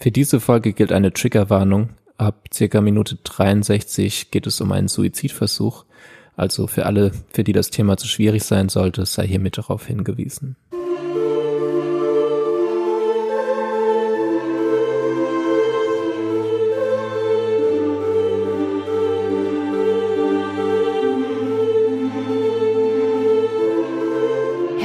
[0.00, 1.90] Für diese Folge gilt eine Triggerwarnung.
[2.18, 5.84] Ab circa Minute 63 geht es um einen Suizidversuch.
[6.36, 10.54] Also für alle, für die das Thema zu schwierig sein sollte, sei hiermit darauf hingewiesen.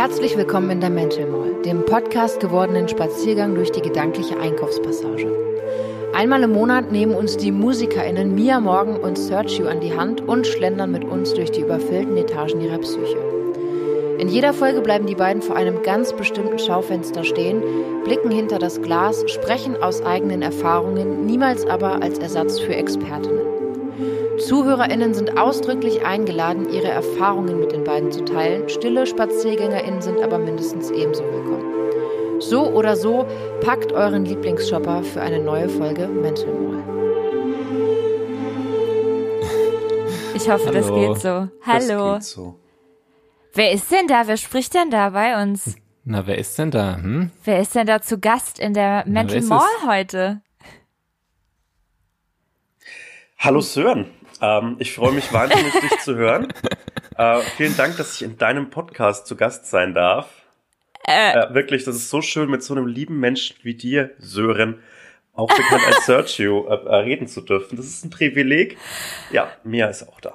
[0.04, 5.32] Herzlich willkommen in der Mental Mall, dem Podcast gewordenen Spaziergang durch die gedankliche Einkaufspassage.
[6.14, 10.46] Einmal im Monat nehmen uns die MusikerInnen Mia Morgan und Sergio an die Hand und
[10.46, 13.18] schlendern mit uns durch die überfüllten Etagen ihrer Psyche.
[14.20, 17.64] In jeder Folge bleiben die beiden vor einem ganz bestimmten Schaufenster stehen,
[18.04, 23.53] blicken hinter das Glas, sprechen aus eigenen Erfahrungen, niemals aber als Ersatz für Expertinnen.
[24.48, 28.68] ZuhörerInnen sind ausdrücklich eingeladen, ihre Erfahrungen mit den beiden zu teilen.
[28.68, 32.42] Stille SpaziergängerInnen sind aber mindestens ebenso willkommen.
[32.42, 33.26] So oder so,
[33.62, 36.84] packt euren Lieblingsshopper für eine neue Folge Mental Mall.
[40.36, 40.74] Ich hoffe, Hallo.
[40.74, 41.48] das geht so.
[41.66, 42.14] Hallo.
[42.16, 42.60] Das geht so.
[43.54, 44.24] Wer ist denn da?
[44.28, 45.76] Wer spricht denn da bei uns?
[46.04, 46.98] Na, wer ist denn da?
[46.98, 47.32] Hm?
[47.46, 49.88] Wer ist denn da zu Gast in der Mental ist Mall es?
[49.88, 50.42] heute?
[53.38, 54.08] Hallo Sören,
[54.44, 56.54] ähm, ich freue mich wahnsinnig, dich zu hören.
[57.16, 60.42] Äh, vielen Dank, dass ich in deinem Podcast zu Gast sein darf.
[61.06, 64.82] Äh, wirklich, das ist so schön, mit so einem lieben Menschen wie dir, Sören,
[65.34, 67.76] auch bekannt als Sergio, äh, äh, reden zu dürfen.
[67.76, 68.80] Das ist ein Privileg.
[69.32, 70.34] Ja, Mia ist auch da.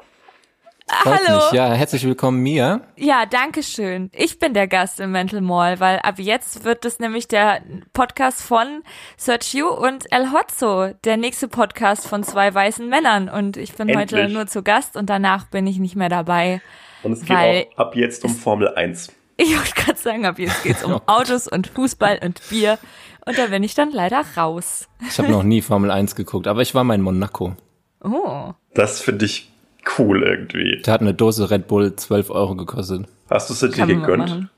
[0.91, 1.37] Freut Hallo.
[1.45, 1.53] mich.
[1.53, 2.81] Ja, herzlich willkommen, Mia.
[2.97, 4.11] Ja, danke schön.
[4.15, 7.61] Ich bin der Gast im Mental Mall, weil ab jetzt wird es nämlich der
[7.93, 8.83] Podcast von
[9.17, 13.29] Sergio und El Hotzo, der nächste Podcast von zwei weißen Männern.
[13.29, 14.33] Und ich bin heute Endlich.
[14.35, 16.63] nur zu Gast und danach bin ich nicht mehr dabei.
[17.03, 19.13] Und es geht Weil- auch ab jetzt um Formel 1.
[19.41, 22.77] Ich wollte gerade sagen, ab jetzt geht's um Autos und Fußball und Bier.
[23.25, 24.89] Und da bin ich dann leider raus.
[25.09, 27.55] Ich habe noch nie Formel 1 geguckt, aber ich war mal in Monaco.
[28.03, 28.51] Oh.
[28.75, 29.53] Das finde ich
[29.99, 30.81] cool irgendwie.
[30.83, 33.07] Da hat eine Dose Red Bull 12 Euro gekostet.
[33.31, 34.49] Hast du es dir gegönnt?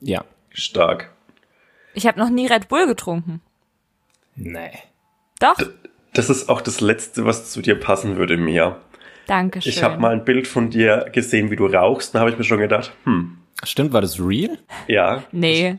[0.00, 0.24] Ja.
[0.50, 1.10] Stark.
[1.94, 3.40] Ich habe noch nie Red Bull getrunken.
[4.36, 4.70] Nee.
[5.40, 5.56] Doch.
[6.12, 8.76] Das ist auch das Letzte, was zu dir passen würde, Mia.
[9.26, 9.70] Dankeschön.
[9.70, 12.14] Ich habe mal ein Bild von dir gesehen, wie du rauchst.
[12.14, 14.58] Da habe ich mir schon gedacht, hm, Stimmt, war das real?
[14.86, 15.24] ja.
[15.32, 15.78] Nee.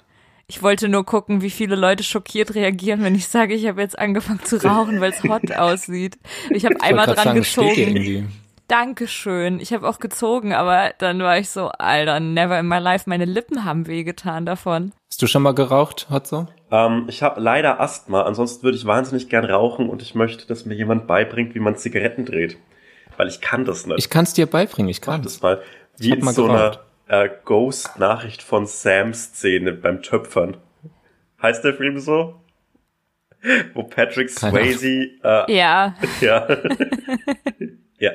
[0.51, 3.99] Ich wollte nur gucken, wie viele Leute schockiert reagieren, wenn ich sage, ich habe jetzt
[3.99, 6.17] angefangen zu rauchen, weil es hot aussieht.
[6.49, 8.31] Ich habe einmal dran sagen, es steht dir gezogen.
[8.69, 9.59] Dankeschön.
[9.59, 13.09] Ich habe auch gezogen, aber dann war ich so, Alter, never in my life.
[13.09, 14.93] Meine Lippen haben wehgetan davon.
[15.09, 16.47] Hast du schon mal geraucht, Hotzo?
[16.71, 20.65] Ähm, ich habe leider Asthma, ansonsten würde ich wahnsinnig gern rauchen und ich möchte, dass
[20.65, 22.57] mir jemand beibringt, wie man Zigaretten dreht.
[23.17, 23.97] Weil ich kann das nicht.
[23.97, 25.61] Ich kann es dir beibringen, ich kann das mal.
[25.97, 26.79] Wie in mal so einer geraucht.
[27.07, 30.57] äh, Ghost-Nachricht von Sam-Szene beim Töpfern.
[31.41, 32.35] Heißt der Film so?
[33.73, 34.51] Wo Patrick Keine.
[34.53, 36.47] Swayze äh, Ja, Ja.
[37.99, 38.11] ja,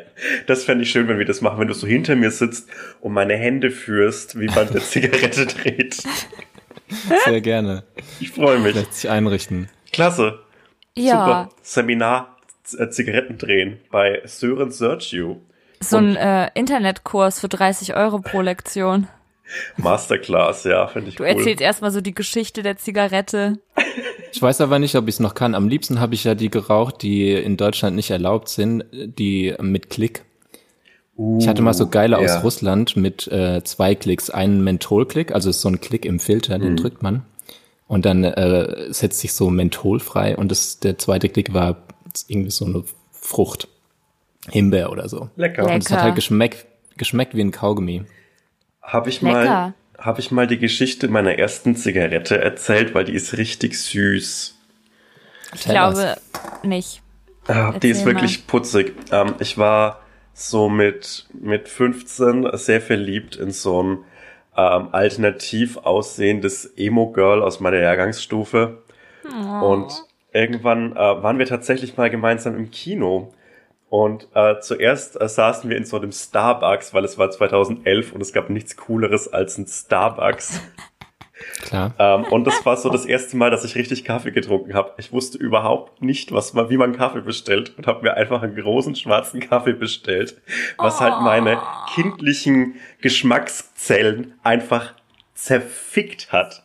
[0.47, 2.69] das fände ich schön, wenn wir das machen, wenn du so hinter mir sitzt
[3.01, 6.03] und meine Hände führst, wie man eine Zigarette dreht.
[7.25, 7.85] Sehr gerne.
[8.21, 8.75] Ich freue mich.
[8.75, 9.69] Lässt sich einrichten.
[9.93, 10.41] Klasse.
[10.97, 11.13] ja.
[11.13, 11.49] Super.
[11.63, 12.37] Seminar
[12.79, 15.41] äh, Zigaretten drehen bei Sören Sergio.
[15.81, 19.09] So ein äh, Internetkurs für 30 Euro pro Lektion.
[19.77, 21.29] Masterclass, ja, finde ich Du cool.
[21.29, 23.59] erzählst erstmal so die Geschichte der Zigarette.
[24.35, 25.55] Ich weiß aber nicht, ob ich es noch kann.
[25.55, 29.91] Am liebsten habe ich ja die geraucht, die in Deutschland nicht erlaubt sind, die mit
[29.91, 30.25] Klick.
[31.39, 32.25] Ich hatte mal so geile ja.
[32.25, 34.31] aus Russland mit äh, zwei Klicks.
[34.31, 36.63] Einen Mentholklick, also ist so ein Klick im Filter, Mhm.
[36.63, 37.23] den drückt man.
[37.87, 40.37] Und dann äh, setzt sich so Menthol frei.
[40.37, 41.77] Und das, der zweite Klick war
[42.27, 43.69] irgendwie so eine Frucht.
[44.51, 45.31] Himbeer oder so.
[45.37, 45.63] Lecker.
[45.63, 45.75] Lecker.
[45.75, 46.67] Und es hat halt geschmeckt,
[46.97, 48.03] geschmeckt wie ein Kaugummi.
[48.83, 49.45] Habe ich Lecker.
[49.45, 54.59] mal, habe ich mal die Geschichte meiner ersten Zigarette erzählt, weil die ist richtig süß.
[55.55, 56.17] Ich glaube
[56.63, 57.01] nicht.
[57.47, 58.95] Ah, die ist wirklich putzig.
[59.11, 60.01] Ähm, ich war
[60.35, 63.99] so mit, mit 15 sehr verliebt in so ein
[64.57, 68.83] ähm, alternativ aussehendes Emo-Girl aus meiner Jahrgangsstufe.
[69.63, 70.05] Und
[70.35, 73.33] irgendwann äh, waren wir tatsächlich mal gemeinsam im Kino.
[73.95, 78.21] Und äh, zuerst äh, saßen wir in so einem Starbucks, weil es war 2011 und
[78.23, 80.61] es gab nichts Cooleres als ein Starbucks.
[81.63, 81.95] Klar.
[82.01, 84.95] Ähm, und das war so das erste Mal, dass ich richtig Kaffee getrunken habe.
[84.97, 88.57] Ich wusste überhaupt nicht, was man, wie man Kaffee bestellt und habe mir einfach einen
[88.57, 90.43] großen schwarzen Kaffee bestellt,
[90.77, 91.63] was halt meine
[91.95, 94.95] kindlichen Geschmackszellen einfach
[95.35, 96.65] zerfickt hat.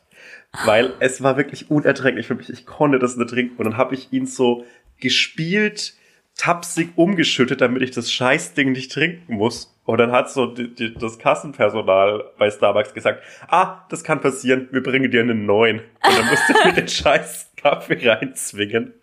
[0.66, 2.50] Weil es war wirklich unerträglich für mich.
[2.50, 3.58] Ich konnte das nicht trinken.
[3.58, 4.66] Und dann habe ich ihn so
[5.00, 5.94] gespielt,
[6.40, 9.76] tapsig umgeschüttet, damit ich das Scheißding nicht trinken muss.
[9.84, 14.70] Und dann hat so die, die, das Kassenpersonal bei Starbucks gesagt, ah, das kann passieren,
[14.72, 15.80] wir bringen dir einen neuen.
[15.80, 18.94] Und dann musste ich mir den scheiß Kaffee reinzwingen.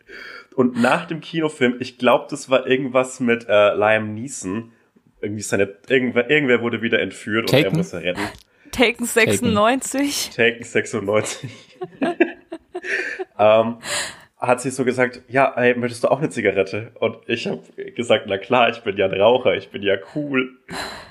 [0.54, 4.72] Und nach dem Kinofilm, ich glaube, das war irgendwas mit äh, Liam Neeson.
[5.20, 7.66] Irgendwie seine, irgendwer, irgendwer wurde wieder entführt Taken?
[7.66, 8.28] und er muss er retten.
[8.72, 10.30] Taken 96.
[10.34, 11.50] Taken 96.
[13.38, 13.76] ähm,
[14.46, 16.92] hat sie so gesagt, ja, ey, möchtest du auch eine Zigarette?
[17.00, 17.62] Und ich habe
[17.94, 20.56] gesagt, na klar, ich bin ja ein Raucher, ich bin ja cool.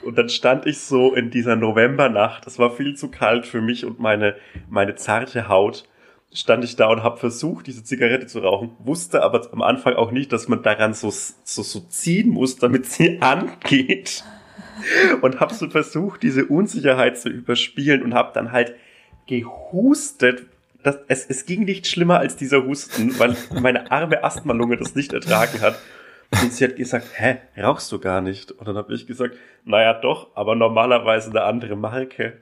[0.04, 3.86] Und dann stand ich so in dieser Novembernacht, es war viel zu kalt für mich
[3.86, 4.36] und meine,
[4.70, 5.86] meine zarte Haut,
[6.34, 10.12] stand ich da und habe versucht, diese Zigarette zu rauchen, wusste aber am Anfang auch
[10.12, 14.24] nicht, dass man daran so, so, so ziehen muss, damit sie angeht.
[15.22, 18.76] Und habe so versucht, diese Unsicherheit zu überspielen und habe dann halt
[19.26, 20.46] gehustet,
[20.86, 25.12] das, es, es ging nicht schlimmer als dieser Husten, weil meine arme Asthmalunge das nicht
[25.14, 25.78] ertragen hat.
[26.42, 28.52] Und sie hat gesagt, hä, rauchst du gar nicht?
[28.52, 32.42] Und dann habe ich gesagt, naja doch, aber normalerweise eine andere Marke.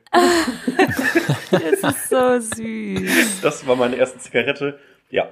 [1.51, 3.41] Das ist so süß.
[3.41, 4.79] Das war meine erste Zigarette.
[5.09, 5.27] Ja,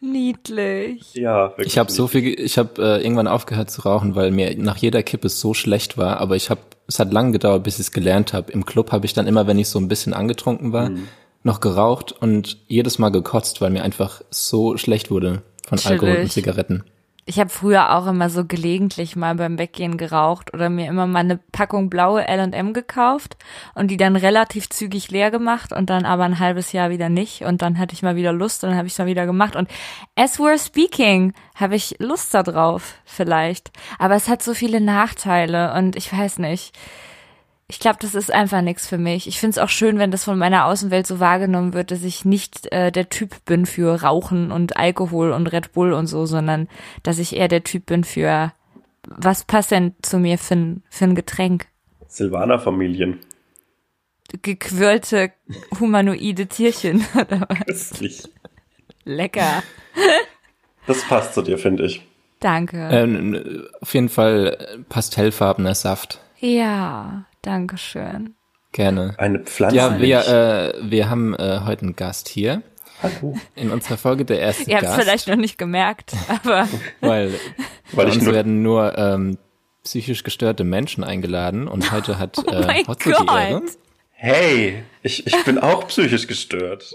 [0.00, 1.14] Niedlich.
[1.14, 1.66] ja, wirklich.
[1.66, 5.02] Ich habe so viel, ich habe äh, irgendwann aufgehört zu rauchen, weil mir nach jeder
[5.02, 6.18] Kippe so schlecht war.
[6.18, 8.52] Aber ich habe, es hat lange gedauert, bis ich es gelernt habe.
[8.52, 11.08] Im Club habe ich dann immer, wenn ich so ein bisschen angetrunken war, Mhm.
[11.42, 16.32] Noch geraucht und jedes Mal gekotzt, weil mir einfach so schlecht wurde von Alkohol und.
[16.32, 16.84] Zigaretten.
[17.30, 21.18] Ich habe früher auch immer so gelegentlich mal beim Weggehen geraucht oder mir immer mal
[21.18, 23.36] eine Packung blaue L&M gekauft
[23.74, 27.42] und die dann relativ zügig leer gemacht und dann aber ein halbes Jahr wieder nicht
[27.42, 29.56] und dann hatte ich mal wieder Lust und dann habe ich es mal wieder gemacht
[29.56, 29.68] und
[30.16, 35.74] as we're speaking habe ich Lust da drauf vielleicht, aber es hat so viele Nachteile
[35.74, 36.74] und ich weiß nicht.
[37.70, 39.26] Ich glaube, das ist einfach nichts für mich.
[39.26, 42.24] Ich finde es auch schön, wenn das von meiner Außenwelt so wahrgenommen wird, dass ich
[42.24, 46.68] nicht äh, der Typ bin für Rauchen und Alkohol und Red Bull und so, sondern
[47.02, 48.52] dass ich eher der Typ bin für
[49.08, 51.66] was passt denn zu mir für ein, für ein Getränk?
[52.08, 53.20] Silvaner-Familien.
[54.42, 55.32] Gequirlte
[55.80, 57.66] humanoide Tierchen oder was?
[57.66, 58.28] Köstlich.
[59.04, 59.62] Lecker.
[60.86, 62.02] Das passt zu dir, finde ich.
[62.40, 62.88] Danke.
[62.92, 66.20] Ähm, auf jeden Fall äh, pastellfarbener Saft.
[66.38, 68.34] Ja, danke schön.
[68.72, 69.14] Gerne.
[69.18, 69.76] Eine Pflanze.
[69.76, 72.62] Ja, wir, äh, wir haben äh, heute einen Gast hier.
[73.02, 73.36] Hallo.
[73.54, 76.68] In unserer Folge der erste Ihr habt es Gast, vielleicht noch nicht gemerkt, aber
[77.00, 77.32] weil,
[77.92, 79.38] Weil uns nur- werden nur ähm,
[79.84, 83.62] psychisch gestörte Menschen eingeladen und heute hat äh, Oh mein Hotzo die Ehre.
[84.12, 86.92] Hey, ich, ich bin auch psychisch gestört.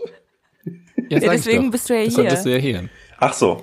[1.09, 2.31] Ja, ich deswegen bist du ja Deshalb hier.
[2.35, 2.89] bist du ja hier.
[3.17, 3.61] Ach so,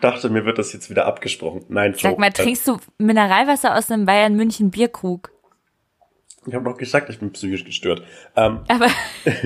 [0.00, 1.64] dachte mir wird das jetzt wieder abgesprochen.
[1.68, 2.10] Nein, Flo.
[2.10, 5.30] sag mal, äh, trinkst du Mineralwasser aus einem Bayern München Bierkrug?
[6.46, 8.02] Ich habe doch gesagt, ich bin psychisch gestört.
[8.36, 8.88] Ähm, Aber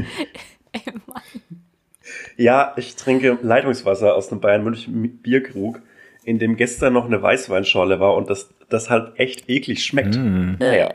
[2.37, 5.81] ja, ich trinke Leitungswasser aus einem Bayern München Bierkrug,
[6.25, 10.17] in dem gestern noch eine Weißweinschorle war und das, das halt echt eklig schmeckt.
[10.17, 10.91] Naja.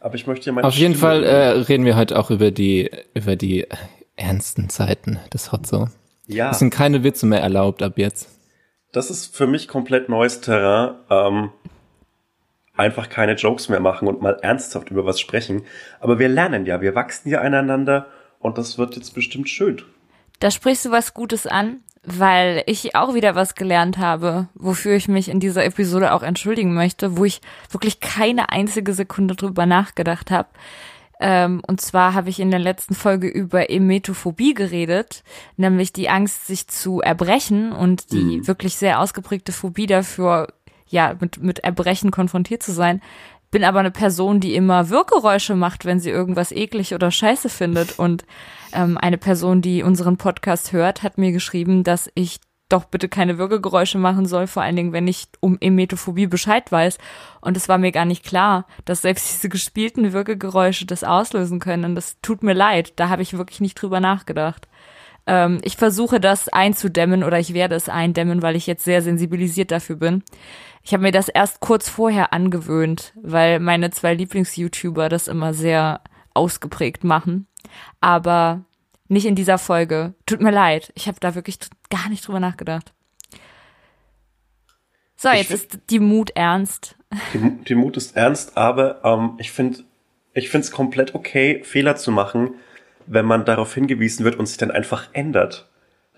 [0.00, 2.50] Aber ich möchte ja meine Auf jeden Stimme Fall äh, reden wir heute auch über
[2.50, 3.68] die über die äh,
[4.16, 5.88] ernsten Zeiten des Hotzo.
[6.26, 8.28] ja, Es sind keine Witze mehr erlaubt ab jetzt.
[8.92, 10.96] das ist für mich komplett neues Terrain.
[11.08, 11.50] Ähm,
[12.76, 15.62] einfach keine Jokes mehr machen und mal ernsthaft über was sprechen.
[16.00, 18.06] Aber wir lernen ja, wir wachsen ja aneinander
[18.40, 19.82] und das wird jetzt bestimmt schön.
[20.40, 25.08] Da sprichst du was Gutes an, weil ich auch wieder was gelernt habe, wofür ich
[25.08, 27.40] mich in dieser Episode auch entschuldigen möchte, wo ich
[27.70, 30.48] wirklich keine einzige Sekunde drüber nachgedacht habe.
[31.20, 35.22] Ähm, und zwar habe ich in der letzten Folge über Emetophobie geredet,
[35.56, 40.48] nämlich die Angst, sich zu erbrechen und die wirklich sehr ausgeprägte Phobie dafür,
[40.94, 43.02] ja, mit, mit Erbrechen konfrontiert zu sein.
[43.50, 47.98] Bin aber eine Person, die immer Wirkgeräusche macht, wenn sie irgendwas eklig oder scheiße findet.
[47.98, 48.24] Und
[48.72, 53.38] ähm, eine Person, die unseren Podcast hört, hat mir geschrieben, dass ich doch bitte keine
[53.38, 56.98] Würgegeräusche machen soll, vor allen Dingen, wenn ich um Emetophobie Bescheid weiß.
[57.40, 61.84] Und es war mir gar nicht klar, dass selbst diese gespielten Würgegeräusche das auslösen können.
[61.84, 62.92] Und das tut mir leid.
[62.96, 64.68] Da habe ich wirklich nicht drüber nachgedacht.
[65.26, 69.70] Ähm, ich versuche das einzudämmen oder ich werde es eindämmen, weil ich jetzt sehr sensibilisiert
[69.70, 70.22] dafür bin.
[70.82, 76.02] Ich habe mir das erst kurz vorher angewöhnt, weil meine zwei Lieblings-YouTuber das immer sehr
[76.34, 77.46] ausgeprägt machen.
[78.00, 78.64] Aber
[79.08, 80.14] nicht in dieser Folge.
[80.26, 80.92] Tut mir leid.
[80.94, 82.92] Ich habe da wirklich gar nicht drüber nachgedacht.
[85.16, 86.96] So, jetzt find- ist die Mut ernst.
[87.32, 89.84] Die, die Mut ist ernst, aber ähm, ich finde
[90.34, 92.54] ich finde es komplett okay, Fehler zu machen,
[93.06, 95.68] wenn man darauf hingewiesen wird und sich dann einfach ändert.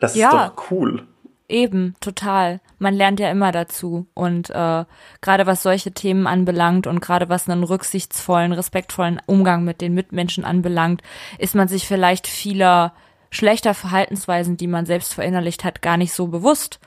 [0.01, 0.29] Das Ja.
[0.47, 1.07] ist doch cool.
[1.49, 2.61] Eben, total.
[2.79, 4.07] Man lernt ja immer dazu.
[4.15, 4.85] Und äh,
[5.21, 10.45] gerade was solche Themen anbelangt und gerade was einen rücksichtsvollen, respektvollen Umgang mit den Mitmenschen
[10.45, 11.03] anbelangt,
[11.39, 12.93] ist man sich vielleicht vieler
[13.31, 16.81] schlechter Verhaltensweisen, die man selbst verinnerlicht hat, gar nicht so bewusst.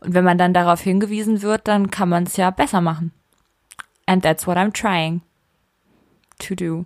[0.00, 3.12] Und wenn man dann darauf hingewiesen wird, dann kann man es ja besser machen.
[4.06, 5.22] And that's what I'm trying
[6.40, 6.84] to do.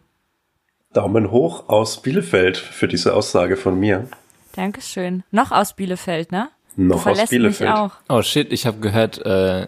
[0.92, 4.09] Daumen hoch aus Bielefeld für diese Aussage von mir.
[4.52, 5.23] Dankeschön.
[5.30, 6.49] Noch aus Bielefeld, ne?
[6.76, 7.71] Noch du aus Bielefeld.
[7.71, 7.92] mich auch.
[8.09, 9.66] Oh shit, ich habe gehört, äh,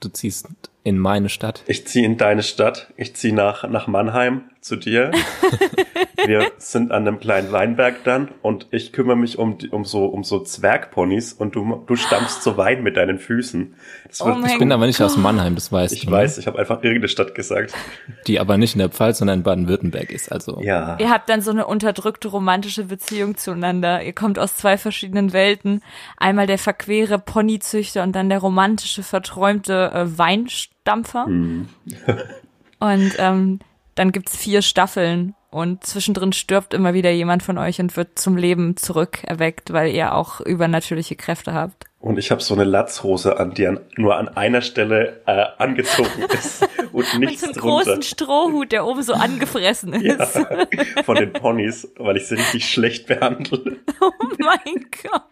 [0.00, 0.48] du ziehst
[0.82, 1.62] in meine Stadt.
[1.66, 2.92] Ich ziehe in deine Stadt.
[2.96, 5.10] Ich ziehe nach, nach Mannheim zu dir.
[6.24, 10.24] Wir sind an einem kleinen Weinberg dann und ich kümmere mich um, um so, um
[10.24, 13.74] so Zwergponys und du, du stampfst so Wein mit deinen Füßen.
[14.08, 16.10] Das Oh wird, Ich bin aber nicht aus Mannheim, das weißt ich du.
[16.10, 17.72] weiß, ich habe einfach irgendeine Stadt gesagt.
[18.06, 18.14] Ne?
[18.26, 20.30] Die aber nicht in der Pfalz, sondern in Baden-Württemberg ist.
[20.32, 20.96] Also Ja.
[20.98, 24.02] Ihr habt dann so eine unterdrückte romantische Beziehung zueinander.
[24.02, 25.82] Ihr kommt aus zwei verschiedenen Welten.
[26.16, 31.26] Einmal der verquere Ponyzüchter und dann der romantische, verträumte äh, Weinstampfer.
[31.26, 31.68] Hm.
[32.80, 33.60] Und ähm,
[33.94, 38.36] dann gibt's vier Staffeln und zwischendrin stirbt immer wieder jemand von euch und wird zum
[38.36, 41.84] Leben zurückerweckt, weil ihr auch übernatürliche Kräfte habt.
[42.00, 46.10] Und ich habe so eine Latzhose an, die an, nur an einer Stelle äh, angezogen
[46.32, 50.34] ist und Mit nichts so einem großen Strohhut, der oben so angefressen ist.
[50.34, 50.66] Ja,
[51.04, 53.76] von den Ponys, weil ich sie richtig schlecht behandle.
[54.00, 55.22] Oh mein Gott.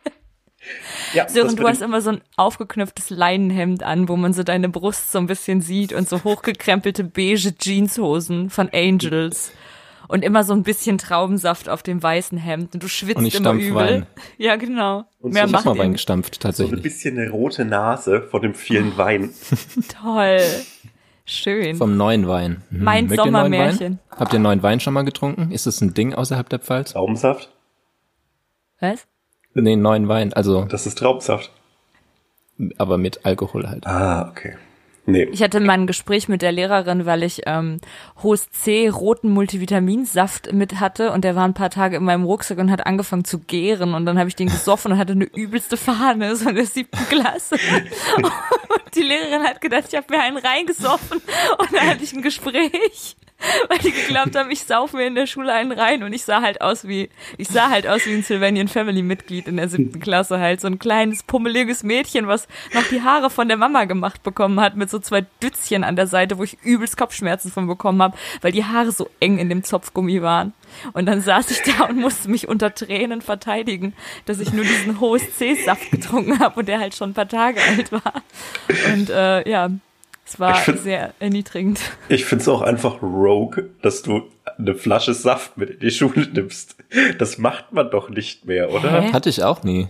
[1.15, 4.69] Ja, Sören, das du hast immer so ein aufgeknöpftes Leinenhemd an, wo man so deine
[4.69, 9.53] Brust so ein bisschen sieht und so hochgekrempelte beige Jeanshosen von Angels.
[10.09, 12.75] Und immer so ein bisschen Traubensaft auf dem weißen Hemd.
[12.75, 13.75] Und du schwitzt Und ich immer stampf übel.
[13.77, 14.07] Wein.
[14.37, 15.05] Ja, genau.
[15.21, 16.83] Und Mehr so macht mal Wein gestampft, so ein tatsächlich.
[16.83, 19.31] bisschen eine rote Nase von dem vielen Wein.
[20.03, 20.41] toll.
[21.25, 21.77] Schön.
[21.77, 22.63] Vom neuen Wein.
[22.71, 24.01] Hm, Mein mögt ihr neuen Sommermärchen.
[24.11, 24.19] Wein?
[24.19, 25.51] Habt ihr neuen Wein schon mal getrunken?
[25.51, 26.93] Ist es ein Ding außerhalb der Pfalz?
[26.93, 27.51] Traubensaft?
[28.81, 29.07] Was?
[29.55, 31.51] Nee, neuen Wein, also Das ist Traubensaft.
[32.79, 33.87] aber mit Alkohol halt.
[33.87, 34.57] Ah, okay.
[35.05, 35.25] Nee.
[35.33, 37.79] Ich hatte mal ein Gespräch mit der Lehrerin, weil ich ähm,
[38.23, 42.59] hohes C roten Multivitaminsaft mit hatte und der war ein paar Tage in meinem Rucksack
[42.59, 45.77] und hat angefangen zu gären und dann habe ich den gesoffen und hatte eine übelste
[45.77, 47.57] Fahne so in der siebten Klasse.
[48.17, 51.19] Und die Lehrerin hat gedacht, ich habe mir einen reingesoffen
[51.59, 53.17] und dann hatte ich ein Gespräch.
[53.69, 56.43] Weil die geglaubt haben, ich sauf mir in der Schule einen rein und ich sah
[56.43, 57.09] halt aus wie,
[57.39, 60.61] ich sah halt aus wie ein Sylvanian Family Mitglied in der siebten Klasse halt.
[60.61, 64.77] So ein kleines, pummeliges Mädchen, was noch die Haare von der Mama gemacht bekommen hat
[64.77, 68.53] mit so zwei Dützchen an der Seite, wo ich übelst Kopfschmerzen von bekommen habe, weil
[68.53, 70.53] die Haare so eng in dem Zopfgummi waren.
[70.93, 73.95] Und dann saß ich da und musste mich unter Tränen verteidigen,
[74.25, 77.61] dass ich nur diesen hohes C-Saft getrunken habe und der halt schon ein paar Tage
[77.63, 78.23] alt war.
[78.93, 79.71] Und äh, ja,
[80.33, 81.81] es war Ich find- sehr erniedrigend.
[82.09, 84.23] Ich find's auch einfach rogue, dass du
[84.59, 86.77] eine Flasche Saft mit in die Schule nimmst.
[87.19, 89.03] Das macht man doch nicht mehr, oder?
[89.03, 89.13] Hä?
[89.13, 89.89] Hatte ich auch nie.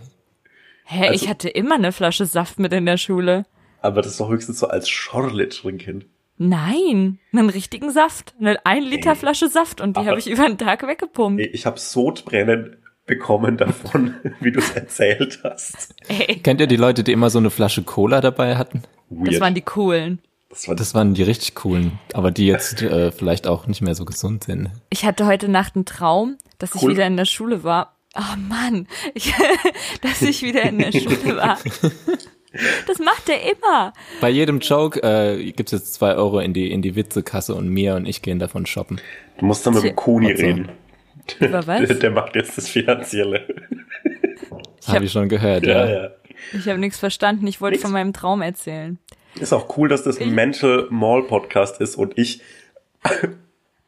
[0.84, 3.44] Hä, Also- ich hatte immer eine Flasche Saft mit in der Schule.
[3.80, 6.04] Aber das ist doch höchstens so als Schorle trinken.
[6.38, 8.34] Nein, einen richtigen Saft.
[8.40, 9.16] Eine 1 Liter Ey.
[9.16, 11.40] Flasche Saft und die habe ich über den Tag weggepumpt.
[11.40, 15.94] Ich habe Sodbrennen bekommen davon, wie du es erzählt hast.
[16.08, 18.82] Ey, Kennt ihr die Leute, die immer so eine Flasche Cola dabei hatten?
[19.10, 19.34] Weird.
[19.34, 20.20] das waren die coolen.
[20.52, 23.94] Das war Das waren die richtig coolen, aber die jetzt äh, vielleicht auch nicht mehr
[23.94, 24.70] so gesund sind.
[24.90, 26.92] Ich hatte heute Nacht einen Traum, dass ich Cool.
[26.92, 27.96] wieder in der Schule war.
[28.14, 29.32] Oh Mann, ich,
[30.02, 31.58] dass ich wieder in der Schule war.
[32.86, 33.94] Das macht er immer.
[34.20, 37.96] Bei jedem Joke äh, gibt's jetzt zwei Euro in die in die Witzekasse und Mia
[37.96, 39.00] und ich gehen davon shoppen.
[39.38, 40.44] Du musst dann mit dem Kuni Also.
[40.44, 40.68] reden.
[41.40, 41.86] Über was?
[41.88, 43.46] Der, der macht jetzt das Finanzielle.
[44.86, 46.02] Habe hab- ich schon gehört, Ja, ja.
[46.04, 46.10] ja.
[46.52, 47.46] Ich habe nichts verstanden.
[47.46, 47.82] Ich wollte Nix.
[47.82, 48.98] von meinem Traum erzählen.
[49.40, 52.42] Ist auch cool, dass das ein Mental Mall Podcast ist und ich,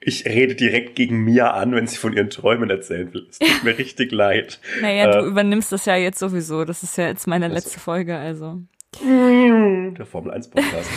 [0.01, 3.27] ich rede direkt gegen Mia an, wenn sie von ihren Träumen erzählen will.
[3.31, 4.59] Es tut mir richtig leid.
[4.81, 6.65] Naja, Äh, du übernimmst das ja jetzt sowieso.
[6.65, 8.63] Das ist ja jetzt meine letzte Folge, also.
[9.03, 10.89] Der Formel 1 Podcast.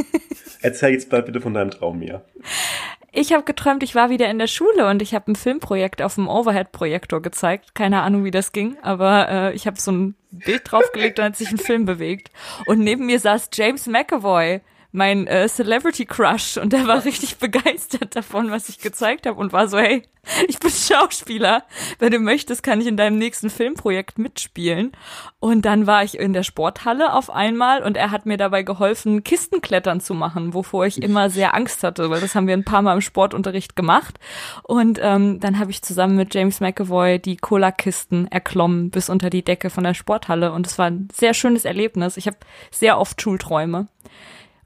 [0.62, 2.22] Erzähl jetzt bald bitte von deinem Traum, Mia.
[3.18, 6.16] Ich habe geträumt, ich war wieder in der Schule und ich habe ein Filmprojekt auf
[6.16, 7.74] dem Overhead-Projektor gezeigt.
[7.74, 11.36] Keine Ahnung, wie das ging, aber äh, ich habe so ein Bild draufgelegt und hat
[11.36, 12.30] sich ein Film bewegt.
[12.66, 14.60] Und neben mir saß James McAvoy,
[14.92, 19.52] mein äh, Celebrity Crush, und der war richtig begeistert davon, was ich gezeigt habe und
[19.52, 20.02] war so, hey,
[20.48, 21.62] ich bin Schauspieler.
[21.98, 24.92] Wenn du möchtest, kann ich in deinem nächsten Filmprojekt mitspielen.
[25.38, 29.22] Und dann war ich in der Sporthalle auf einmal und er hat mir dabei geholfen,
[29.22, 32.82] Kistenklettern zu machen, wovor ich immer sehr Angst hatte, weil das haben wir ein paar
[32.82, 34.18] Mal im Sportunterricht gemacht.
[34.64, 39.44] Und ähm, dann habe ich zusammen mit James McAvoy die Cola-Kisten erklommen bis unter die
[39.44, 40.52] Decke von der Sporthalle.
[40.52, 42.16] Und es war ein sehr schönes Erlebnis.
[42.16, 42.38] Ich habe
[42.70, 43.86] sehr oft Schulträume.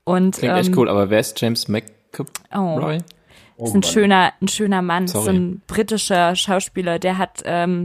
[0.04, 2.98] Und Klingt ähm, echt cool, aber wer ist James McAvoy?
[3.56, 5.24] Oh, ist ein schöner, ein schöner Mann, Sorry.
[5.24, 7.82] so ein britischer Schauspieler, der hat ähm,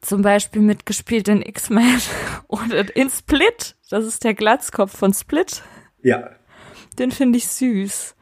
[0.00, 2.00] zum Beispiel mitgespielt in X-Men
[2.48, 3.76] oder in Split.
[3.90, 5.62] Das ist der Glatzkopf von Split.
[6.02, 6.30] Ja.
[6.98, 8.14] Den finde ich süß.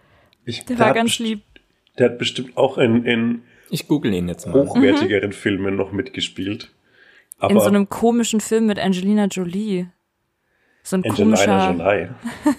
[0.44, 1.42] Ich, Der war hat ganz lieb.
[1.98, 4.54] Der hat bestimmt auch in, in Ich google ihn jetzt mal.
[4.54, 6.72] hochwertigeren Filmen noch mitgespielt.
[7.38, 9.88] Aber In so einem komischen Film mit Angelina Jolie.
[10.82, 11.72] So ein Angelina komischer.
[11.72, 12.08] Jolie.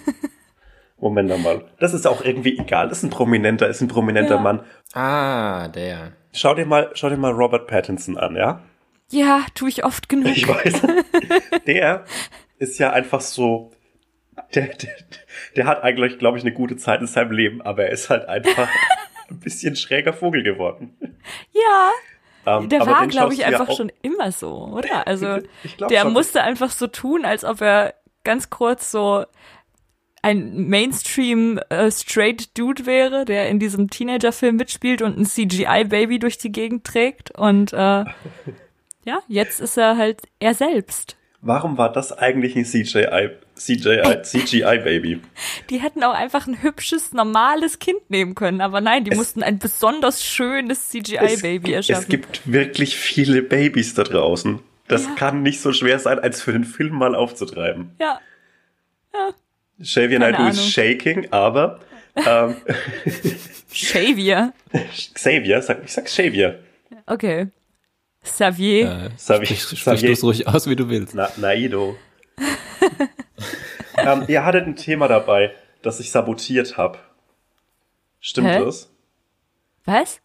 [0.98, 1.64] Moment einmal.
[1.78, 2.88] Das ist auch irgendwie egal.
[2.88, 4.40] Das ist ein Prominenter, ist ein prominenter Ja.
[4.40, 4.60] Mann.
[4.92, 6.12] Ah, der.
[6.32, 8.60] Schau dir mal, schau dir mal Robert Pattinson an, ja?
[9.10, 10.28] Ja, tue ich oft genug.
[10.36, 10.82] Ich weiß.
[11.66, 12.04] Der
[12.58, 13.72] ist ja einfach so.
[14.54, 14.90] Der, der,
[15.56, 18.28] der hat eigentlich, glaube ich, eine gute Zeit in seinem Leben, aber er ist halt
[18.28, 18.68] einfach
[19.30, 20.96] ein bisschen schräger Vogel geworden.
[21.52, 21.90] Ja,
[22.58, 25.06] Ähm, der war, glaube ich, einfach schon immer so, oder?
[25.06, 25.38] Also
[25.76, 26.12] glaub der schon.
[26.12, 29.24] musste einfach so tun, als ob er ganz kurz so
[30.22, 36.36] ein Mainstream äh, straight Dude wäre, der in diesem Teenager-Film mitspielt und ein CGI-Baby durch
[36.36, 37.30] die Gegend trägt.
[37.30, 37.76] Und äh,
[39.04, 41.16] ja, jetzt ist er halt er selbst.
[41.42, 45.22] Warum war das eigentlich ein CGI, CGI, CGI-Baby?
[45.70, 49.42] Die hätten auch einfach ein hübsches, normales Kind nehmen können, aber nein, die Es- mussten
[49.42, 52.02] ein besonders schönes CGI-Baby es, erschaffen.
[52.02, 54.60] es gibt wirklich viele Babys da draußen.
[54.90, 55.14] Das Ja.
[55.14, 57.94] kann nicht so schwer sein, als für den Film mal aufzutreiben.
[58.00, 58.18] ja,
[59.82, 61.80] Xavier Keine Naidoo ist shaking, aber
[62.14, 62.56] ähm,
[63.72, 64.52] Xavier.
[65.14, 66.58] Xavier, sag, ich sag Xavier.
[67.06, 67.48] Okay.
[68.22, 68.86] Xavier.
[69.06, 71.14] Äh, Xavier- sprich, Xavier- es ruhig aus, wie du willst.
[71.14, 71.96] Na, Naido.
[73.96, 76.98] ähm, ihr hattet ein Thema dabei, das ich sabotiert habe.
[78.20, 78.58] Stimmt Hä?
[78.64, 78.90] das?
[79.86, 80.20] Was?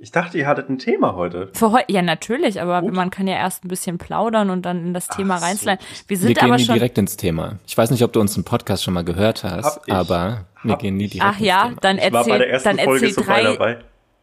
[0.00, 1.48] Ich dachte, ihr hattet ein Thema heute.
[1.54, 2.92] Für heu ja, natürlich, aber Gut.
[2.94, 5.46] man kann ja erst ein bisschen plaudern und dann in das Thema Ach so.
[5.46, 5.80] reinsliden.
[6.06, 6.74] Wir Wir sind gehen aber nie schon.
[6.76, 7.58] direkt ins Thema.
[7.66, 10.96] Ich weiß nicht, ob du unseren Podcast schon mal gehört hast, aber wir Hab gehen
[10.96, 11.76] nie direkt Ach ins ja, Thema.
[11.80, 13.78] dann Ich war bei der erzähl, ersten dann Folge erzähl so drei, dabei.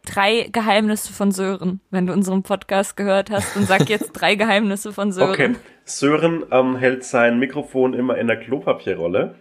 [0.06, 4.94] drei Geheimnisse von Sören, wenn du unseren Podcast gehört hast und sag jetzt drei Geheimnisse
[4.94, 5.30] von Sören.
[5.30, 5.56] Okay.
[5.84, 9.34] Sören ähm, hält sein Mikrofon immer in der Klopapierrolle.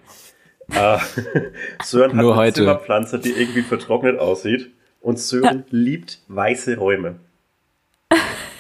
[0.74, 0.98] Äh,
[1.82, 2.54] Sören hat Nur eine heute.
[2.56, 4.72] Zimmerpflanze, die irgendwie vertrocknet aussieht.
[5.06, 7.18] Und Sören liebt weiße Räume.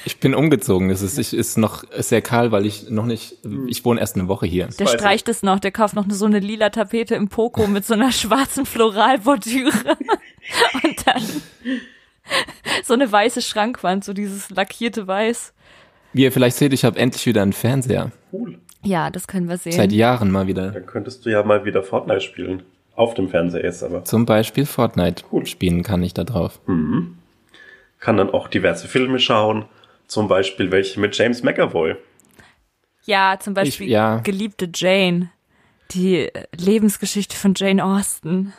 [0.06, 0.92] Ich bin umgezogen.
[0.92, 4.28] Es ist, ich, ist noch sehr kahl, weil ich noch nicht, ich wohne erst eine
[4.28, 4.68] Woche hier.
[4.78, 7.96] Der streicht es noch, der kauft noch so eine lila Tapete im Poco mit so
[7.96, 9.72] einer schwarzen Floralbordüre.
[10.84, 11.24] und dann
[12.84, 15.52] so eine weiße Schrankwand, so dieses lackierte Weiß.
[16.14, 18.12] Wie ihr vielleicht seht, ich habe endlich wieder einen Fernseher.
[18.32, 18.60] Cool.
[18.84, 19.72] Ja, das können wir sehen.
[19.74, 20.70] Seit Jahren mal wieder.
[20.70, 22.62] Dann könntest du ja mal wieder Fortnite spielen.
[22.96, 24.06] Auf dem Fernseher jetzt aber.
[24.06, 25.46] Zum Beispiel Fortnite Cool.
[25.46, 26.60] spielen kann ich da drauf.
[26.66, 29.66] Kann dann auch diverse Filme schauen.
[30.08, 31.96] Zum Beispiel welche mit James McAvoy.
[33.06, 34.18] Ja, zum Beispiel Ich- ja.
[34.20, 35.30] Geliebte Jane.
[35.92, 38.54] Die Lebensgeschichte von Jane Austen.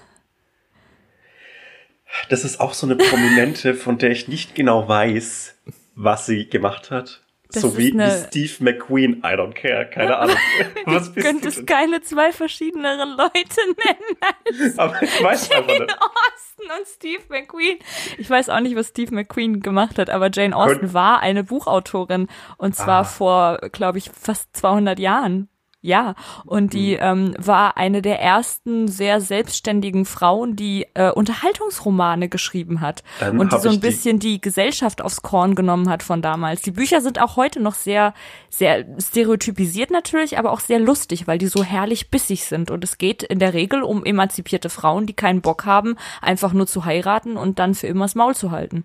[2.29, 5.55] Das ist auch so eine Prominente, von der ich nicht genau weiß,
[5.94, 7.22] was sie gemacht hat.
[7.53, 9.19] Das so wie, eine- wie Steve McQueen.
[9.19, 9.87] I don't care.
[9.89, 10.37] Keine Ahnung.
[10.87, 11.67] Was Du du könntest denn?
[11.67, 13.33] keine zwei verschiedeneren Leute
[13.85, 14.79] nennen.
[14.79, 15.67] Aber ich weiß Jane.
[15.67, 17.79] Austen und Steve McQueen.
[18.19, 21.45] Ich weiß auch nicht, was Steve McQueen gemacht hat, aber Jane Austen Könnt- war eine
[21.45, 23.05] Buchautorin und zwar Ah.
[23.05, 25.49] vor, glaube ich, fast 200 Jahren.
[25.87, 27.35] Ja, und die Hm.
[27.35, 33.53] ähm, war eine der ersten sehr selbstständigen Frauen, die äh, Unterhaltungsromane geschrieben hat Dann und
[33.53, 36.62] die so ein ich die- bisschen die Gesellschaft aufs Korn genommen hat von damals.
[36.62, 38.14] Die Bücher sind auch heute noch sehr,
[38.51, 42.72] sehr stereotypisiert natürlich, aber auch sehr lustig, weil die so herrlich bissig sind.
[42.72, 46.66] Und es geht in der Regel um emanzipierte Frauen, die keinen Bock haben, einfach nur
[46.66, 48.85] zu heiraten und dann für immer das Maul zu halten.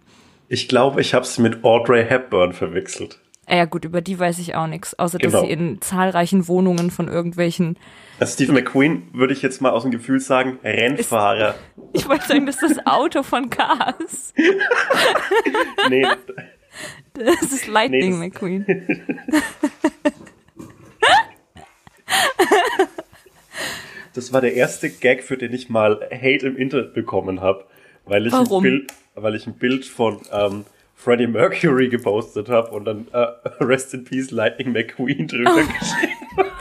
[0.49, 3.20] Ich glaube, ich habe sie mit Audrey Hepburn verwechselt.
[3.51, 5.43] Äh, Ja gut, über die weiß ich auch nichts, außer dass Genau.
[5.45, 7.77] sie in zahlreichen Wohnungen von irgendwelchen,
[8.19, 11.55] Also Steve McQueen würde ich jetzt mal aus dem Gefühl sagen, Rennfahrer.
[11.93, 14.33] ich wollte sagen, das ist das Auto von Cars.
[15.89, 16.05] nee,
[17.13, 18.65] Das ist Lightning Nee, das- McQueen.
[24.13, 27.65] das war der erste Gag, für den ich mal Hate im Internet bekommen habe,
[28.05, 28.63] weil ich Warum?
[28.63, 30.65] ein Bild, weil ich ein Bild von ähm,
[31.03, 33.27] Freddie Mercury gepostet habe und dann äh,
[33.63, 35.55] Rest in Peace Lightning McQueen drüber Oh.
[35.57, 36.51] geschrieben.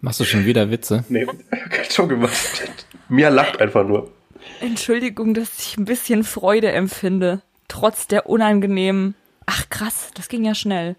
[0.00, 1.04] Machst du schon wieder Witze?
[1.08, 1.26] Nee,
[1.90, 2.70] schon gemacht.
[3.08, 4.12] Mia lacht einfach nur.
[4.60, 9.14] Entschuldigung, dass ich ein bisschen Freude empfinde, trotz der unangenehmen.
[9.46, 10.94] Ach krass, das ging ja schnell.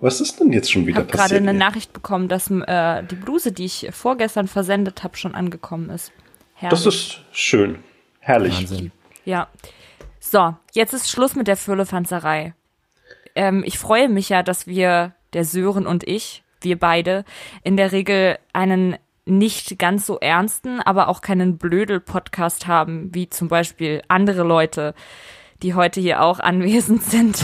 [0.00, 1.42] Was ist denn jetzt schon Ich wieder habe gerade passiert?
[1.42, 1.52] eine?
[1.52, 6.12] Nachricht bekommen, dass äh, die Bluse, die ich vorgestern versendet habe, schon angekommen ist.
[6.54, 6.70] Herrlich.
[6.84, 7.80] Das ist schön.
[8.20, 8.56] Herrlich.
[8.56, 8.92] Wahnsinn.
[9.28, 9.48] Ja.
[10.20, 12.54] So, jetzt ist Schluss mit der Füllefanzerei.
[13.34, 17.26] Ähm, ich freue mich ja, dass wir, der Sören und ich, wir beide,
[17.62, 23.48] in der Regel einen nicht ganz so ernsten, aber auch keinen Blödel-Podcast haben, wie zum
[23.48, 24.94] Beispiel andere Leute,
[25.62, 27.42] die heute hier auch anwesend sind.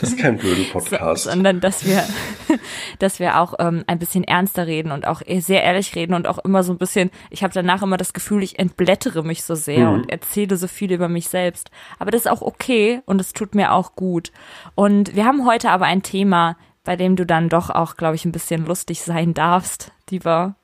[0.00, 1.24] Das ist kein blöder Podcast.
[1.24, 2.04] sondern dass wir,
[2.98, 6.38] dass wir auch ähm, ein bisschen ernster reden und auch sehr ehrlich reden und auch
[6.38, 9.88] immer so ein bisschen, ich habe danach immer das Gefühl, ich entblättere mich so sehr
[9.88, 9.94] Mhm.
[9.94, 11.70] und erzähle so viel über mich selbst.
[11.98, 14.30] Aber das ist auch okay und es tut mir auch gut.
[14.74, 18.24] Und wir haben heute aber ein Thema, bei dem du dann doch auch, glaube ich,
[18.24, 20.54] ein bisschen lustig sein darfst, lieber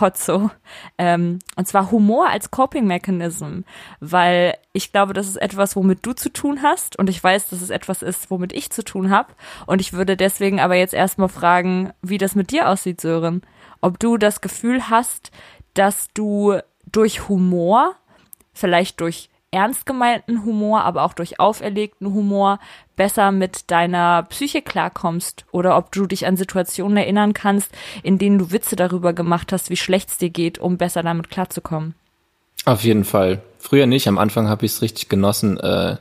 [0.00, 0.50] Hotzo.
[0.98, 3.60] Ähm, und zwar Humor als Coping Mechanism,
[4.00, 7.62] weil ich glaube, das ist etwas, womit du zu tun hast und ich weiß, dass
[7.62, 9.32] es etwas ist, womit ich zu tun habe.
[9.66, 13.42] Und ich würde deswegen aber jetzt erstmal fragen, wie das mit dir aussieht, Sören.
[13.80, 15.30] Ob du das Gefühl hast,
[15.74, 16.58] dass du
[16.90, 17.94] durch Humor,
[18.52, 22.58] vielleicht durch ernst gemeinten Humor, aber auch durch auferlegten Humor
[22.96, 27.70] besser mit deiner Psyche klarkommst oder ob du dich an Situationen erinnern kannst,
[28.02, 31.30] in denen du Witze darüber gemacht hast, wie schlecht es dir geht, um besser damit
[31.30, 31.94] klarzukommen.
[32.64, 33.40] Auf jeden Fall.
[33.58, 34.08] Früher nicht.
[34.08, 35.96] Am Anfang habe ich es richtig genossen, äh,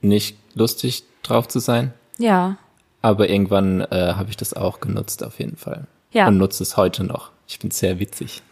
[0.00, 1.94] nicht lustig drauf zu sein.
[2.18, 2.56] Ja.
[3.00, 5.86] Aber irgendwann äh, habe ich das auch genutzt, auf jeden Fall.
[6.12, 6.28] Ja.
[6.28, 7.30] Und nutze es heute noch.
[7.48, 8.42] Ich bin sehr witzig.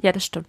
[0.00, 0.48] Ja, das stimmt.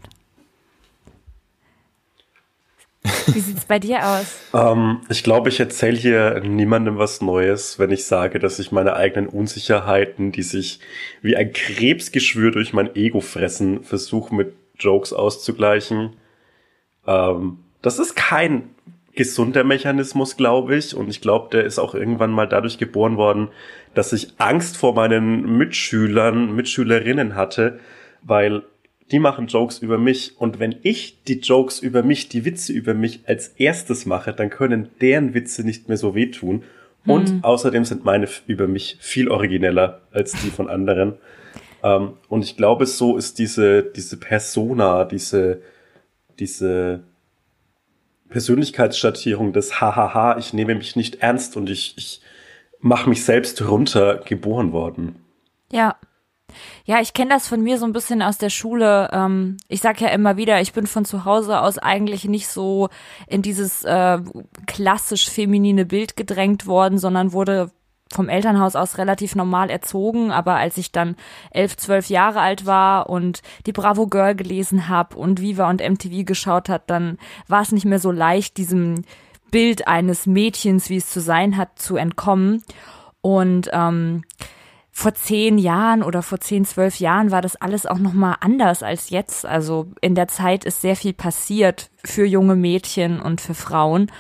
[3.04, 4.40] Wie sieht's bei dir aus?
[4.54, 8.96] ähm, ich glaube, ich erzähle hier niemandem was Neues, wenn ich sage, dass ich meine
[8.96, 10.80] eigenen Unsicherheiten, die sich
[11.22, 16.14] wie ein Krebsgeschwür durch mein Ego fressen, versuche mit Jokes auszugleichen.
[17.08, 18.70] Ähm, das ist kein
[19.16, 20.96] gesunder Mechanismus, glaube ich.
[20.96, 23.50] Und ich glaube, der ist auch irgendwann mal dadurch geboren worden,
[23.94, 27.80] dass ich Angst vor meinen Mitschülern, Mitschülerinnen hatte,
[28.22, 28.64] weil
[29.12, 32.94] die machen Jokes über mich und wenn ich die Jokes über mich, die Witze über
[32.94, 36.64] mich als erstes mache, dann können deren Witze nicht mehr so wehtun.
[37.06, 37.44] Und hm.
[37.44, 41.16] außerdem sind meine über mich viel origineller als die von anderen.
[41.84, 45.62] Ähm, und ich glaube, so ist diese, diese Persona, diese,
[46.40, 47.02] diese
[48.30, 52.22] Persönlichkeitsschattierung des Hahaha, ich nehme mich nicht ernst und ich, ich
[52.80, 55.16] mache mich selbst runter geboren worden.
[55.72, 55.98] Ja,
[56.86, 59.10] ja, ich kenne das von mir so ein bisschen aus der Schule.
[59.12, 62.90] Ähm, ich sag ja immer wieder, ich bin von zu Hause aus eigentlich nicht so
[63.28, 64.20] in dieses äh,
[64.68, 67.72] klassisch feminine Bild gedrängt worden, sondern wurde
[68.12, 71.16] vom Elternhaus aus relativ normal erzogen, aber als ich dann
[71.52, 76.26] elf, zwölf Jahre alt war und die Bravo Girl gelesen habe und Viva und MTV
[76.26, 79.04] geschaut hat, dann war es nicht mehr so leicht, diesem
[79.50, 82.64] Bild eines Mädchens, wie es zu sein hat, zu entkommen.
[83.22, 84.24] Und ähm,
[84.92, 89.10] vor zehn Jahren oder vor zehn, zwölf Jahren war das alles auch nochmal anders als
[89.10, 89.46] jetzt.
[89.46, 94.12] Also in der Zeit ist sehr viel passiert für junge Mädchen und für Frauen.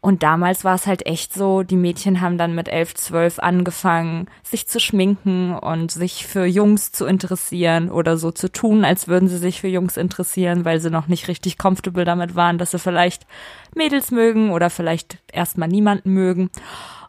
[0.00, 4.28] Und damals war es halt echt so, die Mädchen haben dann mit elf, zwölf angefangen,
[4.44, 9.28] sich zu schminken und sich für Jungs zu interessieren oder so zu tun, als würden
[9.28, 12.78] sie sich für Jungs interessieren, weil sie noch nicht richtig comfortable damit waren, dass sie
[12.78, 13.26] vielleicht
[13.74, 16.50] Mädels mögen oder vielleicht erstmal niemanden mögen.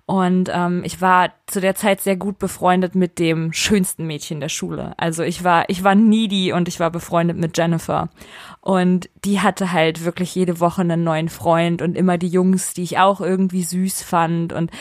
[0.09, 4.49] Und ähm, ich war zu der Zeit sehr gut befreundet mit dem schönsten Mädchen der
[4.49, 4.95] Schule.
[4.97, 8.09] Also ich war, ich war needy und ich war befreundet mit Jennifer.
[8.59, 12.81] Und die hatte halt wirklich jede Woche einen neuen Freund und immer die Jungs, die
[12.81, 14.51] ich auch irgendwie süß fand.
[14.51, 14.71] Und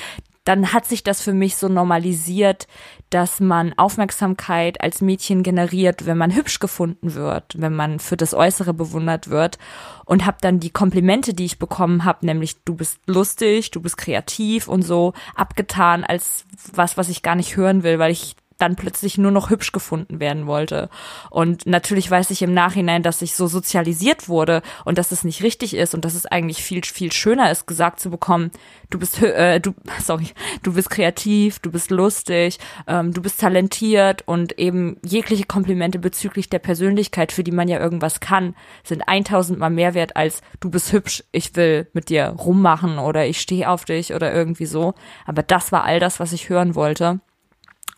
[0.49, 2.69] dann hat sich das für mich so normalisiert,
[3.11, 8.33] dass man Aufmerksamkeit als Mädchen generiert, wenn man hübsch gefunden wird, wenn man für das
[8.33, 9.59] Äußere bewundert wird.
[10.07, 13.99] Und habe dann die Komplimente, die ich bekommen habe, nämlich du bist lustig, du bist
[13.99, 18.77] kreativ und so abgetan als was, was ich gar nicht hören will, weil ich dann
[18.77, 20.91] plötzlich nur noch hübsch gefunden werden wollte.
[21.31, 25.43] Und natürlich weiß ich im Nachhinein, dass ich so sozialisiert wurde und dass es nicht
[25.43, 28.51] richtig ist und dass es eigentlich viel, viel schöner ist, gesagt zu bekommen,
[28.91, 30.29] du bist, äh, du, sorry,
[30.63, 36.51] du bist kreativ, du bist lustig, ähm, du bist talentiert und eben jegliche Komplimente bezüglich
[36.51, 40.71] der Persönlichkeit, für die man ja irgendwas kann, sind 1000 mal mehr wert als du
[40.71, 44.95] bist hübsch, ich will mit dir rummachen oder ich stehe auf dich oder irgendwie so.
[45.27, 47.21] Aber das war all das, was ich hören wollte.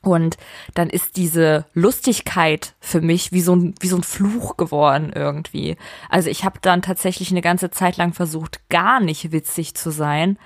[0.03, 0.39] Und
[0.75, 5.77] dann ist diese Lustigkeit für mich wie so ein, wie so ein Fluch geworden irgendwie.
[6.09, 10.39] Also ich habe dann tatsächlich eine ganze Zeit lang versucht, gar nicht witzig zu sein,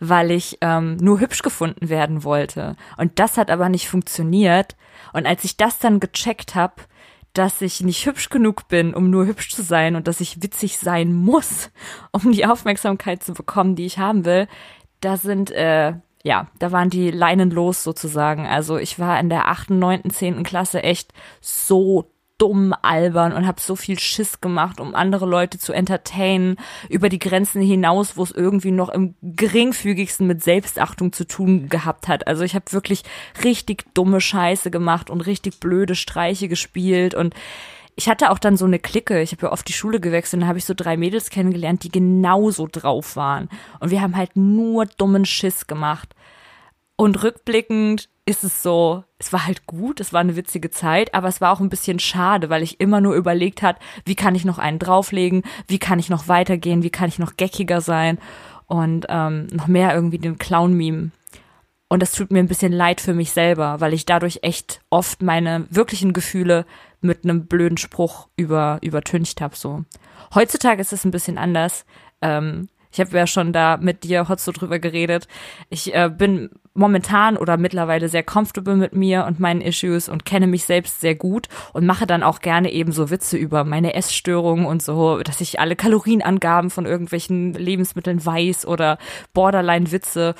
[0.00, 2.74] weil ich ähm, nur hübsch gefunden werden wollte.
[2.96, 4.76] Und das hat aber nicht funktioniert.
[5.12, 6.74] Und als ich das dann gecheckt habe,
[7.34, 10.78] dass ich nicht hübsch genug bin, um nur hübsch zu sein und dass ich witzig
[10.78, 11.70] sein muss,
[12.12, 14.48] um die Aufmerksamkeit zu bekommen, die ich haben will,
[15.00, 18.46] da sind äh, ja, da waren die Leinen los sozusagen.
[18.46, 23.60] Also ich war in der achten, neunten, zehnten Klasse echt so dumm albern und habe
[23.60, 26.56] so viel Schiss gemacht, um andere Leute zu entertainen,
[26.88, 32.08] über die Grenzen hinaus, wo es irgendwie noch im geringfügigsten mit Selbstachtung zu tun gehabt
[32.08, 32.26] hat.
[32.26, 33.04] Also ich habe wirklich
[33.44, 37.34] richtig dumme Scheiße gemacht und richtig blöde Streiche gespielt und
[37.94, 39.20] ich hatte auch dann so eine Clique.
[39.20, 41.90] Ich habe ja oft die Schule gewechselt und habe ich so drei Mädels kennengelernt, die
[41.90, 43.48] genauso drauf waren.
[43.80, 46.14] Und wir haben halt nur dummen Schiss gemacht.
[46.96, 51.28] Und rückblickend ist es so, es war halt gut, es war eine witzige Zeit, aber
[51.28, 54.44] es war auch ein bisschen schade, weil ich immer nur überlegt hat, wie kann ich
[54.44, 58.18] noch einen drauflegen, wie kann ich noch weitergehen, wie kann ich noch geckiger sein
[58.66, 61.10] und ähm, noch mehr irgendwie den Clown-Meme
[61.88, 65.22] Und das tut mir ein bisschen leid für mich selber, weil ich dadurch echt oft
[65.22, 66.64] meine wirklichen Gefühle
[67.02, 69.56] mit einem blöden Spruch über, übertüncht habe.
[69.56, 69.84] So.
[70.34, 71.84] Heutzutage ist es ein bisschen anders.
[72.20, 75.26] Ähm, ich habe ja schon da mit dir Hotzo drüber geredet.
[75.70, 80.46] Ich äh, bin momentan oder mittlerweile sehr comfortable mit mir und meinen Issues und kenne
[80.46, 84.66] mich selbst sehr gut und mache dann auch gerne eben so Witze über meine Essstörungen
[84.66, 88.98] und so, dass ich alle Kalorienangaben von irgendwelchen Lebensmitteln weiß oder
[89.32, 90.34] Borderline-Witze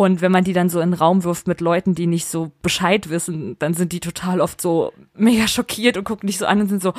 [0.00, 2.52] und wenn man die dann so in den Raum wirft mit Leuten, die nicht so
[2.62, 6.62] Bescheid wissen, dann sind die total oft so mega schockiert und gucken dich so an
[6.62, 6.94] und sind so,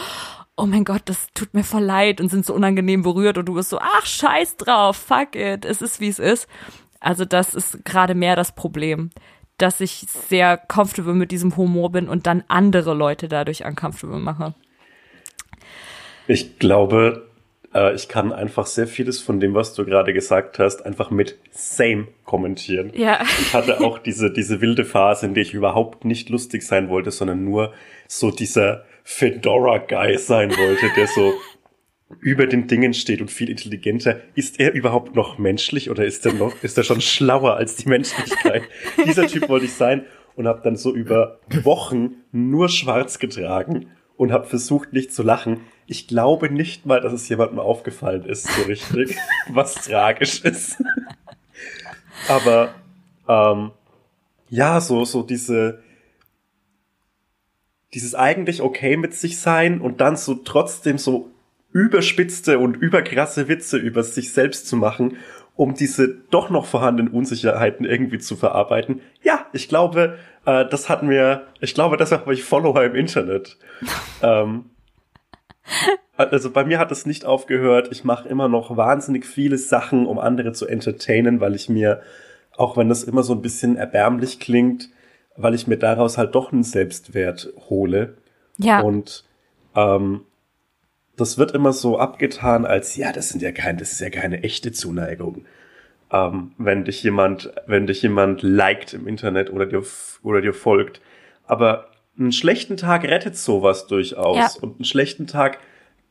[0.56, 3.56] oh mein Gott, das tut mir voll leid und sind so unangenehm berührt und du
[3.56, 6.48] bist so, ach, scheiß drauf, fuck it, es ist wie es ist.
[7.00, 9.10] Also das ist gerade mehr das Problem,
[9.58, 14.54] dass ich sehr comfortable mit diesem Humor bin und dann andere Leute dadurch uncomfortable mache.
[16.28, 17.31] Ich glaube,
[17.74, 21.38] äh, ich kann einfach sehr vieles von dem, was du gerade gesagt hast, einfach mit
[21.52, 22.92] same kommentieren.
[22.94, 23.22] Ja.
[23.40, 27.12] Ich hatte auch diese, diese wilde Phase, in der ich überhaupt nicht lustig sein wollte,
[27.12, 27.74] sondern nur
[28.08, 31.34] so dieser Fedora-Guy sein wollte, der so
[32.20, 34.20] über den Dingen steht und viel intelligenter.
[34.36, 37.88] Ist er überhaupt noch menschlich oder ist er noch, ist er schon schlauer als die
[37.88, 38.64] Menschlichkeit?
[39.06, 40.06] Dieser Typ wollte ich sein
[40.36, 45.62] und habe dann so über Wochen nur schwarz getragen und habe versucht nicht zu lachen.
[45.92, 49.18] Ich glaube nicht mal, dass es jemandem aufgefallen ist, so richtig,
[49.50, 50.82] was tragisch ist.
[52.30, 52.74] Aber
[53.28, 53.72] ähm,
[54.50, 55.84] ja, so so diese
[57.94, 61.30] dieses eigentlich okay mit sich sein und dann so trotzdem so
[61.74, 65.18] überspitzte und überkrasse Witze über sich selbst zu machen,
[65.58, 69.02] um diese doch noch vorhandenen Unsicherheiten irgendwie zu verarbeiten.
[69.24, 73.58] Ja, ich glaube, äh, das hat mir, ich glaube, das habe ich Follower im Internet.
[74.22, 74.70] ähm,
[76.18, 77.90] also bei mir hat es nicht aufgehört.
[77.92, 82.02] Ich mache immer noch wahnsinnig viele Sachen, um andere zu entertainen, weil ich mir,
[82.58, 84.90] auch wenn das immer so ein bisschen erbärmlich klingt,
[85.36, 88.18] weil ich mir daraus halt doch einen Selbstwert hole.
[88.58, 88.82] Ja.
[88.82, 89.24] Und
[89.76, 90.22] ähm,
[91.18, 94.44] das wird immer so abgetan als, ja, das sind ja kein, das ist ja keine
[94.44, 95.46] echte Zuneigung.
[96.12, 99.84] Ähm, wenn dich jemand, wenn dich jemand liked im Internet oder dir,
[100.24, 101.02] oder dir folgt.
[101.46, 104.38] Aber einen schlechten Tag rettet sowas durchaus.
[104.38, 104.50] Ja.
[104.62, 105.60] Und einen schlechten Tag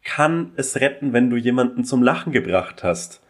[0.03, 3.21] kann es retten, wenn du jemanden zum Lachen gebracht hast.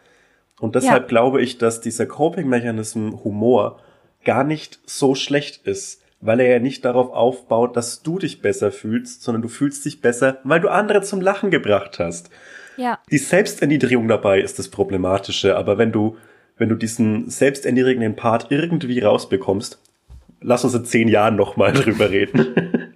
[0.59, 1.07] Und deshalb Ja.
[1.07, 3.79] glaube ich, dass dieser Coping-Mechanism Humor
[4.23, 8.71] gar nicht so schlecht ist, weil er ja nicht darauf aufbaut, dass du dich besser
[8.71, 12.29] fühlst, sondern du fühlst dich besser, weil du andere zum Lachen gebracht hast.
[12.77, 12.99] Ja.
[13.09, 16.15] Die Selbsterniedrigung dabei ist das Problematische, aber wenn du,
[16.57, 19.81] wenn du diesen selbsterniedrigenden Part irgendwie rausbekommst,
[20.41, 22.93] lass uns in zehn Jahren nochmal drüber reden,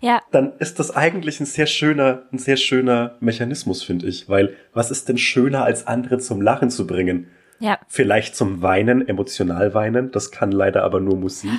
[0.00, 0.20] Ja.
[0.32, 4.90] dann ist das eigentlich ein sehr schöner, ein sehr schöner Mechanismus, finde ich, weil was
[4.90, 7.28] ist denn schöner, als andere zum Lachen zu bringen?
[7.60, 7.78] Ja.
[7.88, 11.50] Vielleicht zum Weinen, emotional weinen, das kann leider aber nur Musik.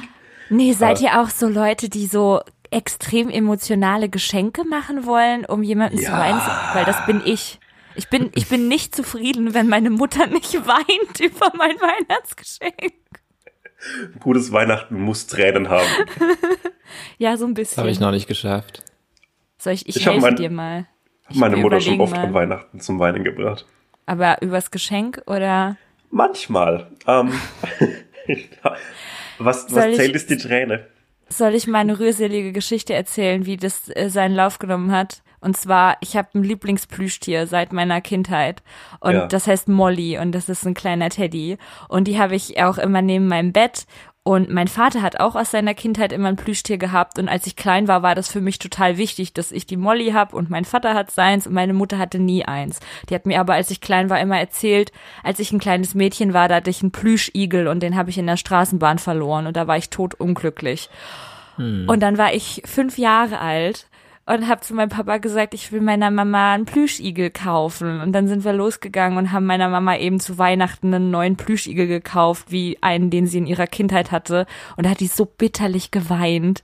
[0.49, 5.97] Nee, seid ihr auch so Leute, die so extrem emotionale Geschenke machen wollen, um jemanden
[5.97, 6.19] zu Ja.
[6.19, 6.39] weinen?
[6.39, 7.59] zu- Weil das bin ich.
[7.97, 12.93] Ich bin, ich bin nicht zufrieden, wenn meine Mutter nicht weint über mein Weihnachtsgeschenk.
[14.13, 15.87] Ein gutes Weihnachten muss Tränen haben.
[17.17, 17.77] Ja, so ein bisschen.
[17.81, 18.83] habe ich noch nicht geschafft.
[19.57, 20.85] Soll ich, ich, Ich helfe mein- dir mal.
[21.29, 22.25] Ich Meine Mutter schon oft mal.
[22.25, 23.65] an Weihnachten zum Weinen gebracht.
[24.05, 25.77] Aber übers Geschenk oder?
[26.11, 26.87] Manchmal.
[27.07, 27.33] Ähm,
[29.39, 30.87] was was ich- zählt ist die Träne?
[31.27, 35.23] Soll ich mal eine rührselige Geschichte erzählen, wie das äh, seinen Lauf genommen hat?
[35.45, 38.63] Und zwar, ich habe ein Lieblingsplüschtier seit meiner Kindheit.
[38.99, 39.27] Und Ja.
[39.27, 41.59] das heißt Molly und das ist ein kleiner Teddy.
[41.87, 43.85] Und die habe ich auch immer neben meinem Bett.
[44.23, 47.19] Und mein Vater hat auch aus seiner Kindheit immer ein Plüschtier gehabt.
[47.19, 50.13] Und als ich klein war, war das für mich total wichtig, dass ich die Molly
[50.13, 52.79] hab und mein Vater hat seins und meine Mutter hatte nie eins.
[53.07, 54.91] Die hat mir aber, als ich klein war, immer erzählt,
[55.23, 58.17] als ich ein kleines Mädchen war, da hatte ich einen Plüschigel und den habe ich
[58.17, 60.89] in der Straßenbahn verloren und da war ich tot unglücklich.
[61.87, 63.85] Und dann war ich fünf Jahre alt
[64.25, 68.01] und habe zu meinem Papa gesagt, ich will meiner Mama einen Plüschigel kaufen.
[68.01, 71.87] Und dann sind wir losgegangen und haben meiner Mama eben zu Weihnachten einen neuen Plüschigel
[71.87, 74.47] gekauft, wie einen, den sie in ihrer Kindheit hatte.
[74.77, 76.63] Und da hat die so bitterlich geweint.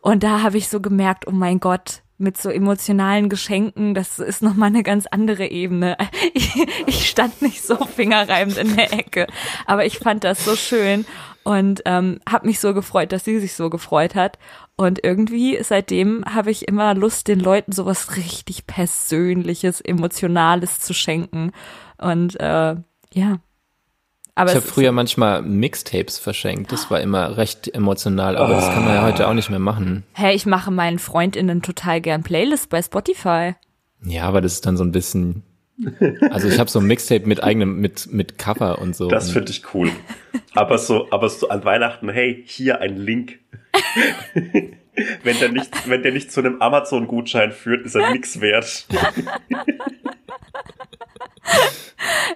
[0.00, 4.42] Und da habe ich so gemerkt, oh mein Gott, mit so emotionalen Geschenken, das ist
[4.42, 5.96] nochmal eine ganz andere Ebene.
[6.34, 6.54] Ich,
[6.86, 9.26] ich stand nicht so fingerreibend in der Ecke,
[9.66, 11.04] aber ich fand das so schön
[11.44, 14.38] und ähm, habe mich so gefreut, dass sie sich so gefreut hat.
[14.76, 21.52] Und irgendwie seitdem habe ich immer Lust, den Leuten sowas richtig Persönliches, Emotionales zu schenken.
[21.98, 22.76] Und äh,
[23.12, 23.38] ja.
[24.34, 26.72] Aber Ich habe früher manchmal Mixtapes verschenkt.
[26.72, 30.04] Das war immer recht emotional, aber das kann man ja heute auch nicht mehr machen.
[30.14, 33.54] hey, ich mache meinen FreundInnen total gern Playlists bei Spotify.
[34.04, 35.42] Ja, aber das ist dann so ein bisschen
[36.30, 39.08] Also ich habe so ein Mixtape mit eigenem, mit, mit Cover und so.
[39.08, 39.90] Das finde ich cool.
[40.54, 43.40] Aber so, aber so an Weihnachten, hey, hier ein Link.
[45.22, 48.86] wenn der nicht, wenn der nicht zu einem Amazon-Gutschein führt, ist er nix wert.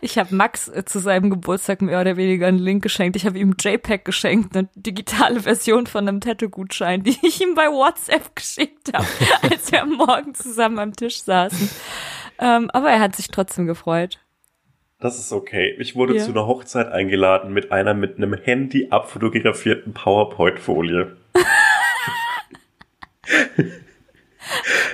[0.01, 3.17] Ich habe Max äh, zu seinem Geburtstag mehr oder weniger einen Link geschenkt.
[3.17, 7.67] Ich habe ihm JPEG geschenkt, eine digitale Version von einem Tattoo-Gutschein, die ich ihm bei
[7.67, 9.07] WhatsApp geschickt habe,
[9.43, 11.71] als wir am Morgen zusammen am Tisch saßen.
[12.39, 14.19] Ähm, aber er hat sich trotzdem gefreut.
[14.99, 15.75] Das ist okay.
[15.79, 16.25] Ich wurde Ja.
[16.25, 21.17] zu einer Hochzeit eingeladen mit einer mit einem Handy abfotografierten PowerPoint-Folie.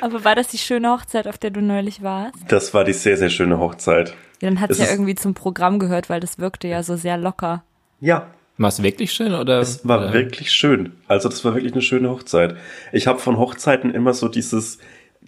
[0.01, 2.35] Aber war das die schöne Hochzeit, auf der du neulich warst?
[2.49, 4.15] Das war die sehr, sehr schöne Hochzeit.
[4.41, 7.17] Ja, dann hat es ja irgendwie zum Programm gehört, weil das wirkte ja so sehr
[7.17, 7.63] locker.
[8.01, 8.27] Ja,
[8.59, 9.61] War es wirklich schön oder?
[9.61, 10.13] Es war oder?
[10.13, 10.93] wirklich schön.
[11.07, 12.57] Also das war wirklich eine schöne Hochzeit.
[12.91, 14.79] Ich habe von Hochzeiten immer so dieses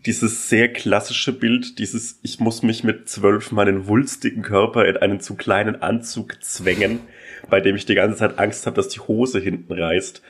[0.07, 5.21] dieses sehr klassische Bild, dieses ich muss mich mit zwölf meinen wulstigen Körper in einen
[5.21, 7.01] zu kleinen Anzug zwängen,
[7.49, 10.23] bei dem ich die ganze Zeit Angst habe, dass die Hose hinten reißt.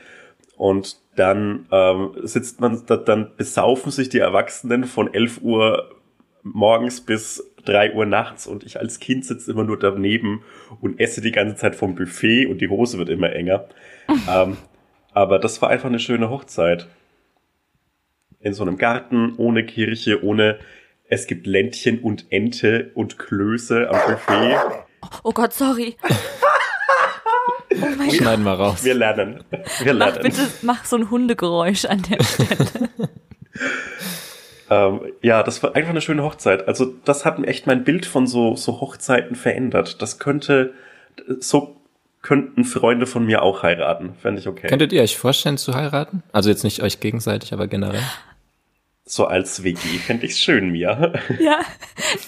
[0.55, 5.91] Und dann ähm, sitzt man, da, dann besaufen sich die Erwachsenen von 11 Uhr
[6.43, 10.43] morgens bis 3 Uhr nachts und ich als Kind sitze immer nur daneben
[10.79, 13.65] und esse die ganze Zeit vom Buffet und die Hose wird immer enger.
[14.31, 14.57] ähm,
[15.11, 16.87] aber das war einfach eine schöne Hochzeit.
[18.45, 20.59] In so einem Garten, ohne Kirche, ohne
[21.09, 24.55] es gibt Ländchen und Ente und Klöße am Buffet.
[25.23, 25.97] Oh Gott, sorry.
[26.03, 28.13] Oh mein Gott.
[28.15, 28.83] Schneiden wir raus.
[28.83, 29.43] Wir lernen.
[29.81, 30.21] Wir Mach lernen.
[30.21, 32.89] bitte, mach so ein Hundegeräusch an der Stelle.
[34.67, 36.67] Ähm, ja, das war einfach eine schöne Hochzeit.
[36.67, 40.01] Also das hat mir echt mein Bild von so, so Hochzeiten verändert.
[40.01, 40.73] Das könnte,
[41.39, 41.75] so
[42.23, 44.15] könnten Freunde von mir auch heiraten.
[44.19, 44.65] Fände ich okay.
[44.65, 46.23] Könntet ihr euch vorstellen zu heiraten?
[46.31, 48.01] Also jetzt nicht euch gegenseitig, aber generell.
[49.07, 51.13] So als WG fände ich's schön, Mia.
[51.39, 51.59] Ja,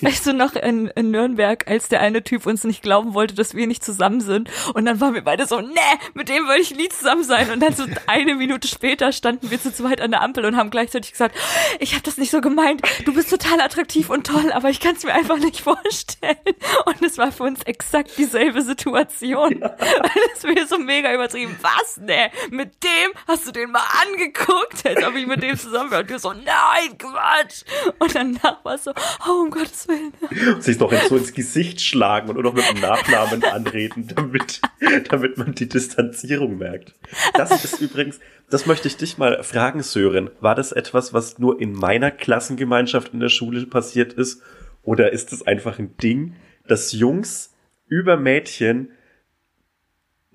[0.01, 3.55] weißt du noch in, in Nürnberg, als der eine Typ uns nicht glauben wollte, dass
[3.55, 4.51] wir nicht zusammen sind.
[4.73, 5.73] Und dann waren wir beide so, nee,
[6.13, 7.49] mit dem würde ich nie zusammen sein.
[7.49, 10.69] Und dann so eine Minute später standen wir zu zweit an der Ampel und haben
[10.69, 11.35] gleichzeitig gesagt,
[11.79, 12.81] ich habe das nicht so gemeint.
[13.05, 16.37] Du bist total attraktiv und toll, aber ich kann es mir einfach nicht vorstellen.
[16.85, 19.61] Und es war für uns exakt dieselbe Situation.
[19.61, 21.55] Weil es wir so mega übertrieben.
[21.61, 21.97] Was?
[21.97, 26.01] Nee, mit dem hast du den mal angeguckt, als ob ich mit dem zusammen wäre.
[26.01, 26.33] Und wir so,
[26.67, 27.63] nein, Quatsch.
[27.99, 28.91] Und danach war es so,
[29.27, 30.13] oh, um Gottes Willen.
[30.61, 34.61] Sich doch so ins Gesicht schlagen und nur noch mit dem Nachnamen anreden, damit,
[35.09, 36.93] damit man die Distanzierung merkt.
[37.33, 40.29] Das ist übrigens, das möchte ich dich mal fragen, Sören.
[40.39, 44.41] War das etwas, was nur in meiner Klassengemeinschaft in der Schule passiert ist?
[44.83, 46.35] Oder ist es einfach ein Ding,
[46.67, 47.53] dass Jungs
[47.87, 48.91] über Mädchen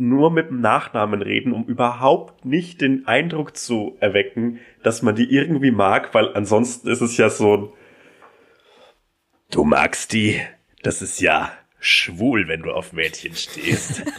[0.09, 5.33] nur mit dem Nachnamen reden, um überhaupt nicht den Eindruck zu erwecken, dass man die
[5.33, 7.69] irgendwie mag, weil ansonsten ist es ja so ein
[9.51, 10.41] Du magst die?
[10.83, 14.03] Das ist ja schwul, wenn du auf Mädchen stehst.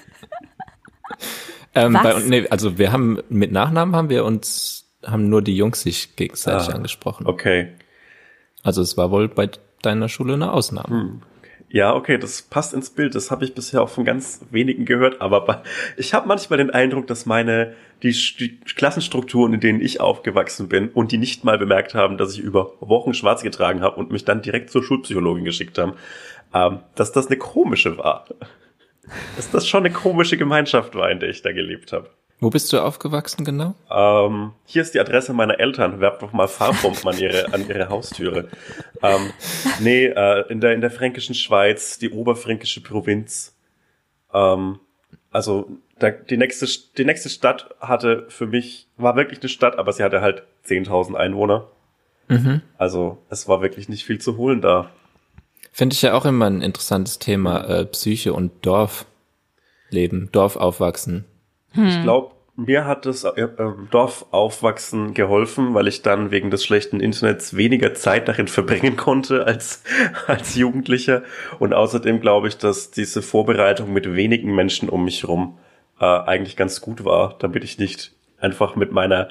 [1.76, 2.04] Ähm, Was?
[2.04, 6.15] bei, nee, also wir haben mit Nachnamen haben wir uns haben nur die Jungs sich
[6.15, 7.26] gegenseitig Ah, angesprochen.
[7.26, 7.69] Okay.
[8.62, 9.50] Also es war wohl bei
[9.82, 11.19] deiner Schule eine Ausnahme.
[11.73, 13.15] Ja, okay, das passt ins Bild.
[13.15, 15.21] Das habe ich bisher auch von ganz wenigen gehört.
[15.21, 15.63] Aber
[15.97, 20.89] ich habe manchmal den Eindruck, dass meine die, die Klassenstrukturen, in denen ich aufgewachsen bin
[20.89, 24.23] und die nicht mal bemerkt haben, dass ich über Wochen schwarz getragen habe und mich
[24.23, 25.93] dann direkt zur Schulpsychologin geschickt haben,
[26.53, 28.27] ähm, dass das eine komische war.
[29.36, 32.07] Dass das schon eine komische Gemeinschaft war, in der ich da gelebt habe.
[32.43, 33.73] Wo bist du aufgewachsen genau?
[33.89, 36.01] Ähm, hier ist die Adresse meiner Eltern.
[36.01, 38.49] Werft doch mal Farbbomben an ihre, an ihre Haustüre.
[39.01, 39.32] Ähm,
[39.79, 43.56] nee, äh, in, der, in der fränkischen Schweiz, die oberfränkische Provinz.
[44.34, 44.79] Ähm,
[45.32, 49.93] also da, die, nächste, die nächste Stadt hatte für mich, war wirklich eine Stadt, aber
[49.93, 51.69] sie hatte halt 10.000 Einwohner.
[52.27, 52.62] Mhm.
[52.77, 54.89] Also es war wirklich nicht viel zu holen da.
[55.71, 61.23] Finde ich ja auch immer ein interessantes Thema, äh, Psyche und Dorfleben, Dorf aufwachsen.
[61.75, 66.63] Ich glaube, mir hat das äh, ähm, Dorf aufwachsen geholfen, weil ich dann wegen des
[66.63, 69.83] schlechten Internets weniger Zeit darin verbringen konnte als,
[70.27, 71.23] als Jugendlicher.
[71.59, 75.57] Und außerdem glaube ich, dass diese Vorbereitung mit wenigen Menschen um mich rum
[75.99, 79.29] äh, eigentlich ganz gut war, damit ich nicht einfach mit meiner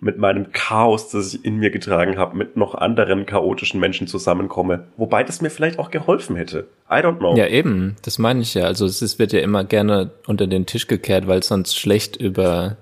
[0.00, 4.84] mit meinem Chaos, das ich in mir getragen habe, mit noch anderen chaotischen Menschen zusammenkomme.
[4.96, 6.66] Wobei das mir vielleicht auch geholfen hätte.
[6.90, 7.36] I don't know.
[7.36, 8.64] Ja, eben, das meine ich ja.
[8.64, 12.76] Also es ist, wird ja immer gerne unter den Tisch gekehrt, weil sonst schlecht über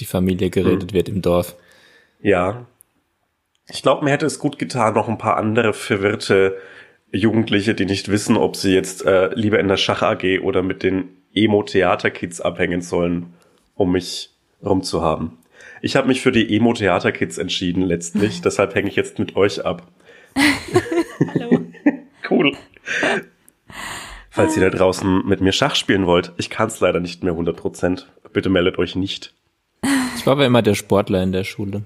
[0.00, 1.56] die Familie geredet wird im Dorf.
[2.20, 2.66] Ja.
[3.70, 6.56] Ich glaube, mir hätte es gut getan, noch ein paar andere verwirrte
[7.10, 10.82] Jugendliche, die nicht wissen, ob sie jetzt äh, lieber in der Schach AG oder mit
[10.82, 13.34] den Emo-Theater-Kids abhängen sollen,
[13.74, 14.30] um mich
[14.62, 15.38] rumzuhaben.
[15.80, 19.86] Ich habe mich für die Emo-Theater-Kids entschieden letztlich, deshalb hänge ich jetzt mit euch ab.
[21.34, 21.60] Hallo.
[22.30, 22.56] cool.
[24.30, 27.34] Falls ihr da draußen mit mir Schach spielen wollt, ich kann es leider nicht mehr
[27.34, 28.04] 100%.
[28.32, 29.34] Bitte meldet euch nicht.
[30.16, 31.82] Ich war aber immer der Sportler in der Schule.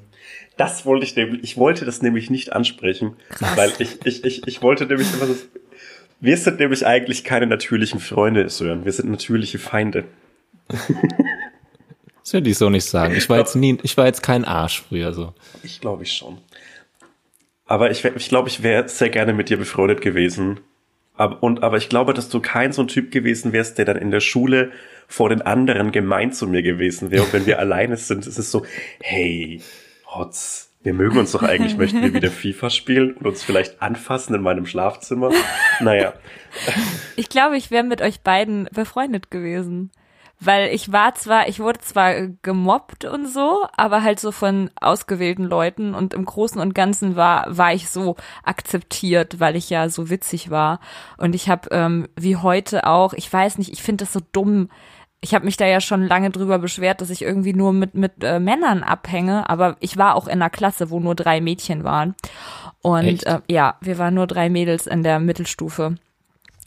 [0.57, 3.57] Das wollte ich nämlich, ich wollte das nämlich nicht ansprechen, Krass.
[3.57, 5.35] weil ich, ich, ich, ich wollte nämlich immer so,
[6.21, 8.85] wir sind nämlich eigentlich keine natürlichen Freunde, Sören.
[8.85, 10.05] Wir sind natürliche Feinde.
[12.23, 13.15] Das würde ich so nicht sagen.
[13.17, 15.35] Ich war jetzt nie, ich war jetzt kein Arsch früher so.
[15.63, 16.39] Ich glaube ich schon.
[17.67, 20.61] Aber ich, ich glaube, ich wäre sehr gerne mit dir befreundet gewesen.
[21.15, 23.97] Aber, und, aber ich glaube, dass du kein so ein Typ gewesen wärst, der dann
[23.97, 24.73] in der Schule
[25.09, 27.25] vor den anderen gemein zu mir gewesen wäre.
[27.25, 28.65] Und wenn wir alleine sind, ist es so,
[29.01, 29.61] hey,
[30.07, 34.35] Hotz, wir mögen uns doch eigentlich, möchten wir wieder FIFA spielen und uns vielleicht anfassen
[34.35, 35.31] in meinem Schlafzimmer.
[35.81, 36.15] Naja.
[37.17, 39.93] Ich glaube, ich wäre mit euch beiden befreundet gewesen.
[40.45, 45.45] Weil ich war zwar, ich wurde zwar gemobbt und so, aber halt so von ausgewählten
[45.45, 50.11] Leuten und im Großen und Ganzen war, war ich so akzeptiert, weil ich ja so
[50.11, 50.81] witzig war.
[51.17, 54.69] Und ich habe, ähm, wie heute auch, ich weiß nicht, ich finde das so dumm,
[55.21, 58.25] ich habe mich da ja schon lange drüber beschwert, dass ich irgendwie nur mit mit
[58.25, 62.17] äh, Männern abhänge, aber ich war auch in einer Klasse, wo nur drei Mädchen waren.
[62.83, 65.95] Und äh, ja, wir waren nur drei Mädels in der Mittelstufe.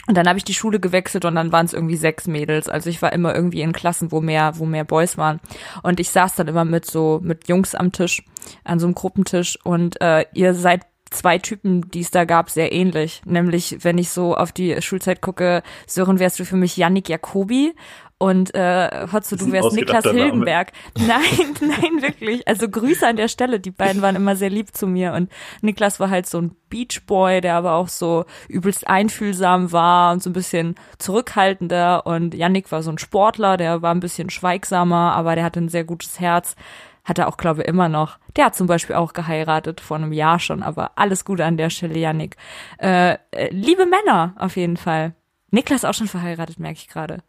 [0.07, 2.69] Und dann habe ich die Schule gewechselt und dann waren es irgendwie sechs Mädels.
[2.69, 5.39] Also ich war immer irgendwie in Klassen, wo mehr, wo mehr Boys waren.
[5.81, 8.23] Und ich saß dann immer mit so mit Jungs am Tisch,
[8.63, 9.57] an so einem Gruppentisch.
[9.63, 13.21] Und äh, ihr seid zwei Typen, die es da gab, sehr ähnlich.
[13.25, 17.73] Nämlich, wenn ich so auf die Schulzeit gucke, Sören wärst du für mich Yannick Jacobi
[18.17, 20.71] und äh, Hotzo, du wärst Niklas Hilgenberg.
[20.97, 22.47] Nein, nein, wirklich.
[22.47, 23.59] Also Grüße an der Stelle.
[23.59, 25.11] Die beiden waren immer sehr lieb zu mir.
[25.13, 25.29] Und
[25.61, 30.29] Niklas war halt so ein Beachboy, der aber auch so übelst einfühlsam war und so
[30.29, 32.05] ein bisschen zurückhaltender.
[32.05, 35.69] Und Yannick war so ein Sportler, der war ein bisschen schweigsamer, aber der hatte ein
[35.69, 36.55] sehr gutes Herz.
[37.03, 38.17] Hat er auch, glaube ich, immer noch.
[38.37, 41.69] Der hat zum Beispiel auch geheiratet, vor einem Jahr schon, aber alles Gute an der
[41.69, 42.37] Stelle, Yannick.
[42.79, 45.13] Äh, äh, liebe Männer, auf jeden Fall.
[45.51, 47.21] Niklas auch schon verheiratet, merke ich gerade.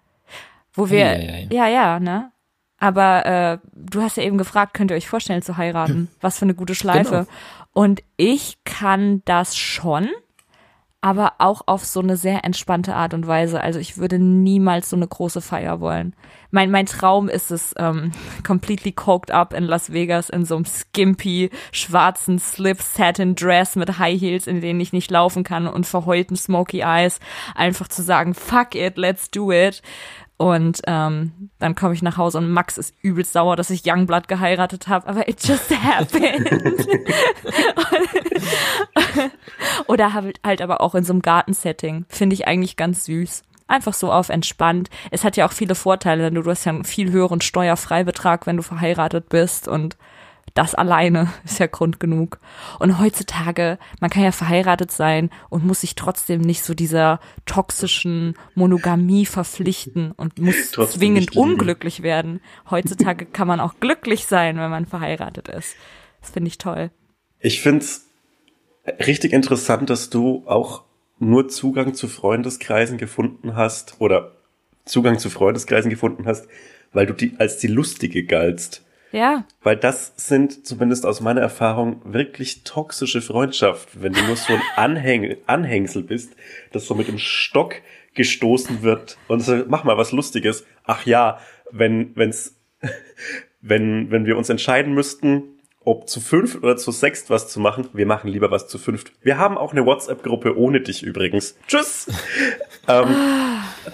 [0.76, 1.46] Wo wir, ja, ja, ja.
[1.50, 2.30] ja, ja ne?
[2.78, 6.08] Aber äh, du hast ja eben gefragt, könnt ihr euch vorstellen zu heiraten?
[6.20, 7.10] Was für eine gute Schleife.
[7.10, 7.26] Genau.
[7.72, 10.08] Und ich kann das schon,
[11.00, 13.60] aber auch auf so eine sehr entspannte Art und Weise.
[13.60, 16.14] Also ich würde niemals so eine große Feier wollen.
[16.50, 18.12] Mein, mein Traum ist es, ähm,
[18.46, 23.98] completely coked up in Las Vegas in so einem skimpy, schwarzen Slip Satin Dress mit
[23.98, 27.20] High Heels, in denen ich nicht laufen kann und verheulten Smoky Eyes.
[27.54, 29.82] Einfach zu sagen, fuck it, let's do it.
[30.38, 34.28] Und ähm, dann komme ich nach Hause und Max ist übelst sauer, dass ich Youngblood
[34.28, 36.46] geheiratet habe, aber it just happened.
[39.86, 42.04] Oder halt, aber auch in so einem Gartensetting.
[42.08, 43.44] Finde ich eigentlich ganz süß.
[43.66, 44.90] Einfach so auf entspannt.
[45.10, 48.58] Es hat ja auch viele Vorteile, denn du hast ja einen viel höheren Steuerfreibetrag, wenn
[48.58, 49.96] du verheiratet bist und
[50.54, 52.38] das alleine ist ja Grund genug.
[52.78, 58.34] Und heutzutage, man kann ja verheiratet sein und muss sich trotzdem nicht so dieser toxischen
[58.54, 62.40] Monogamie verpflichten und muss trotzdem zwingend unglücklich werden.
[62.70, 65.76] Heutzutage kann man auch glücklich sein, wenn man verheiratet ist.
[66.20, 66.90] Das finde ich toll.
[67.40, 68.06] Ich finde es
[69.06, 70.84] richtig interessant, dass du auch
[71.18, 74.36] nur Zugang zu Freundeskreisen gefunden hast oder
[74.84, 76.46] Zugang zu Freundeskreisen gefunden hast,
[76.92, 78.85] weil du die als die lustige galtst.
[79.12, 79.44] Ja.
[79.62, 84.62] Weil das sind zumindest aus meiner Erfahrung wirklich toxische Freundschaften, wenn du nur so ein
[84.76, 86.34] Anhäng Anhängsel bist,
[86.72, 87.76] das so mit dem Stock
[88.14, 90.66] gestoßen wird und so, mach mal was Lustiges.
[90.84, 91.38] Ach ja,
[91.70, 92.58] wenn, wenn's,
[93.60, 97.88] wenn, wenn wir uns entscheiden müssten, ob zu fünf oder zu sechst was zu machen.
[97.92, 99.12] Wir machen lieber was zu fünft.
[99.22, 101.56] Wir haben auch eine WhatsApp-Gruppe ohne dich übrigens.
[101.68, 102.08] Tschüss.
[102.88, 103.14] ähm,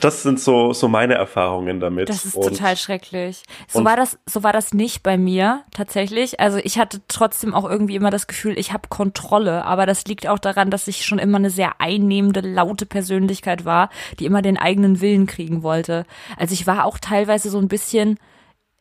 [0.01, 2.09] das sind so so meine Erfahrungen damit.
[2.09, 3.43] Das ist und, total schrecklich.
[3.68, 6.40] So war das so war das nicht bei mir tatsächlich.
[6.40, 9.64] Also ich hatte trotzdem auch irgendwie immer das Gefühl, ich habe Kontrolle.
[9.64, 13.90] Aber das liegt auch daran, dass ich schon immer eine sehr einnehmende, laute Persönlichkeit war,
[14.18, 16.05] die immer den eigenen Willen kriegen wollte.
[16.36, 18.18] Also ich war auch teilweise so ein bisschen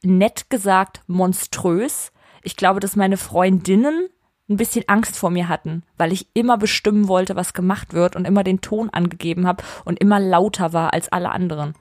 [0.04, 2.12] nett gesagt monströs
[2.44, 4.08] ich glaube, dass meine Freundinnen
[4.52, 8.26] ein bisschen Angst vor mir hatten, weil ich immer bestimmen wollte, was gemacht wird und
[8.26, 11.74] immer den Ton angegeben habe und immer lauter war als alle anderen.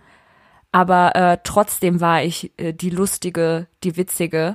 [0.72, 4.54] Aber äh, trotzdem war ich äh, die lustige, die witzige,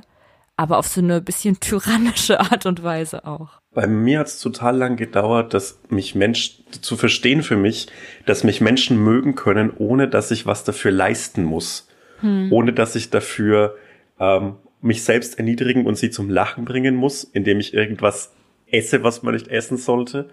[0.56, 3.60] aber auf so eine bisschen tyrannische Art und Weise auch.
[3.72, 7.88] Bei mir hat es total lang gedauert, dass mich Mensch zu verstehen für mich,
[8.24, 11.88] dass mich Menschen mögen können, ohne dass ich was dafür leisten muss,
[12.20, 12.50] hm.
[12.50, 13.76] ohne dass ich dafür
[14.18, 18.34] ähm, mich selbst erniedrigen und sie zum Lachen bringen muss, indem ich irgendwas
[18.66, 20.28] esse, was man nicht essen sollte,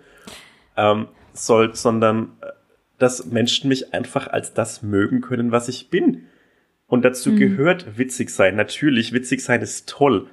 [0.77, 2.47] ähm, soll, sondern äh,
[2.97, 6.27] dass Menschen mich einfach als das mögen können, was ich bin.
[6.87, 7.37] Und dazu mhm.
[7.37, 8.55] gehört witzig sein.
[8.55, 10.27] Natürlich, witzig sein ist toll.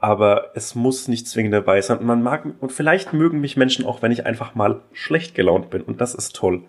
[0.00, 1.98] aber es muss nicht zwingend dabei sein.
[1.98, 5.70] Und man mag, und vielleicht mögen mich Menschen auch, wenn ich einfach mal schlecht gelaunt
[5.70, 5.82] bin.
[5.82, 6.64] Und das ist toll.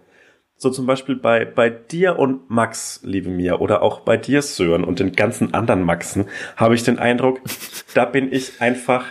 [0.62, 4.84] So zum Beispiel bei, bei dir und Max, liebe Mia, oder auch bei dir, Sören,
[4.84, 6.26] und den ganzen anderen Maxen,
[6.57, 7.39] habe ich den Eindruck,
[7.93, 9.05] da bin ich einfach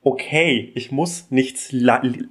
[0.00, 0.72] okay.
[0.74, 1.74] Ich muss nichts,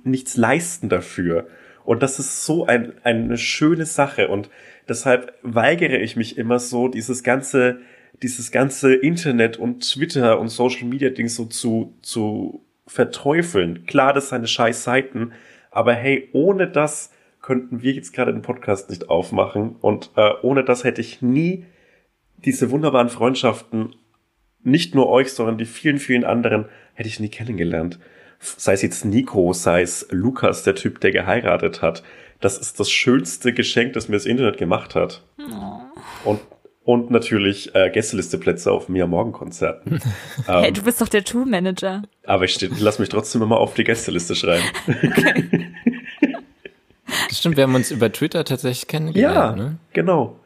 [0.03, 1.45] nichts leisten dafür.
[1.83, 4.27] Und das ist so ein, eine schöne Sache.
[4.27, 4.49] Und
[4.89, 7.77] deshalb weigere ich mich immer so, dieses ganze,
[8.23, 13.85] dieses ganze Internet und Twitter und Social Media Ding so zu, zu verteufeln.
[13.85, 15.33] Klar, das sind scheiß Seiten,
[15.69, 17.11] aber hey, ohne das
[17.45, 21.65] könnten wir jetzt gerade den Podcast nicht aufmachen und äh, ohne das hätte ich nie
[22.37, 23.95] diese wunderbaren Freundschaften,
[24.63, 26.65] nicht nur euch, sondern die vielen, vielen anderen,
[26.95, 27.99] hätte ich nie kennengelernt.
[28.39, 32.01] Sei es jetzt Nico, sei es Lukas, der Typ, der geheiratet hat.
[32.41, 35.21] Das ist das schönste Geschenk, das mir das Internet gemacht hat.
[35.37, 36.29] Oh.
[36.29, 36.39] Und
[36.83, 39.99] und natürlich äh, Gästelisteplätze auf Mia Morgen Konzerten.
[40.45, 42.03] hey, ähm, du bist doch der Tour Manager.
[42.25, 44.63] Aber ich lass mich trotzdem immer auf die Gästeliste schreiben.
[45.03, 45.71] Okay.
[47.29, 49.57] Das stimmt, wir haben uns über Twitter tatsächlich kennengelernt.
[49.57, 49.77] Ja, ne?
[49.93, 50.39] genau.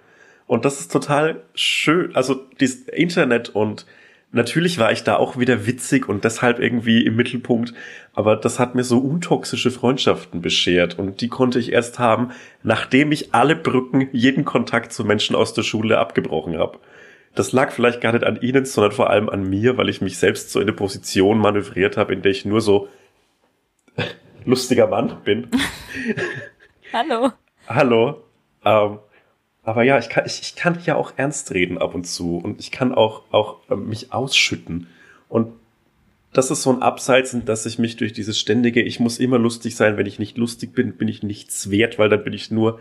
[0.47, 2.15] Und das ist total schön.
[2.15, 3.85] Also dieses Internet und
[4.31, 7.73] Natürlich war ich da auch wieder witzig und deshalb irgendwie im Mittelpunkt,
[8.13, 12.29] aber das hat mir so untoxische Freundschaften beschert und die konnte ich erst haben,
[12.61, 16.77] nachdem ich alle Brücken, jeden Kontakt zu Menschen aus der Schule abgebrochen habe.
[17.33, 20.19] Das lag vielleicht gar nicht an ihnen, sondern vor allem an mir, weil ich mich
[20.19, 22.87] selbst so in eine Position manövriert habe, in der ich nur so
[24.49, 25.47] lustiger Mann bin.
[26.93, 27.31] Hallo.
[27.67, 28.23] Hallo.
[28.65, 28.99] Ähm,
[29.63, 32.59] aber ja, ich kann, ich, ich kann ja auch ernst reden ab und zu und
[32.59, 34.87] ich kann auch, auch äh, mich ausschütten.
[35.27, 35.53] Und
[36.33, 39.75] das ist so ein Abseits, dass ich mich durch dieses ständige, ich muss immer lustig
[39.75, 42.79] sein, wenn ich nicht lustig bin, bin ich nichts wert, weil dann bin ich nur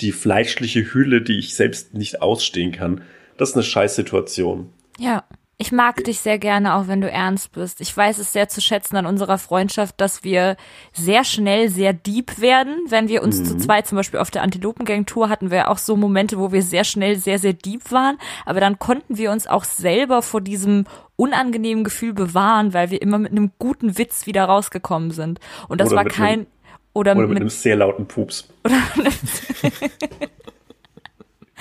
[0.00, 3.02] die fleischliche Hülle, die ich selbst nicht ausstehen kann.
[3.36, 4.70] Das ist eine Scheißsituation.
[4.98, 5.24] Ja.
[5.60, 7.82] Ich mag dich sehr gerne, auch wenn du ernst bist.
[7.82, 10.56] Ich weiß es sehr zu schätzen an unserer Freundschaft, dass wir
[10.94, 12.78] sehr schnell sehr deep werden.
[12.88, 13.44] Wenn wir uns mhm.
[13.44, 16.84] zu zweit zum Beispiel auf der Antilopengang-Tour hatten wir auch so Momente, wo wir sehr
[16.84, 18.16] schnell sehr, sehr deep waren.
[18.46, 20.86] Aber dann konnten wir uns auch selber vor diesem
[21.16, 25.40] unangenehmen Gefühl bewahren, weil wir immer mit einem guten Witz wieder rausgekommen sind.
[25.68, 26.32] Und das oder war kein...
[26.32, 26.46] Einem,
[26.94, 28.48] oder, oder mit, mit einem sehr lauten Pups.
[28.64, 28.78] Oder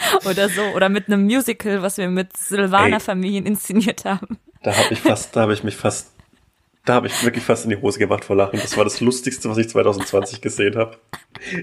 [0.26, 0.62] oder so.
[0.76, 4.38] Oder mit einem Musical, was wir mit Silvaner-Familien inszeniert haben.
[4.64, 6.14] Da habe ich fast, da habe ich mich fast,
[6.86, 8.60] da habe ich wirklich fast in die Hose gemacht vor Lachen.
[8.60, 10.98] Das war das Lustigste, was ich 2020 gesehen habe.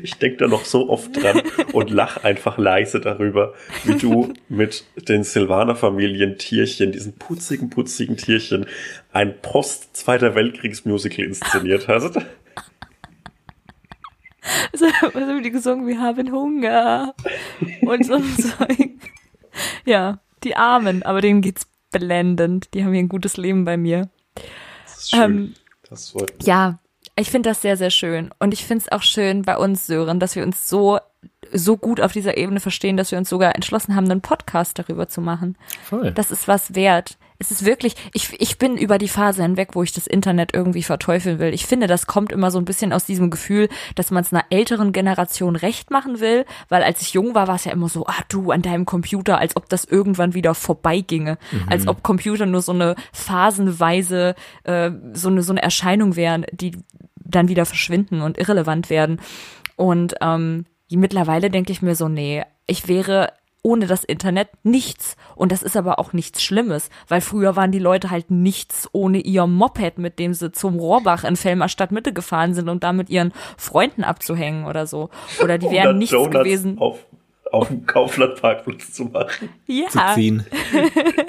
[0.03, 4.85] Ich denke da noch so oft dran und lach einfach leise darüber, wie du mit
[5.09, 8.67] den Silvaner-Familien Tierchen, diesen putzigen, putzigen Tierchen,
[9.13, 12.19] ein Post-Zweiter Weltkriegs-Musical inszeniert hast.
[14.73, 15.87] Also, was haben die gesungen?
[15.87, 17.15] Wir haben Hunger.
[17.83, 18.91] Und so Zeug.
[19.85, 22.69] Ja, die Armen, aber denen geht's blendend.
[22.75, 24.09] Die haben hier ein gutes Leben bei mir.
[24.85, 25.21] Das ist schön.
[25.23, 25.55] Ähm,
[25.89, 26.47] das freut mich.
[26.47, 26.79] Ja,
[27.17, 28.31] ich finde das sehr, sehr schön.
[28.39, 30.99] Und ich finde es auch schön bei uns, Sören, dass wir uns so
[31.53, 35.09] so gut auf dieser Ebene verstehen, dass wir uns sogar entschlossen haben, einen Podcast darüber
[35.09, 35.57] zu machen.
[35.85, 36.13] Voll.
[36.13, 37.19] Das ist was wert.
[37.39, 40.83] Es ist wirklich, ich, ich bin über die Phase hinweg, wo ich das Internet irgendwie
[40.83, 41.53] verteufeln will.
[41.53, 44.45] Ich finde, das kommt immer so ein bisschen aus diesem Gefühl, dass man es einer
[44.51, 48.07] älteren Generation recht machen will, weil als ich jung war, war es ja immer so,
[48.07, 51.69] ah du an deinem Computer, als ob das irgendwann wieder vorbeiginge, mhm.
[51.69, 54.35] als ob Computer nur so eine phasenweise
[54.65, 56.73] äh, so eine so eine Erscheinung wären, die
[57.17, 59.21] dann wieder verschwinden und irrelevant werden.
[59.77, 63.33] Und ähm, mittlerweile denke ich mir so, nee, ich wäre
[63.67, 65.17] ohne das Internet nichts.
[65.35, 69.19] Und das ist aber auch nichts Schlimmes, weil früher waren die Leute halt nichts ohne
[69.19, 73.11] ihr Moped, mit dem sie zum Rohrbach in Fellmer Stadtmitte gefahren sind und da mit
[73.11, 75.11] ihren Freunden abzuhängen oder so.
[75.43, 76.79] Oder die wären nichts Donuts gewesen.
[76.79, 77.05] Auf,
[77.51, 79.49] auf dem Kauflandparkplatz zu machen.
[79.67, 79.89] Ja.
[79.89, 80.47] Zu ziehen.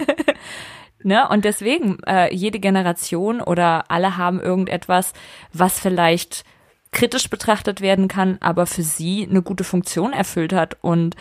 [1.04, 1.28] ne?
[1.30, 5.14] Und deswegen, äh, jede Generation oder alle haben irgendetwas,
[5.54, 6.46] was vielleicht
[6.98, 10.78] kritisch betrachtet werden kann, aber für sie eine gute Funktion erfüllt hat.
[10.82, 11.16] Und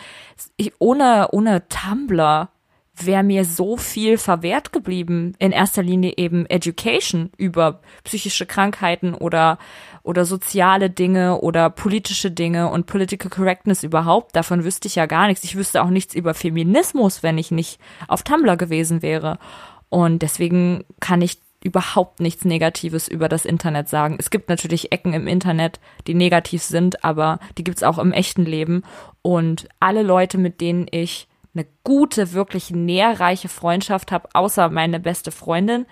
[0.55, 2.49] ich, ohne, ohne Tumblr
[2.95, 5.35] wäre mir so viel verwehrt geblieben.
[5.37, 9.59] In erster Linie eben Education über psychische Krankheiten oder,
[10.01, 14.35] oder soziale Dinge oder politische Dinge und Political Correctness überhaupt.
[14.35, 15.43] Davon wüsste ich ja gar nichts.
[15.43, 19.37] Ich wüsste auch nichts über Feminismus, wenn ich nicht auf Tumblr gewesen wäre.
[19.89, 24.17] Und deswegen kann ich überhaupt nichts Negatives über das Internet sagen.
[24.19, 28.45] Es gibt natürlich Ecken im Internet, die negativ sind, aber die gibt's auch im echten
[28.45, 28.83] Leben.
[29.21, 35.31] Und alle Leute, mit denen ich eine gute, wirklich nährreiche Freundschaft habe, außer meine beste
[35.31, 35.87] Freundin,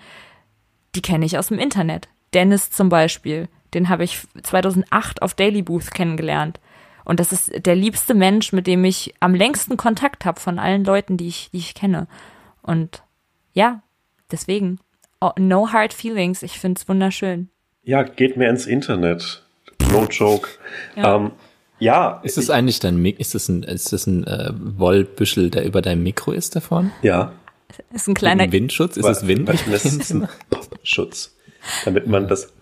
[0.94, 2.08] die kenne ich aus dem Internet.
[2.32, 6.60] Dennis zum Beispiel, den habe ich 2008 auf Daily Booth kennengelernt.
[7.04, 10.84] Und das ist der liebste Mensch, mit dem ich am längsten Kontakt habe von allen
[10.84, 12.08] Leuten, die ich, die ich kenne.
[12.62, 13.02] Und
[13.52, 13.82] ja,
[14.30, 14.80] deswegen
[15.38, 16.42] no hard feelings.
[16.42, 17.48] Ich find's wunderschön.
[17.82, 19.42] Ja, geht mir ins Internet.
[19.92, 20.48] No joke.
[20.96, 21.16] Ja.
[21.16, 21.32] Ähm,
[21.78, 25.64] ja, Ist es eigentlich dein Mik ist es ein, ist es ein äh, Wollbüschel, der
[25.66, 26.90] über deinem Mikro ist davon?
[27.02, 27.32] ja.
[27.92, 28.44] Ist ein kleiner.
[28.44, 28.96] Ein Windschutz?
[28.96, 29.48] Ist Weil- es Wind?
[29.70, 30.28] Das ist ein
[30.84, 31.36] Schutz,
[31.84, 32.52] damit man das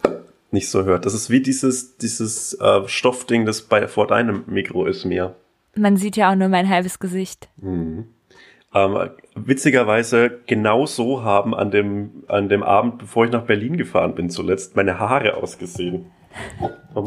[0.50, 1.04] nicht so hört.
[1.06, 5.36] Das ist wie dieses, dieses äh, Stoffding, das bei vor deinem Mikro ist mir.
[5.76, 7.48] Man sieht ja auch nur mein halbes Gesicht.
[7.62, 8.06] Ähm,
[9.35, 14.30] witzigerweise genau so haben an dem, an dem Abend, bevor ich nach Berlin gefahren bin
[14.30, 16.07] zuletzt, meine Haare ausgesehen.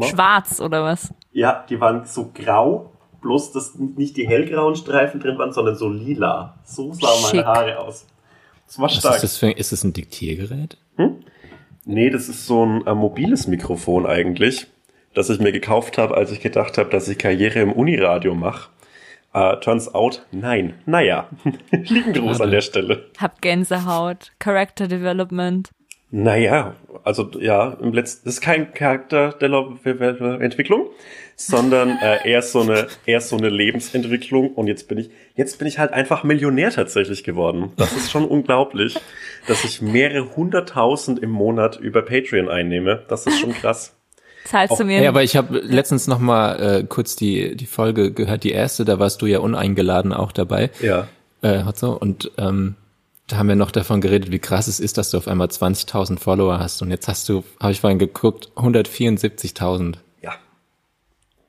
[0.02, 1.12] Schwarz oder was?
[1.32, 5.88] Ja, die waren so grau, bloß dass nicht die hellgrauen Streifen drin waren, sondern so
[5.88, 6.58] lila.
[6.64, 7.44] So sahen meine Schick.
[7.44, 8.06] Haare aus.
[8.66, 9.14] Das war Was stark.
[9.16, 10.76] ist das für, ist das ein Diktiergerät?
[11.84, 14.66] Nee, das ist so ein äh, mobiles Mikrofon eigentlich,
[15.14, 18.68] das ich mir gekauft habe, als ich gedacht habe, dass ich Karriere im Uniradio mache.
[19.32, 20.74] Äh, turns out, nein.
[20.86, 21.28] Naja,
[21.70, 23.04] lieben Gruß an der Stelle.
[23.18, 24.32] Hab Gänsehaut.
[24.38, 25.70] Character Development.
[26.10, 26.74] Naja,
[27.04, 30.86] also ja, im letzten, das ist kein Charakterentwicklung,
[31.36, 34.54] sondern äh, eher so eine eher so eine Lebensentwicklung.
[34.54, 37.72] Und jetzt bin ich jetzt bin ich halt einfach Millionär tatsächlich geworden.
[37.76, 38.98] Das ist schon unglaublich,
[39.48, 43.04] dass ich mehrere hunderttausend im Monat über Patreon einnehme.
[43.08, 43.97] Das ist schon krass.
[44.50, 45.02] Zahlst du Auch- mir?
[45.02, 48.84] Ja, aber ich habe letztens noch mal äh, kurz die die Folge gehört, die erste,
[48.84, 51.06] da warst du ja uneingeladen auch dabei, Ja.
[51.42, 52.74] äh, Hotzo, und ähm,
[53.26, 56.18] da haben wir noch davon geredet, wie krass es ist, dass du auf einmal 20.000
[56.18, 59.96] Follower hast und jetzt hast du, habe ich vorhin geguckt, 174.000.
[60.22, 60.34] Ja.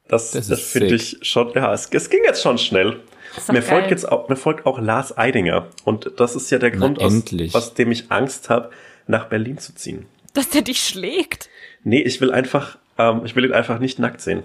[0.10, 3.00] Das, Das das, ist finde ich schon, ja, es, es ging jetzt schon schnell.
[3.47, 3.62] Mir geil.
[3.62, 5.68] folgt jetzt auch, mir folgt auch Lars Eidinger.
[5.86, 7.14] Und das ist ja der Na, Grund, aus,
[7.54, 8.72] aus dem ich Angst habe,
[9.08, 10.08] nach Berlin zu ziehen.
[10.34, 11.47] Dass der dich schlägt.
[11.84, 14.43] Nee, ich will einfach, ähm, ich will ihn einfach nicht nackt sehen.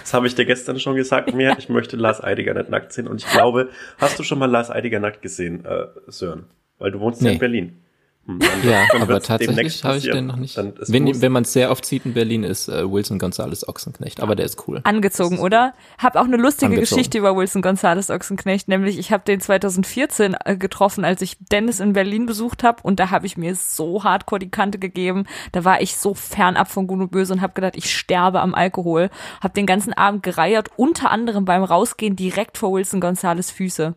[0.00, 1.56] Das habe ich dir gestern schon gesagt, mir.
[1.58, 3.08] Ich möchte Lars Eidiger nicht nackt sehen.
[3.08, 6.44] Und ich glaube, hast du schon mal Lars Eidiger nackt gesehen, äh, Sören?
[6.78, 7.32] Weil du wohnst ja Nee.
[7.34, 7.78] in Berlin.
[8.24, 10.56] Hm, dann- Ja, dann aber tatsächlich habe ich den noch nicht.
[10.56, 14.36] Wenn, wenn man es sehr oft sieht in Berlin, ist äh, Wilson Gonzales Ochsenknecht, aber
[14.36, 14.80] der ist cool.
[14.84, 15.74] Angezogen, oder?
[15.98, 16.98] Hab auch eine lustige Angezogen.
[17.00, 21.80] Geschichte über Wilson Gonzales Ochsenknecht, nämlich ich habe den 2014 äh, getroffen, als ich Dennis
[21.80, 25.24] in Berlin besucht habe und da habe ich mir so hardcore die Kante gegeben.
[25.50, 28.54] Da war ich so fernab von Gut und Böse und habe gedacht, ich sterbe am
[28.54, 29.10] Alkohol.
[29.40, 33.96] Hab den ganzen Abend gereiert, unter anderem beim Rausgehen direkt vor Wilson Gonzales Füße.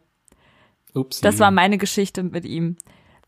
[0.95, 1.21] Ups.
[1.21, 2.77] Das war meine Geschichte mit ihm.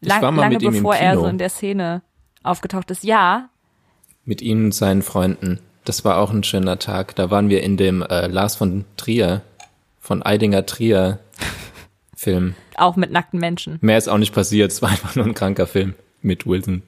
[0.01, 2.01] Lang, war mal lange mit ihm im bevor er so in der Szene
[2.43, 3.03] aufgetaucht ist.
[3.03, 3.49] Ja,
[4.25, 5.59] mit ihm und seinen Freunden.
[5.85, 7.15] Das war auch ein schöner Tag.
[7.15, 9.41] Da waren wir in dem äh, Lars von Trier,
[9.99, 11.19] von Eidinger Trier
[12.15, 12.55] Film.
[12.75, 13.77] auch mit nackten Menschen.
[13.81, 14.71] Mehr ist auch nicht passiert.
[14.71, 16.83] Es war einfach nur ein kranker Film mit Wilson.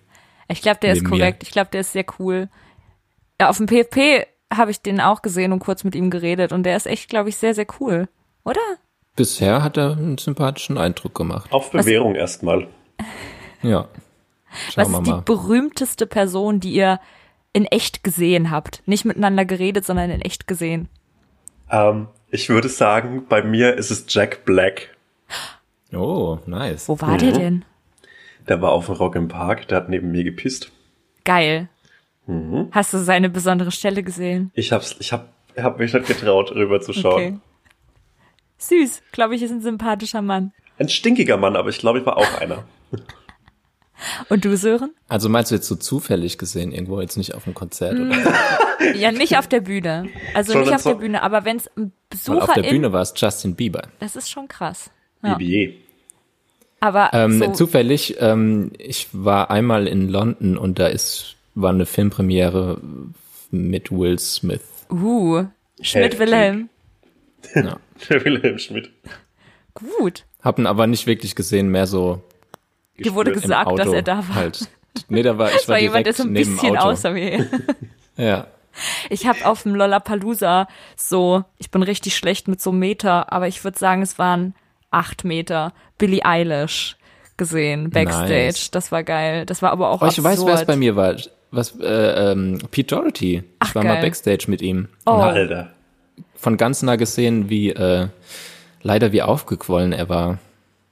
[0.50, 1.18] Ich glaube, der ist Neben mir.
[1.20, 1.44] korrekt.
[1.44, 2.50] Ich glaube, der ist sehr cool.
[3.40, 6.64] Ja, auf dem PFP habe ich den auch gesehen und kurz mit ihm geredet und
[6.64, 8.10] der ist echt, glaube ich, sehr, sehr cool.
[8.44, 8.60] Oder?
[9.16, 11.52] Bisher hat er einen sympathischen Eindruck gemacht.
[11.54, 12.68] Auf Bewährung erstmal.
[13.62, 13.88] Ja.
[14.66, 15.22] Was Schauen wir ist die mal.
[15.22, 17.00] berühmteste Person, die ihr
[17.54, 18.82] in echt gesehen habt?
[18.86, 20.90] Nicht miteinander geredet, sondern in echt gesehen.
[21.70, 24.96] Ähm, ich würde sagen, bei mir ist es Jack Black.
[25.94, 26.88] Oh, nice.
[26.88, 27.66] Wo war der denn?
[28.48, 30.72] Der war auf dem Rock im Park, der hat neben mir gepisst.
[31.26, 31.70] Geil.
[32.72, 34.52] Hast du seine besondere Stelle gesehen?
[34.54, 37.14] Ich hab's, ich hab, hab mich nicht getraut, rüber zu schauen.
[37.14, 37.40] Okay.
[38.60, 39.02] Süß.
[39.12, 40.54] Glaube ich, ist ein sympathischer Mann.
[40.78, 42.66] Ein stinkiger Mann, aber ich glaube, ich war auch einer.
[44.30, 44.92] Und du, Sören?
[45.10, 48.12] Also meinst du jetzt so zufällig gesehen irgendwo, jetzt nicht auf einem Konzert Mm.
[48.12, 50.08] oder Ja, nicht auf der Bühne.
[50.34, 51.92] Also Sondern nicht auf so- der Bühne, aber wenn es ein
[52.26, 53.82] Weil auf der Besucher Bühne war es Justin Bieber.
[54.00, 54.90] das ist schon krass.
[55.22, 55.36] Ja.
[55.36, 55.74] BBE.
[56.80, 61.86] Aber Ähm, so, Zufällig, ähm, ich war einmal in London und da ist, war eine
[61.86, 62.80] Filmpremiere
[63.52, 64.62] mit Will Smith.
[64.90, 65.44] uh,
[65.82, 66.20] Schmidt Heftig.
[66.22, 66.70] Wilhelm.
[67.54, 67.78] Ja.
[68.10, 68.92] Der Wilhelm Schmidt.
[69.74, 70.24] Gut.
[70.42, 72.22] Hab ihn aber nicht wirklich gesehen, mehr so
[73.04, 74.36] Dir wurde gesagt, dass er da war.
[74.36, 74.68] halt.
[75.08, 76.78] Nee, da war, ich Das war, war jemand, der direkt so ein neben dem bisschen
[76.78, 76.90] Auto.
[76.90, 77.44] aussah wie.
[78.18, 78.48] Ja.
[79.10, 83.64] Ich habe auf dem Lollapalooza so, ich bin richtig schlecht mit so Meter, aber ich
[83.64, 84.54] würde sagen, es waren
[84.92, 85.74] acht Meter.
[85.98, 86.96] Billie Eilish
[87.38, 88.46] gesehen, Backstage.
[88.46, 88.72] Nice.
[88.72, 89.46] Das war geil.
[89.46, 90.68] Das war aber auch Oh, ich weiß, wer es absurd.
[90.68, 91.16] bei mir war.
[91.52, 93.38] Was, äh, ähm, Pete Doherty.
[93.38, 94.04] Ich Ach, war mal geil.
[94.04, 94.88] Backstage mit ihm.
[95.06, 95.12] Oh.
[95.14, 95.72] Und Alter.
[96.36, 98.08] von ganz nah gesehen, wie, äh,
[98.82, 100.38] leider wie aufgequollen er war.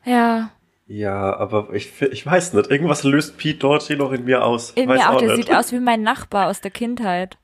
[0.04, 0.50] Ja,
[0.88, 2.70] Ja, aber ich, ich weiß nicht.
[2.72, 4.72] Irgendwas löst Pete Doherty noch in mir aus.
[4.72, 5.48] in weiß mir auch, der nicht.
[5.48, 7.38] sieht aus wie mein Nachbar aus der Kindheit.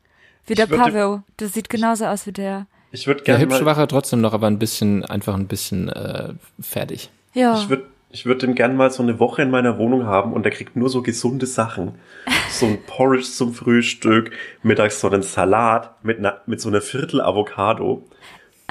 [0.46, 1.24] Wie der würde- Pavel.
[1.40, 2.68] Der sieht genauso aus wie der.
[2.92, 5.90] Ich würde gerne hübsch mal, war er trotzdem noch, aber ein bisschen, einfach ein bisschen
[5.90, 7.10] äh, fertig.
[7.34, 7.58] Ja.
[7.58, 10.44] ich würde ich würd den gern mal so eine Woche in meiner Wohnung haben und
[10.44, 11.96] der kriegt nur so gesunde Sachen.
[12.52, 14.30] So ein Porridge zum Frühstück,
[14.62, 18.04] mittags so einen Salat mit, einer, mit so einer Viertel Avocado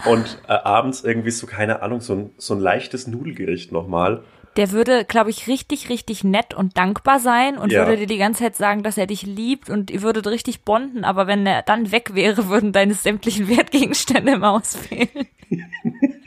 [0.06, 4.22] und äh, abends irgendwie so, keine Ahnung, so ein, so ein leichtes Nudelgericht nochmal.
[4.56, 7.80] Der würde, glaube ich, richtig, richtig nett und dankbar sein und Ja.
[7.86, 11.04] würde dir die ganze Zeit sagen, dass er dich liebt und ihr würdet richtig bonden,
[11.04, 15.08] aber wenn er dann weg wäre, würden deine sämtlichen Wertgegenstände im Haus fehlen.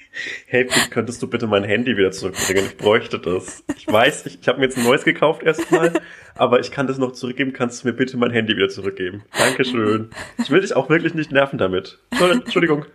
[0.47, 2.63] Hey, könntest du bitte mein Handy wieder zurückbringen?
[2.67, 3.65] Ich bräuchte das.
[3.76, 5.91] Ich weiß, ich, ich habe mir jetzt ein neues gekauft erstmal,
[6.36, 7.51] aber ich kann das noch zurückgeben.
[7.51, 9.23] Kannst du mir bitte mein Handy wieder zurückgeben?
[9.38, 10.11] Dankeschön.
[10.38, 11.99] Ich will dich auch wirklich nicht nerven damit.
[12.11, 12.86] Entschuldigung.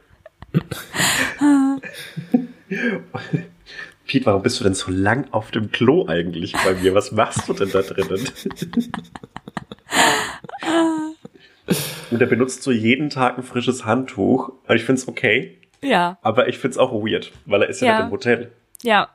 [4.10, 6.96] Pete, warum bist du denn so lang auf dem Klo eigentlich bei mir?
[6.96, 8.26] Was machst du denn da drinnen?
[12.10, 14.48] Und er benutzt so jeden Tag ein frisches Handtuch.
[14.66, 17.96] Und ich find's okay, Ja, aber ich find's auch weird, weil er ist ja, Ja.
[17.98, 18.50] nicht im Hotel.
[18.82, 19.08] ja.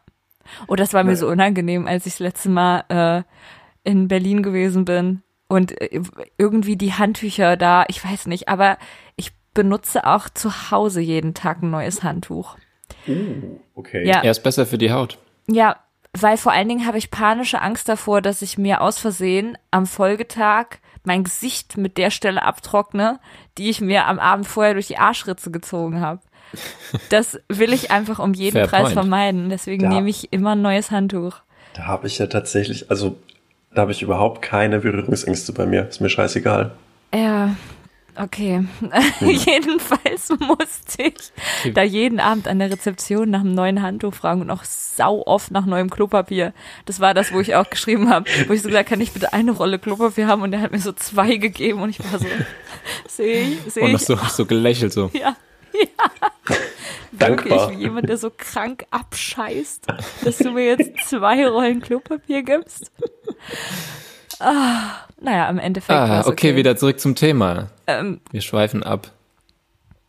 [0.67, 1.17] Oh, das war mir Nein.
[1.17, 3.23] so unangenehm, als ich das letzte Mal äh,
[3.83, 5.99] in Berlin gewesen bin und äh,
[6.37, 8.77] irgendwie die Handtücher da, ich weiß nicht, aber
[9.17, 12.55] ich benutze auch zu Hause jeden Tag ein neues Handtuch.
[13.07, 14.05] Uh, okay.
[14.07, 14.21] Ja.
[14.21, 15.17] Er ist besser für die Haut.
[15.47, 15.77] Ja,
[16.13, 19.85] weil vor allen Dingen habe ich panische Angst davor, dass ich mir aus Versehen am
[19.85, 23.19] Folgetag mein Gesicht mit der Stelle abtrockne,
[23.57, 26.21] die ich mir am Abend vorher durch die Arschritze gezogen habe.
[27.09, 28.93] Das will ich einfach um jeden Fair Preis point.
[28.93, 29.49] vermeiden.
[29.49, 29.89] Deswegen Ja.
[29.89, 31.41] nehme ich immer ein neues Handtuch.
[31.75, 33.17] Da habe ich ja tatsächlich, also
[33.73, 35.87] da habe ich überhaupt keine Berührungsängste bei mir.
[35.89, 36.71] Ist mir scheißegal.
[37.13, 37.55] Ja,
[38.17, 38.65] okay.
[39.19, 39.29] Hm.
[39.29, 44.51] Jedenfalls musste ich da jeden Abend an der Rezeption nach einem neuen Handtuch fragen und
[44.51, 46.53] auch sau oft nach neuem Klopapier.
[46.85, 49.33] Das war das, wo ich auch geschrieben habe, wo ich so gesagt, kann ich bitte
[49.33, 50.41] eine Rolle Klopapier haben?
[50.41, 52.25] Und er hat mir so zwei gegeben und ich war so,
[53.07, 54.05] sehe ich, sehe Und noch ich.
[54.05, 55.09] so, so gelächelt so.
[55.13, 55.35] Ja,
[55.73, 56.55] ja.
[57.11, 57.71] Wirklich, Dankbar.
[57.71, 59.87] wie jemand, der so krank abscheißt,
[60.23, 62.91] dass du mir jetzt zwei Rollen Klopapier gibst.
[64.39, 67.67] Ah, naja, im Endeffekt Ah, war's okay, wieder zurück zum Thema.
[67.87, 69.11] Ähm, Wir schweifen ab.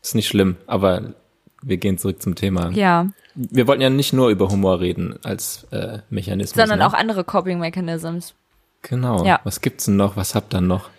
[0.03, 1.14] Ist nicht schlimm, aber
[1.62, 2.70] wir gehen zurück zum Thema.
[2.70, 6.57] ja, Wir wollten ja nicht nur über Humor reden als äh, Mechanismus.
[6.57, 6.87] sondern ne?
[6.87, 8.35] auch andere Coping Mechanisms.
[8.83, 9.24] Genau.
[9.24, 9.41] Ja.
[9.45, 10.16] Was gibt's denn noch?
[10.16, 10.91] Was habt ihr noch?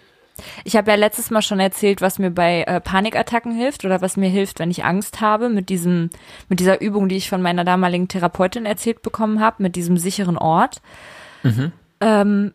[0.65, 4.17] Ich habe ja letztes Mal schon erzählt, was mir bei äh, Panikattacken hilft oder was
[4.17, 6.11] mir hilft, wenn ich Angst habe, mit diesem,
[6.47, 10.37] mit dieser Übung, die ich von meiner damaligen Therapeutin erzählt bekommen habe, mit diesem sicheren
[10.37, 10.81] Ort.
[12.01, 12.53] Ähm,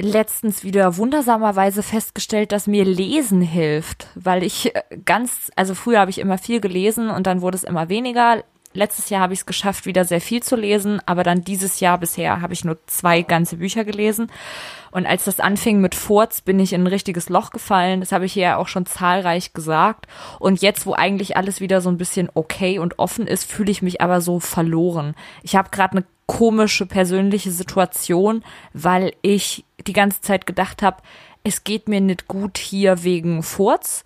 [0.00, 6.10] letztens wieder wundersamerweise festgestellt, dass mir Lesen hilft, weil ich äh, ganz, also früher habe
[6.10, 8.42] ich immer viel gelesen und dann wurde es immer weniger.
[8.76, 11.96] Letztes Jahr habe ich es geschafft, wieder sehr viel zu lesen, aber dann dieses Jahr
[11.96, 14.30] bisher habe ich nur zwei ganze Bücher gelesen.
[14.90, 18.00] Und als das anfing mit Furz, bin ich in ein richtiges Loch gefallen.
[18.00, 20.06] Das habe ich hier ja auch schon zahlreich gesagt.
[20.40, 23.80] Und jetzt, wo eigentlich alles wieder so ein bisschen okay und offen ist, fühle ich
[23.80, 25.14] mich aber so verloren.
[25.42, 31.02] Ich habe gerade eine komische persönliche Situation, weil ich die ganze Zeit gedacht habe,
[31.44, 34.04] es geht mir nicht gut hier wegen Furz.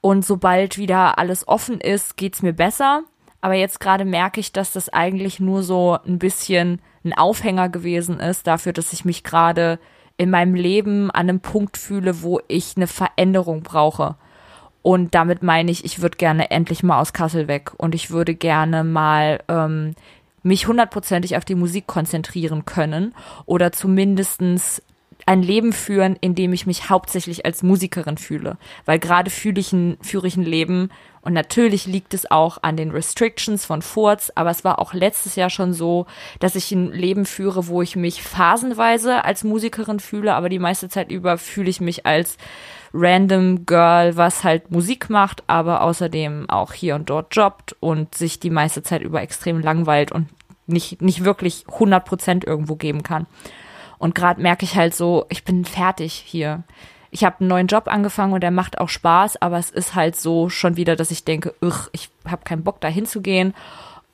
[0.00, 3.02] Und sobald wieder alles offen ist, geht's mir besser.
[3.40, 8.20] Aber jetzt gerade merke ich, dass das eigentlich nur so ein bisschen ein Aufhänger gewesen
[8.20, 9.78] ist dafür, dass ich mich gerade
[10.16, 14.16] in meinem Leben an einem Punkt fühle, wo ich eine Veränderung brauche.
[14.82, 18.34] Und damit meine ich, ich würde gerne endlich mal aus Kassel weg und ich würde
[18.34, 19.94] gerne mal ähm,
[20.42, 23.14] mich hundertprozentig auf die Musik konzentrieren können
[23.46, 24.82] oder zumindestens
[25.26, 28.56] ein Leben führen, in dem ich mich hauptsächlich als Musikerin fühle.
[28.86, 30.90] Weil gerade fühle ich ein, führe ich ein Leben
[31.20, 35.36] und natürlich liegt es auch an den Restrictions von Furz, aber es war auch letztes
[35.36, 36.06] Jahr schon so,
[36.40, 40.88] dass ich ein Leben führe, wo ich mich phasenweise als Musikerin fühle, aber die meiste
[40.88, 42.38] Zeit über fühle ich mich als
[42.94, 48.40] random Girl, was halt Musik macht, aber außerdem auch hier und dort jobbt und sich
[48.40, 50.28] die meiste Zeit über extrem langweilt und
[50.66, 53.26] nicht, nicht wirklich 100 Prozent irgendwo geben kann.
[53.98, 56.62] Und gerade merke ich halt so, ich bin fertig hier.
[57.10, 60.16] Ich habe einen neuen Job angefangen und der macht auch Spaß, aber es ist halt
[60.16, 61.54] so schon wieder, dass ich denke,
[61.92, 63.54] ich habe keinen Bock da hinzugehen.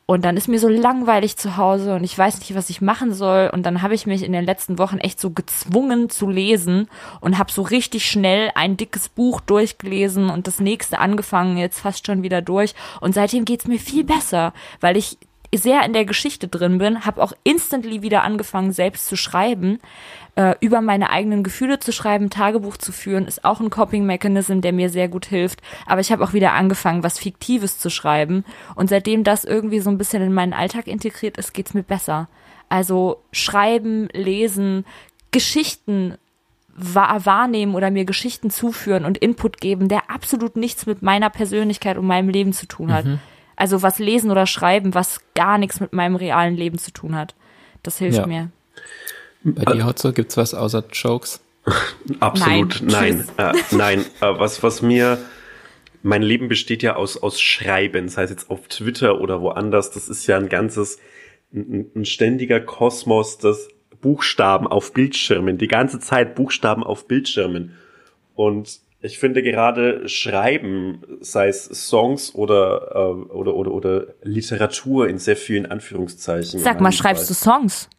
[0.07, 3.14] Und dann ist mir so langweilig zu Hause und ich weiß nicht, was ich machen
[3.14, 3.49] soll.
[3.51, 6.88] Und dann habe ich mich in den letzten Wochen echt so gezwungen zu lesen
[7.20, 12.07] und habe so richtig schnell ein dickes Buch durchgelesen und das nächste angefangen, jetzt fast
[12.07, 12.74] schon wieder durch.
[13.01, 15.16] Und seitdem geht's mir viel besser, weil ich
[15.57, 19.78] sehr in der Geschichte drin bin, habe auch instantly wieder angefangen, selbst zu schreiben,
[20.36, 24.72] äh, über meine eigenen Gefühle zu schreiben, Tagebuch zu führen, ist auch ein Coping-Mechanism, der
[24.72, 25.61] mir sehr gut hilft.
[25.86, 28.44] Aber ich habe auch wieder angefangen, was Fiktives zu schreiben.
[28.74, 32.28] Und seitdem das irgendwie so ein bisschen in meinen Alltag integriert ist, geht's mir besser.
[32.68, 34.84] Also schreiben, lesen,
[35.30, 36.16] Geschichten
[36.76, 41.96] wahr- wahrnehmen oder mir Geschichten zuführen und Input geben, der absolut nichts mit meiner Persönlichkeit
[41.98, 43.05] und meinem Leben zu tun hat.
[43.57, 47.34] Also was lesen oder schreiben, was gar nichts mit meinem realen Leben zu tun hat.
[47.82, 48.26] Das hilft Ja.
[48.26, 48.50] mir.
[49.44, 51.40] Bei dir, Hotzo, gibt's was außer Jokes?
[52.20, 53.24] Absolut, Nein.
[53.36, 54.00] nein, äh, nein.
[54.20, 55.18] Äh, was, was mir,
[56.02, 59.90] mein Leben besteht ja aus, aus Schreiben, sei es jetzt auf Twitter oder woanders.
[59.90, 60.98] Das ist ja ein ganzes
[61.52, 63.68] ein, ein ständiger Kosmos des
[64.00, 67.74] Buchstaben auf Bildschirmen, die ganze Zeit Buchstaben auf Bildschirmen.
[68.34, 75.18] Und ich finde gerade Schreiben, sei es Songs oder, äh, oder, oder, oder Literatur in
[75.18, 76.59] sehr vielen Anführungszeichen.
[76.61, 77.90] Sag mal, schreibst du Songs?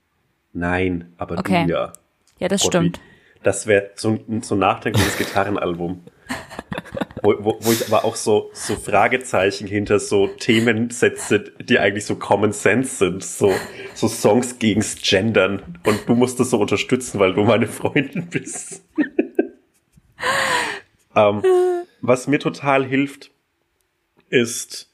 [0.54, 1.66] Nein, aber Okay.
[1.66, 1.94] du ja.
[2.40, 2.98] Ja, das Gott, stimmt.
[2.98, 6.04] Wie, das wäre so, ein- so ein nachträgliches Gitarrenalbum.
[7.22, 12.06] wo, wo, wo ich aber auch so, so Fragezeichen hinter so Themen setze, die eigentlich
[12.06, 13.24] so Common Sense sind.
[13.24, 13.54] So,
[13.94, 15.62] so Songs gegens Gendern.
[15.86, 18.82] Und du musst das so unterstützen, weil du meine Freundin bist.
[21.16, 21.44] ähm,
[22.02, 23.32] was mir total hilft,
[24.30, 24.92] ist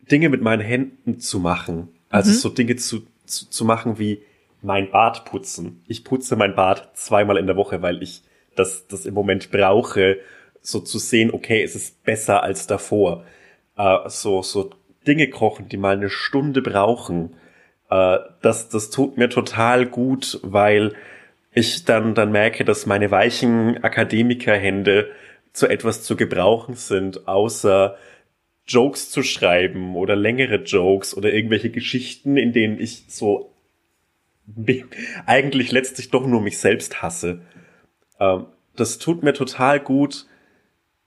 [0.00, 1.88] Dinge mit meinen Händen zu machen.
[2.10, 4.22] Also so Dinge zu, zu, zu machen wie
[4.62, 5.82] mein Bad putzen.
[5.86, 8.22] Ich putze mein Bad zweimal in der Woche, weil ich
[8.56, 10.18] das, das im Moment brauche,
[10.60, 13.24] so zu sehen, okay, es ist besser als davor.
[13.76, 14.70] Äh, so, so
[15.06, 17.36] Dinge kochen, die mal eine Stunde brauchen.
[17.90, 20.94] Äh, das, das tut mir total gut, weil
[21.54, 25.10] ich dann, dann merke, dass meine weichen Akademikerhände
[25.52, 27.96] zu etwas zu gebrauchen sind, außer
[28.66, 33.54] Jokes zu schreiben oder längere Jokes oder irgendwelche Geschichten, in denen ich so
[35.26, 37.42] eigentlich letztlich doch nur mich selbst hasse.
[38.18, 38.46] Ähm,
[38.76, 40.26] das tut mir total gut,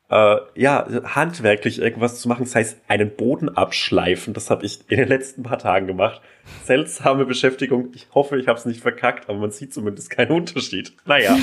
[0.09, 4.33] äh, ja, handwerklich irgendwas zu machen, das heißt einen Boden abschleifen.
[4.33, 6.21] Das habe ich in den letzten paar Tagen gemacht.
[6.63, 7.89] Seltsame Beschäftigung.
[7.93, 10.93] Ich hoffe, ich habe es nicht verkackt, aber man sieht zumindest keinen Unterschied.
[11.05, 11.37] Naja.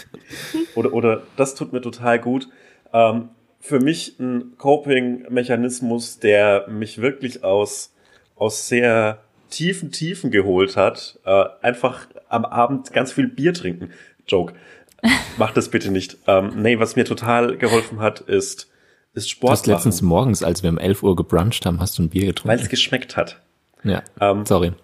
[0.74, 2.48] oder, oder das tut mir total gut.
[2.92, 3.28] Ähm,
[3.60, 7.92] für mich ein Coping-Mechanismus, der mich wirklich aus,
[8.34, 11.18] aus sehr tiefen Tiefen geholt hat.
[11.26, 13.90] Äh, einfach am Abend ganz viel Bier trinken.
[14.26, 14.54] Joke.
[15.38, 16.18] Mach das bitte nicht.
[16.26, 18.70] Ähm, nee, was mir total geholfen hat, ist,
[19.14, 22.02] ist Du Sport hast letztens morgens, als wir um 11 Uhr gebruncht haben, hast du
[22.02, 22.60] ein Bier weil getrunken.
[22.62, 23.40] es geschmeckt hat.
[23.84, 24.72] Ja, Ähm, sorry.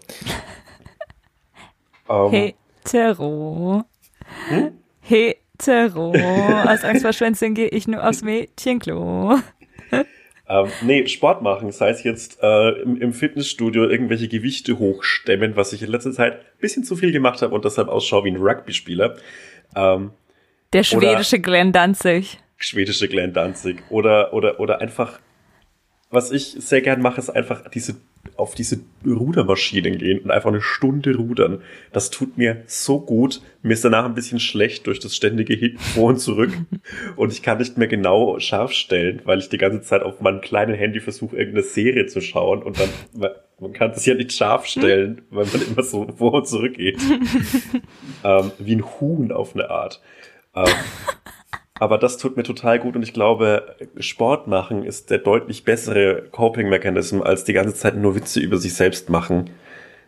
[2.09, 2.53] Ähm,
[2.85, 3.85] Hetero.
[5.01, 6.13] Hetero.
[6.67, 9.39] Aus Angst vor Schwänzen gehe ich nur aufs Mädchenklo.
[10.49, 11.67] Ähm, nee, Sport machen.
[11.67, 16.35] Das heißt jetzt äh, im, im Fitnessstudio irgendwelche Gewichte hochstemmen, was ich in letzter Zeit
[16.35, 19.17] ein bisschen zu viel gemacht habe und deshalb ausschaue wie ein Rugby-Spieler.
[19.77, 20.11] Ähm,
[20.73, 22.39] Der schwedische Glenn Danzig.
[22.57, 23.83] schwedische Glenn Danzig.
[23.91, 25.21] Oder, oder, oder einfach,
[26.11, 27.97] was ich sehr gern mache, ist einfach diese,
[28.37, 31.63] auf diese Rudermaschinen gehen und einfach eine Stunde rudern.
[31.93, 33.41] Das tut mir so gut.
[33.63, 36.51] Mir ist danach ein bisschen schlecht durch das ständige vor und zurück.
[37.17, 40.41] Und ich kann nicht mehr genau scharf stellen, weil ich die ganze Zeit auf meinem
[40.41, 44.33] kleinen Handy versuche, irgendeine Serie zu schauen und dann, man- man kann das ja nicht
[44.33, 46.99] scharf stellen, weil man immer so vor und zurück geht.
[48.25, 50.01] ähm, wie ein Huhn auf eine Art.
[50.55, 50.67] Ähm,
[51.79, 56.23] aber das tut mir total gut und ich glaube, Sport machen ist der deutlich bessere
[56.31, 59.51] Coping-Mechanism, als die ganze Zeit nur Witze über sich selbst machen.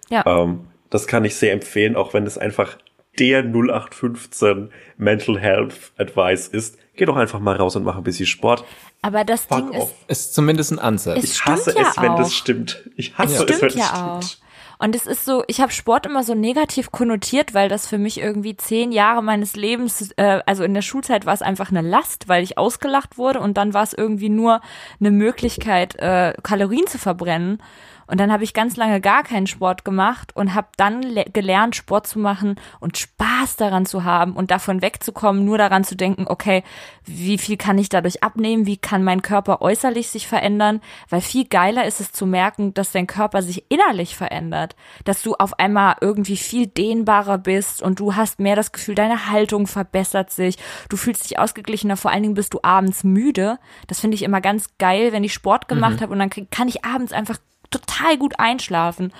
[0.09, 0.25] Ja.
[0.27, 0.61] Ähm,
[0.91, 2.79] das kann ich sehr empfehlen, auch wenn es einfach
[3.19, 6.79] der 0815 Mental Health Advice ist.
[6.97, 8.65] Geh doch einfach mal raus und mach ein bisschen Sport.
[9.03, 11.19] Aber das Fuck Ding ist, Ist zumindest ein Ansatz.
[11.23, 12.19] Es Ich hasse stimmt ja es, wenn auch.
[12.19, 12.91] das stimmt.
[12.97, 14.03] Ich es hasse es, stimmt wenn es ja stimmt.
[14.03, 14.48] auch.
[14.79, 18.21] Und es ist so, ich habe Sport immer so negativ konnotiert, weil das für mich
[18.21, 22.29] irgendwie zehn Jahre meines Lebens, äh, also in der Schulzeit war es einfach eine Last,
[22.29, 24.61] weil ich ausgelacht wurde und dann war es irgendwie nur
[25.01, 27.61] eine Möglichkeit, äh, Kalorien zu verbrennen.
[28.09, 31.77] Und dann habe ich ganz lange gar keinen Sport gemacht und habe dann le- gelernt,
[31.77, 36.25] Sport zu machen und Spaß daran zu haben und davon wegzukommen, nur daran zu denken,
[36.27, 36.65] okay,
[37.05, 41.45] wie viel kann ich dadurch abnehmen, wie kann mein Körper äußerlich sich verändern, weil viel
[41.45, 45.97] geiler ist es zu merken, dass dein Körper sich innerlich verändert, dass du auf einmal
[46.01, 50.57] irgendwie viel dehnbarer bist und du hast mehr das Gefühl, deine Haltung verbessert sich,
[50.89, 53.59] du fühlst dich ausgeglichener, vor allen Dingen bist du abends müde.
[53.87, 56.85] Das finde ich immer ganz geil, wenn ich Sport gemacht habe und dann kann ich
[56.85, 57.39] abends einfach
[57.71, 59.13] total gut einschlafen.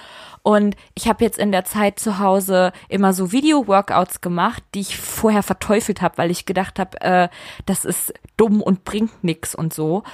[0.43, 4.97] Und ich habe jetzt in der Zeit zu Hause immer so Video-Workouts gemacht, die ich
[4.97, 7.29] vorher verteufelt habe, weil ich gedacht habe, äh,
[7.67, 10.05] das ist dumm und bringt nix und so.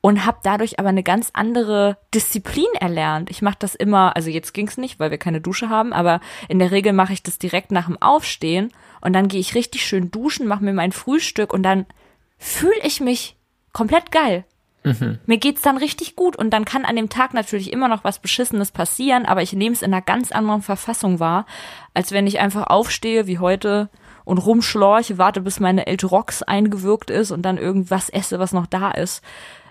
[0.00, 3.30] Und habe dadurch aber eine ganz andere Disziplin erlernt.
[3.30, 6.58] Ich mache das immer, also jetzt ging's nicht, weil wir keine Dusche haben, aber in
[6.58, 8.70] der Regel mache ich das direkt nach dem Aufstehen
[9.00, 11.86] und dann gehe ich richtig schön duschen, mache mir mein Frühstück und dann
[12.36, 13.36] fühle ich mich
[13.72, 14.44] komplett geil.
[15.26, 18.18] Mir geht's dann richtig gut und dann kann an dem Tag natürlich immer noch was
[18.18, 21.46] Beschissenes passieren, aber ich nehme es in einer ganz anderen Verfassung wahr,
[21.94, 23.88] als wenn ich einfach aufstehe wie heute
[24.24, 28.90] und rumschlorche, warte bis meine L-Rox eingewirkt ist und dann irgendwas esse, was noch da
[28.90, 29.22] ist.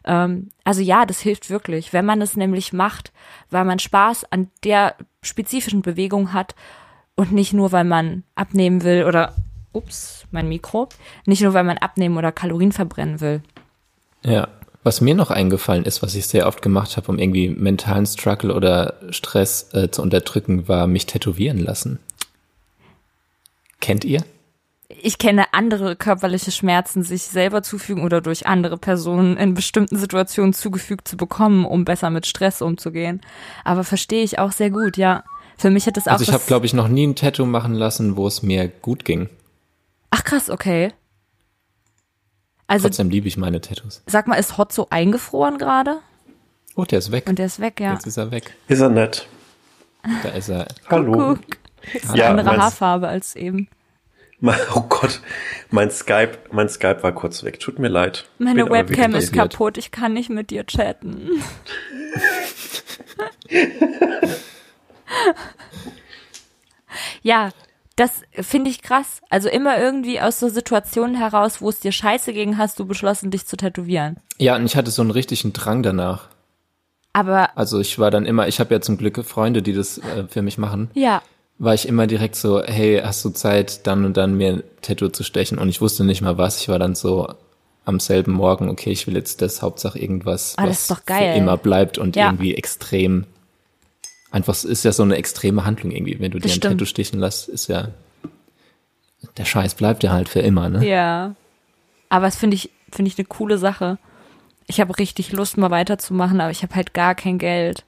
[0.04, 3.12] Ähm, also ja, das hilft wirklich, wenn man es nämlich macht,
[3.52, 6.56] weil man Spaß an der spezifischen Bewegung hat
[7.16, 9.36] und nicht nur, weil man abnehmen will oder,
[9.74, 10.90] ups, mein Mikro,
[11.26, 13.42] nicht nur, weil man abnehmen oder Kalorien verbrennen will.
[14.24, 14.48] Ja.
[14.84, 18.54] Was mir noch eingefallen ist, was ich sehr oft gemacht habe, um irgendwie mentalen Struggle
[18.54, 22.00] oder Stress äh, zu unterdrücken, war mich tätowieren lassen.
[23.80, 24.24] Kennt ihr?
[25.02, 30.54] Ich kenne andere körperliche Schmerzen, sich selber zufügen oder durch andere Personen in bestimmten Situationen
[30.54, 33.22] zugefügt zu bekommen, um besser mit Stress umzugehen.
[33.64, 35.24] Aber verstehe ich auch sehr gut, ja.
[35.58, 36.14] Für mich hat es auch.
[36.14, 39.06] Also ich habe, glaube ich, noch nie ein Tattoo machen lassen, wo es mir gut
[39.06, 39.30] ging.
[40.12, 40.92] Ach krass, okay.
[42.68, 44.02] Also, Trotzdem liebe ich meine Tattoos.
[44.08, 46.00] Sag mal, ist Hot so eingefroren gerade?
[46.76, 47.28] Oh, der ist weg.
[47.28, 47.94] Und der ist weg, ja.
[47.94, 48.54] Jetzt ist er weg.
[48.68, 49.28] Ist er nett.
[50.24, 50.68] Da ist er.
[50.90, 51.12] Hallo.
[51.36, 51.40] Guck.
[51.94, 53.68] Ist eine Ja, andere meinst- Haarfarbe als eben.
[54.40, 55.22] Mein- Oh Gott,
[55.70, 57.60] mein Skype, mein Skype war kurz weg.
[57.60, 58.26] Tut mir leid.
[58.40, 61.30] Meine Bin Webcam ist kaputt, ich kann nicht mit dir chatten.
[67.22, 67.50] ja,
[67.96, 69.22] das finde ich krass.
[69.30, 73.30] Also immer irgendwie aus so Situationen heraus, wo es dir scheiße ging, hast du beschlossen,
[73.32, 74.18] dich zu tätowieren.
[74.40, 76.28] Ja, und ich hatte so einen richtigen Drang danach.
[77.14, 80.26] Aber Also ich war dann immer, ich habe ja zum Glück Freunde, die das äh,
[80.28, 81.22] für mich machen, ja,
[81.60, 85.10] war ich immer direkt so, hey, hast du Zeit, dann und dann mir ein Tattoo
[85.10, 85.60] zu stechen?
[85.60, 86.60] Und ich wusste nicht mal was.
[86.60, 87.32] Ich war dann so
[87.86, 91.06] am selben Morgen, okay, ich will jetzt das Hauptsache irgendwas, Ah, das was ist doch
[91.06, 91.32] geil.
[91.34, 92.26] für immer bleibt und Ja.
[92.26, 93.26] irgendwie extrem.
[94.34, 96.20] Einfach, es ist ja so eine extreme Handlung irgendwie.
[96.20, 96.60] Wenn du dir ein.
[96.60, 97.90] Tattoo stechen lässt, ist ja,
[99.38, 100.84] der Scheiß bleibt ja halt für immer, ne?
[100.88, 101.36] ja.
[102.10, 104.00] Aber das finde ich, finde ich eine coole Sache.
[104.66, 107.86] Ich habe richtig Lust, mal weiterzumachen, aber ich habe halt gar kein Geld.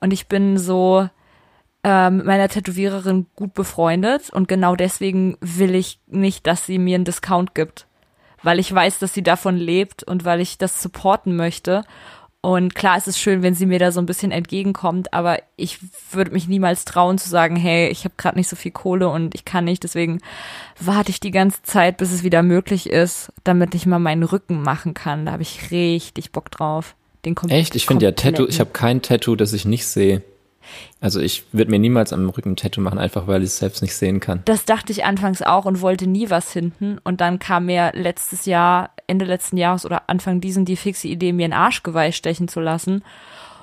[0.00, 1.08] Und ich bin so
[1.82, 6.96] äh, mit meiner Tätowiererin gut befreundet und genau deswegen will ich nicht, dass sie mir
[6.96, 7.86] einen Discount gibt.
[8.42, 11.84] Weil ich weiß, dass sie davon lebt und weil ich das supporten möchte.
[12.42, 15.78] Und klar, es ist schön, wenn sie mir da so ein bisschen entgegenkommt, aber ich
[16.12, 19.34] würde mich niemals trauen zu sagen, hey, ich habe gerade nicht so viel Kohle und
[19.34, 20.20] ich kann nicht, deswegen
[20.78, 24.62] warte ich die ganze Zeit, bis es wieder möglich ist, damit ich mal meinen Rücken
[24.62, 25.26] machen kann.
[25.26, 26.94] Da habe ich richtig Bock drauf.
[27.24, 27.74] Den Echt?
[27.74, 30.22] Ich finde ja Tattoo, ich habe kein Tattoo, das ich nicht sehe.
[31.00, 33.82] Also ich würde mir niemals am Rücken ein Tattoo machen, einfach weil ich es selbst
[33.82, 34.42] nicht sehen kann.
[34.44, 36.98] Das dachte ich anfangs auch und wollte nie was hinten.
[37.04, 41.32] Und dann kam mir letztes Jahr, Ende letzten Jahres oder Anfang diesen die fixe Idee,
[41.32, 43.04] mir ein Arschgeweih stechen zu lassen.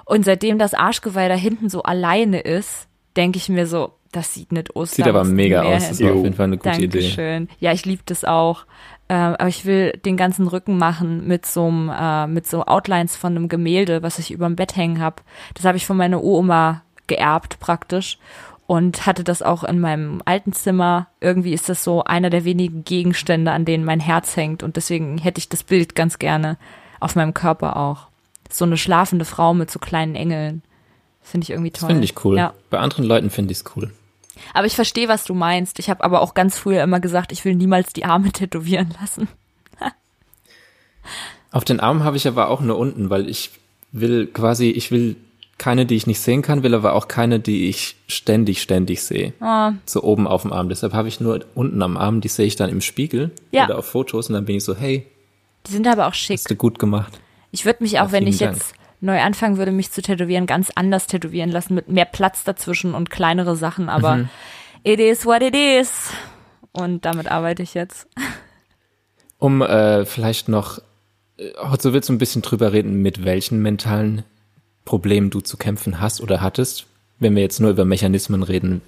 [0.05, 4.51] Und seitdem das Arschgeweih da hinten so alleine ist, denke ich mir so, das sieht
[4.51, 4.91] nicht aus.
[4.91, 5.89] Sieht aber mega aus.
[5.89, 6.99] Das war auf jeden Fall eine gute Idee.
[6.99, 7.49] Dankeschön.
[7.59, 8.65] Ja, ich liebe das auch.
[9.09, 13.15] Ähm, aber ich will den ganzen Rücken machen mit so einem, äh, mit so Outlines
[13.15, 15.17] von einem Gemälde, was ich über dem Bett hängen habe.
[15.55, 18.17] Das habe ich von meiner Oma geerbt praktisch
[18.67, 21.07] und hatte das auch in meinem alten Zimmer.
[21.19, 25.17] Irgendwie ist das so einer der wenigen Gegenstände, an denen mein Herz hängt und deswegen
[25.17, 26.57] hätte ich das Bild ganz gerne
[26.99, 28.07] auf meinem Körper auch.
[28.49, 30.61] So eine schlafende Frau mit so kleinen Engeln.
[31.21, 31.89] Finde ich irgendwie toll.
[31.89, 32.37] finde ich cool.
[32.37, 32.53] Ja.
[32.69, 33.91] Bei anderen Leuten finde ich es cool.
[34.53, 35.79] Aber ich verstehe, was du meinst.
[35.79, 39.27] Ich habe aber auch ganz früher immer gesagt, ich will niemals die Arme tätowieren lassen.
[41.51, 43.51] Auf den Armen habe ich aber auch nur unten, weil ich
[43.91, 45.15] will quasi, ich will
[45.57, 49.33] keine, die ich nicht sehen kann, will aber auch keine, die ich ständig, ständig sehe.
[49.39, 49.73] Ah.
[49.85, 50.67] So oben auf dem Arm.
[50.69, 53.65] Deshalb habe ich nur unten am Arm, die sehe ich dann im Spiegel Ja.
[53.65, 55.05] oder auf Fotos und dann bin ich so, hey,
[55.67, 56.37] Die sind aber auch schick.
[56.39, 57.19] hast du gut gemacht.
[57.51, 60.45] Ich würde mich auch, Ja, wenn ich vielen jetzt neu anfangen würde, mich zu tätowieren,
[60.47, 63.89] ganz anders tätowieren lassen, mit mehr Platz dazwischen und kleinere Sachen.
[63.89, 64.29] Aber Mhm.
[64.83, 66.09] it is what it is.
[66.71, 68.07] Und damit arbeite ich jetzt.
[69.37, 70.79] Um äh, vielleicht noch,
[71.37, 74.23] äh, so willst du ein bisschen drüber reden, mit welchen mentalen
[74.85, 76.87] Problemen du zu kämpfen hast oder hattest.
[77.19, 78.81] Wenn wir jetzt nur über Mechanismen reden,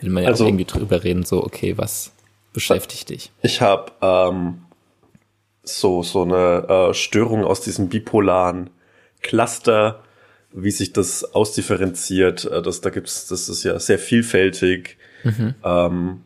[0.00, 2.12] will man ja Also- auch irgendwie drüber reden, so, okay, was
[2.52, 3.32] beschäftigt dich?
[3.42, 4.62] Ich habe ähm,
[5.62, 8.70] so so eine äh, Störung aus diesem bipolaren
[9.22, 10.02] Cluster,
[10.52, 12.44] wie sich das ausdifferenziert.
[12.44, 14.96] Äh, das da gibt's, das ist ja sehr vielfältig.
[15.64, 16.22] Ähm,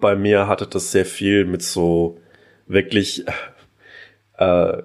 [0.00, 2.18] bei mir hatte das sehr viel mit so
[2.66, 3.24] wirklich
[4.38, 4.82] äh,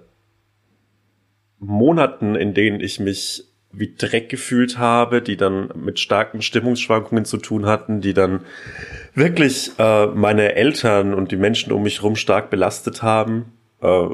[1.59, 7.37] Monaten, in denen ich mich wie Dreck gefühlt habe, die dann mit starken Stimmungsschwankungen zu
[7.37, 8.41] tun hatten, die dann
[9.15, 13.51] wirklich äh, meine Eltern und die Menschen um mich herum stark belastet haben.
[13.81, 14.07] Äh,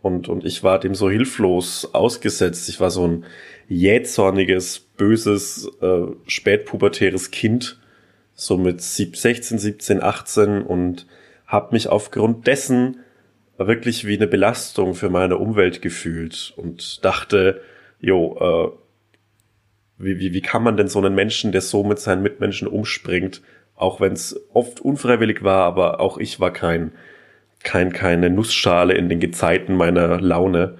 [0.00, 2.68] und, und ich war dem so hilflos ausgesetzt.
[2.68, 3.24] Ich war so ein
[3.68, 7.80] jähzorniges, böses, äh, spätpubertäres Kind,
[8.34, 11.06] so mit sieb- 16, 17, 18 und
[11.46, 12.98] habe mich aufgrund dessen
[13.56, 17.60] wirklich wie eine Belastung für meine Umwelt gefühlt und dachte,
[18.00, 18.36] jo,
[18.74, 18.83] äh,
[19.98, 23.42] wie, wie, wie kann man denn so einen Menschen, der so mit seinen Mitmenschen umspringt,
[23.76, 26.92] auch wenn es oft unfreiwillig war, aber auch ich war kein,
[27.62, 30.76] kein, keine Nussschale in den Gezeiten meiner Laune.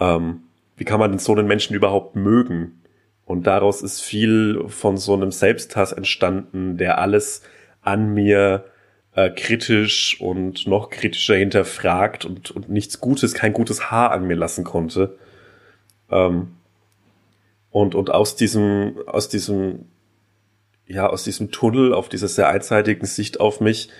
[0.00, 0.42] Ähm,
[0.76, 2.82] wie kann man denn so einen Menschen überhaupt mögen?
[3.24, 7.42] Und daraus ist viel von so einem Selbsthass entstanden, der alles
[7.82, 8.66] an mir
[9.14, 14.36] äh, kritisch und noch kritischer hinterfragt und, und nichts Gutes, kein gutes Haar an mir
[14.36, 15.18] lassen konnte.
[16.10, 16.55] Ähm,
[17.76, 19.80] und, und aus diesem, aus diesem,
[20.86, 23.90] ja, aus diesem Tunnel, auf dieser sehr einseitigen Sicht auf mich,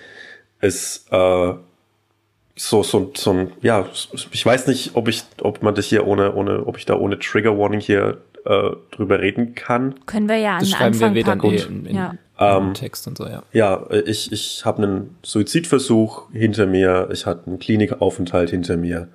[0.61, 1.53] ist äh,
[2.55, 3.87] so, so, so ein, ja,
[4.31, 7.19] ich weiß nicht, ob ich, ob man das hier ohne, ohne, ob ich da ohne
[7.19, 9.93] Trigger Warning hier äh, drüber reden kann.
[10.07, 11.53] Können wir ja an Das schreiben wir Anfang weder packen.
[11.53, 12.15] eh in, in, Ja.
[12.39, 13.43] Ähm, Text und so, ja.
[13.53, 19.07] Ja, ich, ich habe einen Suizidversuch hinter mir, ich hatte einen Klinikaufenthalt hinter mir.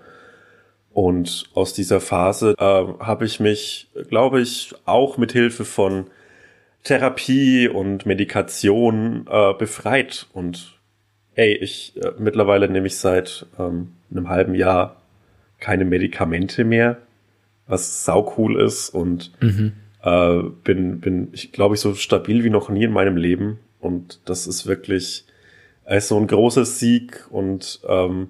[0.95, 6.07] Und aus dieser Phase äh, habe ich mich, glaube ich, auch mit Hilfe von
[6.85, 10.27] Therapie und Medikation äh, befreit.
[10.33, 10.79] Und
[11.35, 14.97] ey, ich äh, mittlerweile nehme ich seit ähm, einem halben Jahr
[15.61, 16.99] keine Medikamente mehr,
[17.67, 19.73] was sau cool ist und Mhm.
[20.03, 23.61] äh, bin, bin, ich glaube ich, so stabil wie noch nie in meinem Leben.
[23.81, 25.25] Und das ist wirklich
[25.85, 28.29] äh, so ein großer Sieg und ähm,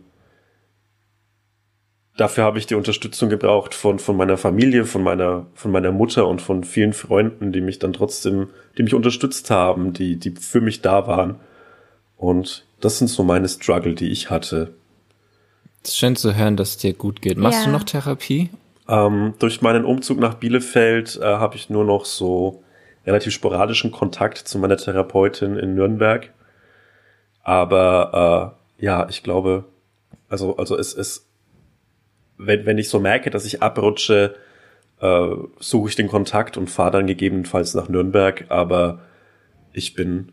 [2.17, 6.27] dafür habe ich die Unterstützung gebraucht von, von meiner Familie, von meiner, von meiner Mutter
[6.27, 10.61] und von vielen Freunden, die mich dann trotzdem, die mich unterstützt haben, die, die für
[10.61, 11.37] mich da waren.
[12.17, 14.75] Und das sind so meine Struggle, die ich hatte.
[15.83, 17.37] Es ist schön zu hören, dass es dir gut geht.
[17.39, 17.65] Machst Ja.
[17.67, 18.51] du noch Therapie?
[18.89, 22.63] Ähm, durch meinen Umzug nach Bielefeld äh, habe ich nur noch so
[23.07, 26.31] relativ sporadischen Kontakt zu meiner Therapeutin in Nürnberg.
[27.43, 29.65] Aber äh, ja, ich glaube,
[30.29, 31.27] also, also es ist,
[32.39, 34.35] wenn, wenn ich so merke, dass ich abrutsche,
[35.01, 35.29] äh,
[35.59, 38.47] suche ich den Kontakt und fahre dann gegebenenfalls nach Nürnberg.
[38.49, 39.01] Aber
[39.73, 40.33] ich bin,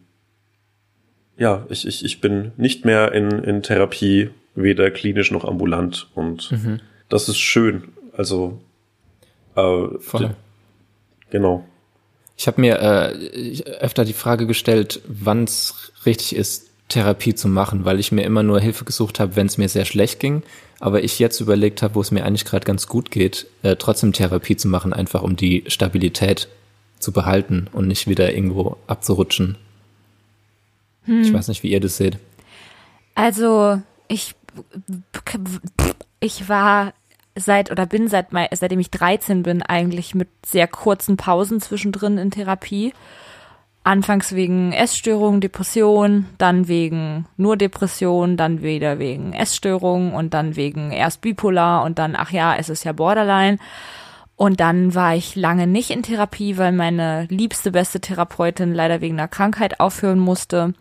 [1.38, 6.10] ja, ich, ich, ich bin nicht mehr in, in Therapie, weder klinisch noch ambulant.
[6.16, 6.52] Und
[7.10, 7.90] das ist schön.
[8.16, 8.62] Also,
[9.56, 10.36] äh, Voll.
[11.30, 11.66] genau.
[12.38, 17.86] Ich habe mir äh, öfter die Frage gestellt, wann es richtig ist, Therapie zu machen,
[17.86, 20.44] weil ich mir immer nur Hilfe gesucht habe, wenn es mir sehr schlecht ging.
[20.80, 24.14] Aber ich jetzt überlegt habe, wo es mir eigentlich gerade ganz gut geht, äh, trotzdem
[24.14, 26.48] Therapie zu machen, einfach um die Stabilität
[27.00, 29.58] zu behalten und nicht wieder irgendwo abzurutschen.
[31.06, 32.18] Ich weiß nicht, wie ihr das seht.
[33.16, 34.36] Also ich
[36.20, 36.94] ich war
[37.36, 42.32] seit oder bin seit seitdem ich 13 bin eigentlich mit sehr kurzen Pausen zwischendrin in
[42.32, 42.94] Therapie.
[43.90, 50.92] Anfangs wegen Essstörung, Depression, dann wegen nur Depression, dann wieder wegen Essstörung und dann wegen
[50.92, 53.58] erst bipolar und dann ach ja, es ist ja Borderline.
[54.36, 59.18] Und dann war ich lange nicht in Therapie, weil meine liebste beste Therapeutin leider wegen
[59.18, 60.76] einer Krankheit aufhören musste.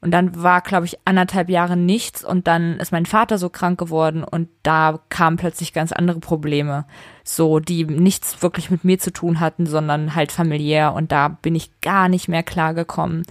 [0.00, 3.78] Und dann war, glaube ich, anderthalb Jahre nichts und dann ist mein Vater so krank
[3.78, 6.84] geworden und da kamen plötzlich ganz andere Probleme,
[7.28, 11.54] so die nichts wirklich mit mir zu tun hatten, sondern halt familiär und da bin
[11.54, 13.24] ich gar nicht mehr klargekommen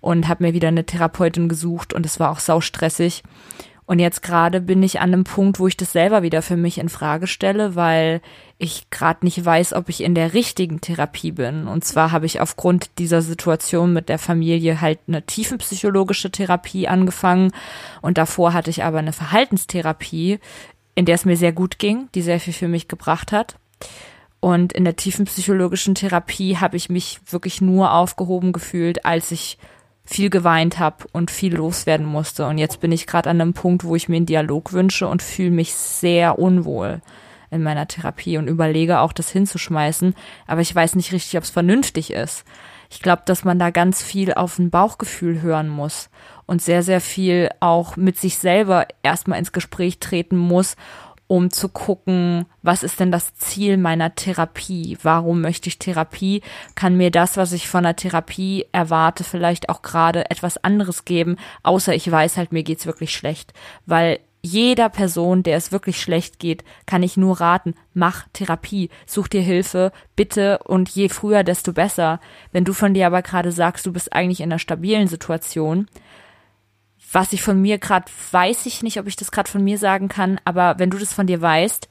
[0.00, 3.22] und habe mir wieder eine Therapeutin gesucht und es war auch saustressig.
[3.86, 6.78] Und jetzt gerade bin ich an einem Punkt, wo ich das selber wieder für mich
[6.78, 8.22] in Frage stelle, weil
[8.56, 11.66] ich gerade nicht weiß, ob ich in der richtigen Therapie bin.
[11.66, 17.52] Und zwar habe ich aufgrund dieser Situation mit der Familie halt eine tiefenpsychologische Therapie angefangen.
[18.00, 20.38] Und davor hatte ich aber eine Verhaltenstherapie,
[20.94, 23.56] in der es mir sehr gut ging, die sehr viel für mich gebracht hat.
[24.40, 29.58] Und in der tiefenpsychologischen Therapie habe ich mich wirklich nur aufgehoben gefühlt, als ich
[30.04, 32.46] viel geweint habe und viel loswerden musste.
[32.46, 35.22] Und jetzt bin ich gerade an einem Punkt, wo ich mir einen Dialog wünsche und
[35.22, 37.00] fühle mich sehr unwohl
[37.50, 40.14] in meiner Therapie und überlege auch, das hinzuschmeißen.
[40.46, 42.44] Aber ich weiß nicht richtig, ob es vernünftig ist.
[42.90, 46.10] Ich glaube, dass man da ganz viel auf ein Bauchgefühl hören muss
[46.46, 50.76] und sehr, sehr viel auch mit sich selber erstmal ins Gespräch treten muss,
[51.26, 54.98] um zu gucken, was ist denn das Ziel meiner Therapie?
[55.02, 56.42] Warum möchte ich Therapie?
[56.74, 61.36] Kann mir das, was ich von der Therapie erwarte, vielleicht auch gerade etwas anderes geben,
[61.62, 63.54] außer ich weiß halt, mir geht's wirklich schlecht.
[63.86, 69.28] Weil jeder Person, der es wirklich schlecht geht, kann ich nur raten, mach Therapie, such
[69.28, 72.20] dir Hilfe, bitte und je früher, desto besser.
[72.52, 75.88] Wenn du von dir aber gerade sagst, du bist eigentlich in einer stabilen Situation,
[77.14, 80.08] was ich von mir gerade weiß ich nicht, ob ich das gerade von mir sagen
[80.08, 81.88] kann, aber wenn du das von dir weißt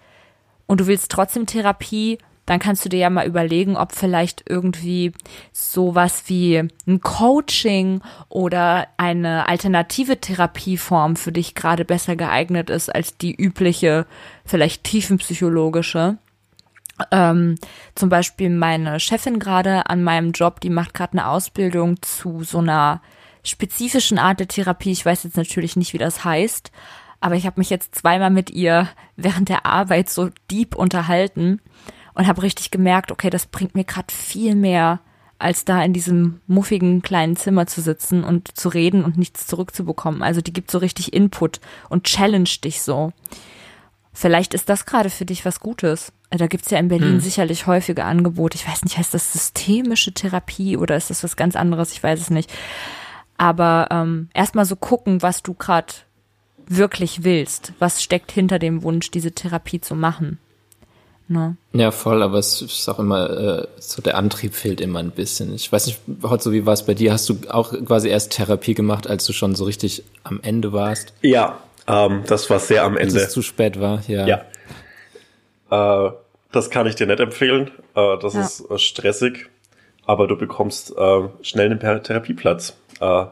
[0.67, 5.13] und du willst trotzdem Therapie, dann kannst du dir ja mal überlegen, ob vielleicht irgendwie
[5.53, 13.17] sowas wie ein Coaching oder eine alternative Therapieform für dich gerade besser geeignet ist als
[13.17, 14.05] die übliche,
[14.43, 16.17] vielleicht tiefenpsychologische.
[17.11, 17.55] Ähm,
[17.95, 22.59] zum Beispiel meine Chefin gerade an meinem Job, die macht gerade eine Ausbildung zu so
[22.59, 23.01] einer
[23.43, 24.91] spezifischen Art der Therapie.
[24.91, 26.71] Ich weiß jetzt natürlich nicht, wie das heißt,
[27.19, 31.61] aber ich habe mich jetzt zweimal mit ihr während der Arbeit so deep unterhalten
[32.13, 34.99] und habe richtig gemerkt, okay, das bringt mir gerade viel mehr,
[35.39, 40.21] als da in diesem muffigen kleinen Zimmer zu sitzen und zu reden und nichts zurückzubekommen.
[40.23, 41.59] Also die gibt so richtig Input
[41.89, 43.11] und challenge dich so.
[44.13, 46.13] Vielleicht ist das gerade für dich was Gutes.
[46.29, 47.19] da gibt's ja in Berlin Hm.
[47.19, 48.55] sicherlich häufige Angebote.
[48.57, 51.91] Ich weiß nicht, heißt das systemische Therapie oder ist das was ganz anderes?
[51.93, 52.51] Ich weiß es nicht.
[53.37, 55.93] Aber ähm, erstmal so gucken, was du gerade
[56.67, 57.73] wirklich willst.
[57.79, 60.39] Was steckt hinter dem Wunsch, diese Therapie zu machen?
[61.27, 61.55] Ne?
[61.71, 65.53] Ja, voll, aber es ist auch immer, äh, so der Antrieb fehlt immer ein bisschen.
[65.55, 67.13] Ich weiß nicht, Hotzo, wie war es bei dir?
[67.13, 71.13] Hast du auch quasi erst Therapie gemacht, als du schon so richtig am Ende warst?
[71.21, 71.57] Ja,
[71.87, 73.25] ähm, das war sehr am Als Ende.
[73.25, 74.01] es zu spät war?
[74.07, 74.27] Ja.
[75.69, 76.07] Ja.
[76.07, 76.11] Äh,
[76.51, 77.71] das kann ich dir nicht empfehlen.
[77.95, 78.41] Äh, das Ja.
[78.41, 79.47] ist äh, stressig.
[80.05, 82.75] Aber du bekommst äh, schnell einen Therapieplatz.
[83.03, 83.25] Äh,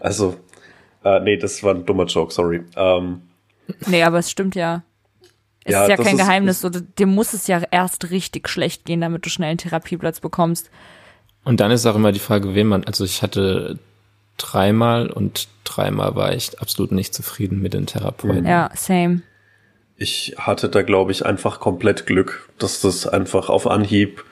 [0.00, 0.36] also,
[1.04, 2.62] äh, nee, das war ein dummer Joke, sorry.
[2.76, 3.22] Ähm,
[3.86, 4.82] Nee, aber es stimmt ja.
[5.64, 6.60] Es Ja, ist ja kein ist- Geheimnis.
[6.60, 10.70] So, dir muss es ja erst richtig schlecht gehen, damit du schnell einen Therapieplatz bekommst.
[11.44, 13.78] Und dann ist auch immer die Frage, wen man, also ich hatte
[14.36, 18.44] dreimal und dreimal war ich absolut nicht zufrieden mit den Therapeuten.
[18.46, 19.22] Ja, same.
[19.96, 24.24] ich hatte da, glaube ich, einfach komplett Glück, dass das einfach auf Anhieb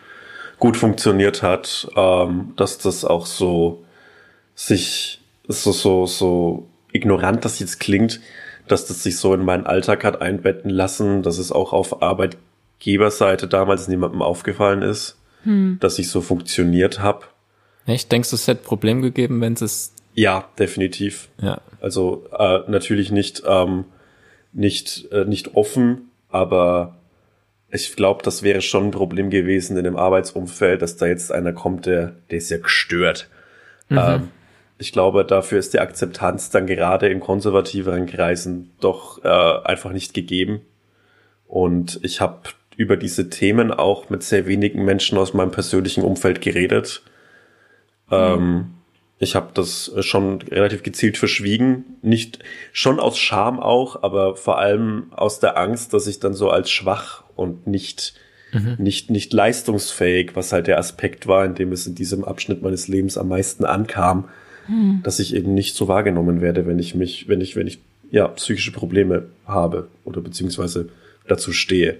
[0.60, 3.84] gut funktioniert hat, ähm, dass das auch so
[4.54, 8.20] sich so, so, so ignorant das jetzt klingt,
[8.68, 13.48] dass das sich so in meinen Alltag hat einbetten lassen, dass es auch auf Arbeitgeberseite
[13.48, 17.24] damals niemandem aufgefallen ist, dass ich so funktioniert habe.
[17.86, 18.12] Echt?
[18.12, 21.30] Denkst du, es hätte Problem gegeben, wenn es, Ja, definitiv.
[21.40, 21.62] ja.
[21.80, 23.86] Also äh, natürlich nicht ähm,
[24.52, 26.99] nicht äh, nicht offen, aber
[27.70, 31.52] ich glaube, das wäre schon ein Problem gewesen in dem Arbeitsumfeld, dass da jetzt einer
[31.52, 33.28] kommt, der der ist ja gestört.
[33.90, 34.28] Ähm,
[34.78, 40.14] ich glaube, dafür ist die Akzeptanz dann gerade in konservativeren Kreisen doch äh, einfach nicht
[40.14, 40.62] gegeben.
[41.46, 46.40] Und ich habe über diese Themen auch mit sehr wenigen Menschen aus meinem persönlichen Umfeld
[46.40, 47.02] geredet.
[48.10, 48.74] Ähm,
[49.22, 52.38] ich habe das schon relativ gezielt verschwiegen, nicht
[52.72, 56.70] schon aus Scham auch, aber vor allem aus der Angst, dass ich dann so als
[56.70, 58.14] schwach und nicht
[58.78, 62.88] nicht nicht leistungsfähig, was halt der Aspekt war, in dem es in diesem Abschnitt meines
[62.88, 64.28] Lebens am meisten ankam,
[65.04, 67.78] dass ich eben nicht so wahrgenommen werde, wenn ich mich, wenn ich wenn ich
[68.10, 70.88] ja psychische Probleme habe oder beziehungsweise
[71.28, 71.98] dazu stehe.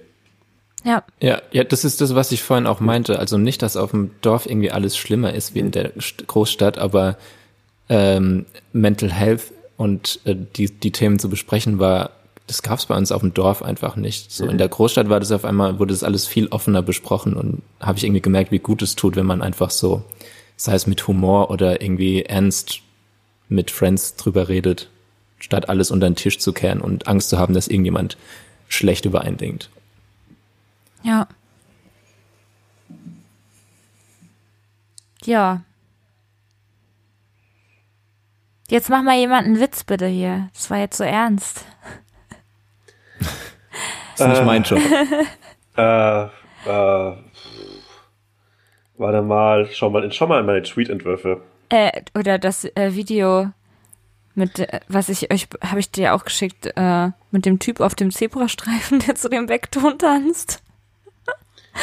[0.83, 3.19] Ja, Ja, ja, das ist das, was ich vorhin auch meinte.
[3.19, 6.77] Also nicht, dass auf dem Dorf irgendwie alles schlimmer ist wie in der St- Großstadt,
[6.77, 7.17] aber
[7.89, 9.43] ähm, Mental Health
[9.77, 12.11] und äh, die, die Themen zu besprechen war,
[12.47, 14.31] das gab es bei uns auf dem Dorf einfach nicht.
[14.31, 17.61] So in der Großstadt war das auf einmal, wurde das alles viel offener besprochen und
[17.79, 20.03] habe ich irgendwie gemerkt, wie gut es tut, wenn man einfach so,
[20.57, 22.79] sei es mit Humor oder irgendwie ernst
[23.49, 24.89] mit Friends drüber redet,
[25.39, 28.17] statt alles unter den Tisch zu kehren und Angst zu haben, dass irgendjemand
[28.67, 29.69] schlecht über einen denkt.
[31.03, 31.27] Ja.
[35.23, 35.61] Ja.
[38.69, 40.49] Jetzt mach mal jemand einen Witz bitte hier.
[40.53, 41.65] Das war jetzt so ernst.
[43.19, 43.29] Das
[44.21, 44.45] ist nicht Äh.
[44.45, 44.79] mein Job.
[45.77, 46.27] Äh, äh,
[48.97, 51.41] warte mal, schau mal, schau mal in meine Tweet-Entwürfe.
[51.69, 53.51] Äh, oder das äh, Video
[54.35, 57.95] mit, äh, was ich euch, habe ich dir auch geschickt, äh, mit dem Typ auf
[57.95, 60.61] dem Zebrastreifen, der zu dem Vekton tanzt.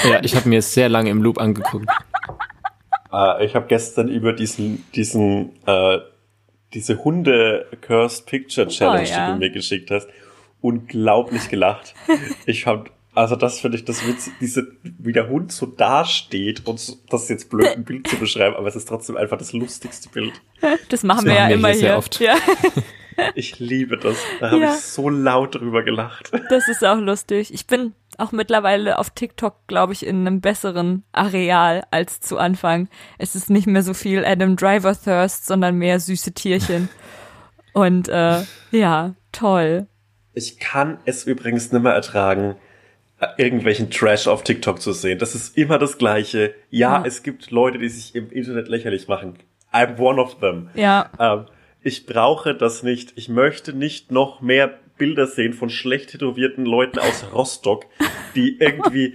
[0.04, 1.86] Ja, ich habe mir es sehr lange im Loop angeguckt.
[3.12, 5.98] Äh, ich habe gestern über diesen, diesen, äh,
[6.74, 9.26] diese Hunde-Cursed Picture Challenge, Oh, ja.
[9.26, 10.08] die du mir geschickt hast,
[10.60, 11.94] unglaublich gelacht.
[12.46, 16.78] ich hab, also das finde ich das Witz, diese, wie der Hund so dasteht und
[16.78, 19.52] so, das ist jetzt blöd, ein Bild zu beschreiben, aber es ist trotzdem einfach das
[19.52, 20.34] lustigste Bild.
[20.90, 22.20] Das machen Das wir ja wir immer hier sehr oft.
[22.20, 22.36] Ja,
[23.34, 24.16] Ich liebe das.
[24.38, 24.74] Da habe Ja.
[24.74, 26.30] ich so laut drüber gelacht.
[26.50, 27.52] das ist auch lustig.
[27.52, 32.88] Ich bin auch mittlerweile auf TikTok, glaube ich, in einem besseren Areal als zu Anfang.
[33.18, 36.88] Es ist nicht mehr so viel Adam Driver Thirst, sondern mehr süße Tierchen.
[37.72, 38.42] Und äh,
[38.72, 39.86] ja, toll.
[40.34, 42.56] Ich kann es übrigens nicht mehr ertragen,
[43.36, 45.18] irgendwelchen Trash auf TikTok zu sehen.
[45.18, 46.54] Das ist immer das Gleiche.
[46.70, 47.04] Ja, Ja.
[47.06, 49.38] es gibt Leute, die sich im Internet lächerlich machen.
[49.72, 50.70] I'm one of them.
[50.74, 51.46] Ja, Ähm,
[51.82, 53.12] ich brauche das nicht.
[53.16, 57.86] Ich möchte nicht noch mehr Bilder sehen von schlecht tätowierten Leuten aus Rostock,
[58.34, 59.14] die irgendwie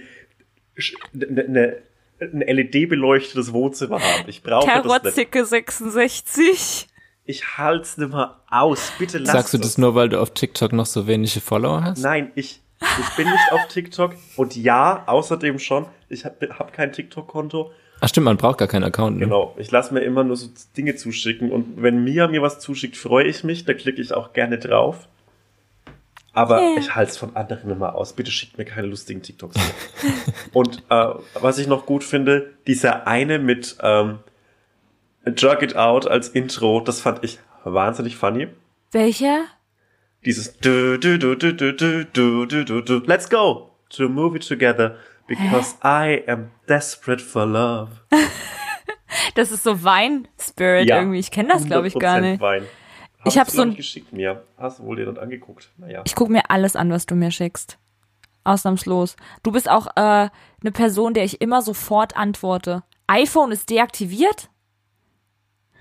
[1.14, 1.82] eine ne,
[2.20, 4.28] ein LED-beleuchtetes Wohnzimmer haben.
[4.28, 4.84] Ich brauche das nicht.
[4.84, 6.88] Karotzicke 66.
[7.24, 8.92] Ich halt's nicht mehr aus.
[8.98, 12.02] Bitte lass Sagst du das nur, weil du auf TikTok noch so wenige Follower hast?
[12.02, 14.14] Nein, ich, ich bin nicht auf TikTok.
[14.36, 17.72] Und ja, außerdem schon, ich habe hab kein TikTok-Konto.
[18.00, 19.16] Ach stimmt, man braucht gar keinen Account.
[19.16, 19.24] Ne?
[19.24, 21.50] Genau, ich lasse mir immer nur so Dinge zuschicken.
[21.50, 23.64] Und wenn Mia mir was zuschickt, freue ich mich.
[23.64, 25.08] Da klicke ich auch gerne drauf.
[26.34, 26.78] Aber Yeah.
[26.78, 28.12] ich halte es von anderen immer aus.
[28.12, 29.56] Bitte schickt mir keine lustigen TikToks.
[30.52, 34.18] Und äh, was ich noch gut finde, dieser eine mit ähm,
[35.36, 38.48] Jerk It Out als Intro, das fand ich wahnsinnig funny.
[38.92, 39.44] Welcher?
[40.24, 43.70] Dieses du, du, du, du, du, du, du, du, du, du, let's go.
[43.90, 44.96] to a movie together
[45.26, 47.90] because I am desperate for love.
[49.36, 51.20] Das ist so Wein-Spirit irgendwie.
[51.20, 52.40] Ich kenne das, glaube ich, gar 100% nicht.
[52.40, 52.62] Wein.
[53.26, 54.42] Ich hab du, so glaub ein- ich, geschickt mir.
[54.58, 55.70] Hast du wohl dir das angeguckt?
[55.78, 56.02] Naja.
[56.04, 57.78] Ich gucke mir alles an, was du mir schickst.
[58.44, 59.16] Ausnahmslos.
[59.42, 62.82] Du bist auch äh, eine Person, der ich immer sofort antworte.
[63.06, 64.50] iPhone ist deaktiviert?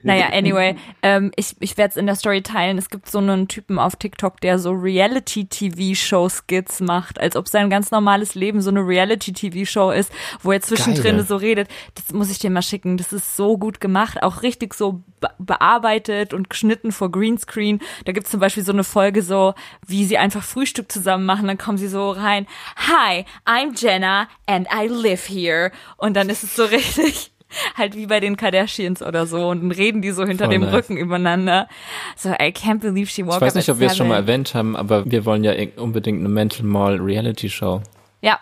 [0.03, 2.77] Naja, anyway, ähm, ich, ich werde es in der Story teilen.
[2.77, 7.91] Es gibt so einen Typen auf TikTok, der so Reality-TV-Show-Skits macht, als ob sein ganz
[7.91, 10.11] normales Leben so eine Reality-TV-Show ist,
[10.41, 11.25] wo er zwischendrin Geil.
[11.25, 11.69] so redet.
[11.95, 12.97] Das muss ich dir mal schicken.
[12.97, 17.79] Das ist so gut gemacht, auch richtig so be bearbeitet und geschnitten vor Greenscreen.
[18.05, 19.53] Da gibt's zum Beispiel so eine Folge so,
[19.85, 21.47] wie sie einfach Frühstück zusammen machen.
[21.47, 22.47] Dann kommen sie so rein.
[22.75, 25.71] Hi, I'm Jenna and I live here.
[25.97, 27.32] Und dann ist es so richtig
[27.75, 30.61] halt wie bei den Kardashians oder so und dann reden die so hinter Voll dem
[30.63, 30.73] nice.
[30.73, 31.67] Rücken übereinander.
[32.15, 34.53] So, I can't believe she woke Ich weiß nicht, ob wir es schon mal erwähnt
[34.53, 37.81] haben, aber wir wollen ja unbedingt eine Mental Mall Reality Show.
[38.21, 38.39] Ja,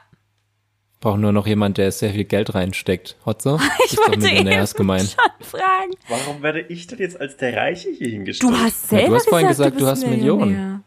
[1.02, 3.18] Brauchen nur noch jemand, der sehr viel Geld reinsteckt.
[3.26, 3.60] Hotzo?
[3.86, 5.16] ich wollte eben gemeint.
[5.20, 5.94] schon fragen.
[6.08, 8.54] Warum werde ich denn jetzt als der Reiche hier hingestellt?
[8.54, 10.52] Du hast Ja, du selber hast vorhin gesagt, gesagt, du hast bist Millionen.
[10.52, 10.82] Millionär.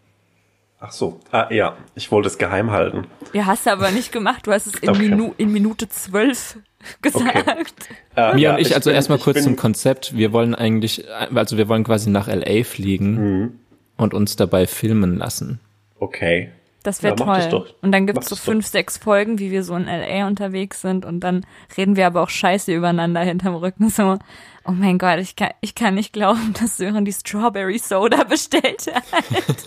[0.79, 1.19] Ach so.
[1.33, 1.77] Ah, ja.
[1.97, 3.09] Ich wollte es geheim halten.
[3.33, 4.47] Ja, hast du aber nicht gemacht.
[4.47, 5.09] Du hast es in, Okay.
[5.09, 6.59] Minu in Minute zwölf
[7.03, 7.75] gesagt.
[8.17, 10.17] Äh, Mia ja, und ich, also bin- erstmal ich kurz bin- zum Konzept.
[10.17, 11.05] Wir wollen eigentlich,
[11.35, 13.59] also wir wollen quasi nach LA fliegen Mhm.
[13.97, 15.61] und uns dabei filmen lassen.
[15.99, 16.51] Okay.
[16.83, 17.61] Das wäre Ja, das toll.
[17.67, 17.75] doch.
[17.83, 18.53] Und dann Mach gibt's so das doch.
[18.53, 21.47] fünf, sechs Folgen, wie wir so in LA unterwegs sind und dann
[21.79, 23.89] reden wir aber auch scheiße übereinander hinterm Rücken.
[23.89, 24.19] So,
[24.67, 28.87] oh mein Gott, ich kann, ich kann nicht glauben, dass Sören die Strawberry Soda bestellt
[28.93, 29.05] hat.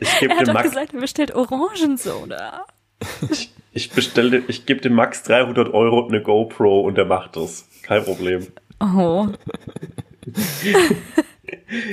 [0.00, 2.64] Ich Er hat doch Max, gesagt, er bestellt Orangensoda.
[3.30, 7.36] Ich, ich bestelle, ich gebe dem Max 300 Euro und eine GoPro und der macht
[7.36, 7.68] das.
[7.82, 8.46] Kein Problem.
[8.80, 9.28] Oh,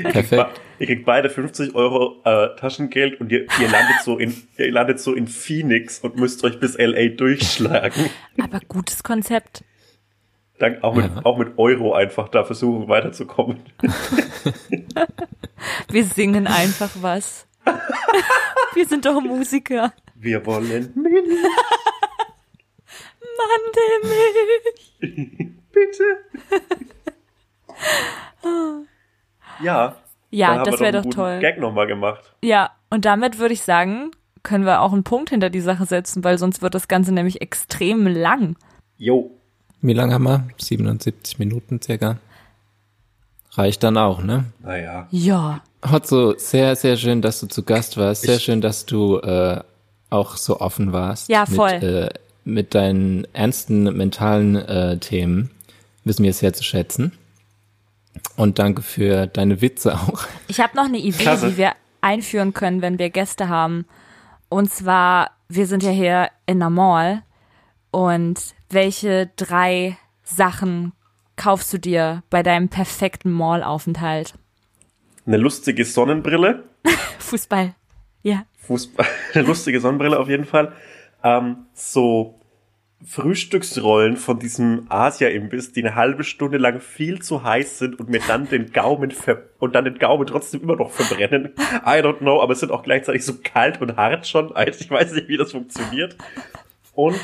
[0.04, 0.62] Perfekt.
[0.80, 5.00] Ihr kriegt beide 50 Euro äh, Taschengeld und ihr, ihr landet so in, ihr landet
[5.00, 8.10] so in Phoenix und müsst euch bis LA durchschlagen.
[8.42, 9.64] aber gutes Konzept.
[10.60, 11.22] Dann auch mit, Ja.
[11.26, 13.58] auch mit Euro einfach da versuchen weiterzukommen.
[15.90, 17.48] Wir singen einfach was.
[18.74, 19.94] wir sind doch Musiker.
[20.22, 20.90] Wir wollen Milch,
[25.00, 25.54] Mandelmilch.
[25.72, 26.04] bitte.
[29.64, 29.96] ja.
[30.32, 31.40] Ja, das wir wäre einen doch guten toll.
[31.40, 32.34] Gag nochmal gemacht.
[32.44, 34.12] Ja, und damit würde ich sagen,
[34.44, 37.42] können wir auch einen Punkt hinter die Sache setzen, weil sonst wird das Ganze nämlich
[37.42, 38.56] extrem lang.
[38.98, 39.32] Jo.
[39.82, 40.48] Wie lange haben wir?
[40.58, 42.18] 77 Minuten circa.
[43.54, 44.46] Reicht dann auch, ne?
[44.60, 45.08] Naja.
[45.10, 45.64] Ja.
[45.90, 48.22] Hotzo, sehr, sehr schön, dass du zu Gast warst.
[48.24, 49.62] Sehr Ich- schön, dass du äh,
[50.10, 51.30] auch so offen warst.
[51.30, 51.74] Ja, voll.
[51.74, 52.10] Mit, äh,
[52.44, 55.52] mit deinen ernsten mentalen äh, Themen.
[56.04, 57.12] Wissen wir sehr zu schätzen.
[58.36, 60.26] Und danke für deine Witze auch.
[60.48, 61.52] Ich habe noch eine Idee, Klasse.
[61.52, 63.86] wie wir einführen können, wenn wir Gäste haben.
[64.50, 67.24] Und zwar, wir sind ja hier in der Mall.
[67.92, 70.94] Und welche drei Sachen
[71.36, 74.34] kaufst du dir bei deinem perfekten Mall-Aufenthalt?
[75.26, 76.64] Eine lustige Sonnenbrille.
[77.20, 77.76] Fußball.
[78.24, 78.44] Ja.
[78.58, 79.06] Fußball.
[79.34, 80.74] Eine lustige Sonnenbrille auf jeden Fall.
[81.24, 82.40] Ähm, so
[83.06, 88.20] Frühstücksrollen von diesem Asia-Imbiss, die eine halbe Stunde lang viel zu heiß sind und mir
[88.28, 91.54] dann den Gaumen ver und dann den Gaumen trotzdem immer noch verbrennen.
[91.86, 94.54] I don't know, aber es sind auch gleichzeitig so kalt und hart schon.
[94.54, 96.18] Also Ich weiß nicht, wie das funktioniert.
[96.94, 97.20] Und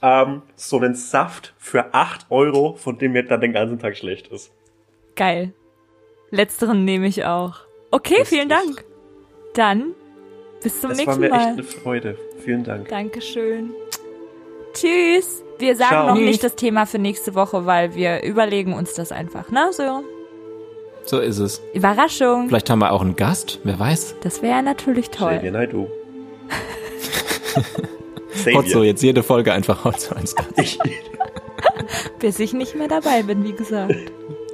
[0.00, 4.28] ähm, so einen Saft für 8 Euro, von dem mir dann den ganzen Tag schlecht
[4.28, 4.50] ist.
[5.14, 5.52] Geil.
[6.30, 7.60] Letzteren nehme ich auch.
[7.90, 8.84] Okay, vielen Dank.
[9.54, 9.94] Dann
[10.62, 11.52] bis zum Das war nächsten mir echt Mal.
[11.52, 12.18] eine Freude.
[12.44, 12.88] Vielen Dank.
[12.88, 13.70] Dankeschön.
[14.74, 15.42] Tschüss.
[15.58, 16.06] Wir sagen Ciao.
[16.14, 19.46] noch nicht das Thema für nächste Woche, weil wir überlegen uns das einfach.
[19.50, 20.04] Na, so.
[21.04, 21.60] So ist es.
[21.74, 22.48] Überraschung.
[22.48, 24.16] Vielleicht haben wir auch einen Gast, wer weiß.
[24.22, 25.50] Das wäre natürlich Xavier toll.
[25.50, 25.88] Naidoo.
[28.46, 28.84] Hotzo, Xavier.
[28.84, 30.50] jetzt jede Folge einfach Hotzo als Gast.
[30.58, 30.78] Ich,
[32.20, 33.94] Bis ich nicht mehr dabei bin, wie gesagt.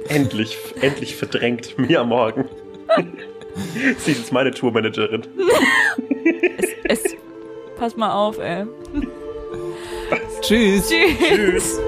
[0.07, 2.45] endlich, endlich verdrängt mir am Morgen.
[3.73, 5.23] Sie ist jetzt meine Tourmanagerin.
[6.83, 7.15] Es,
[7.77, 8.65] pass mal auf, ey.
[10.41, 10.89] Tschüss.
[10.89, 11.79] Tschüss.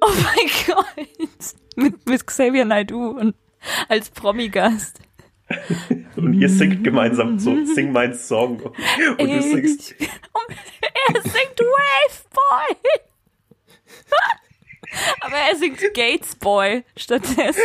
[0.00, 0.86] Oh mein Gott.
[1.76, 3.34] Mit, mit Xavier Naidoo und
[3.88, 5.00] als Promi-Gast.
[6.18, 8.60] Und ihr singt gemeinsam so, sing meinen Song.
[9.18, 12.76] Und du singst, Er singt Wave Boy.
[15.20, 17.62] Aber er singt Gates Boy stattdessen.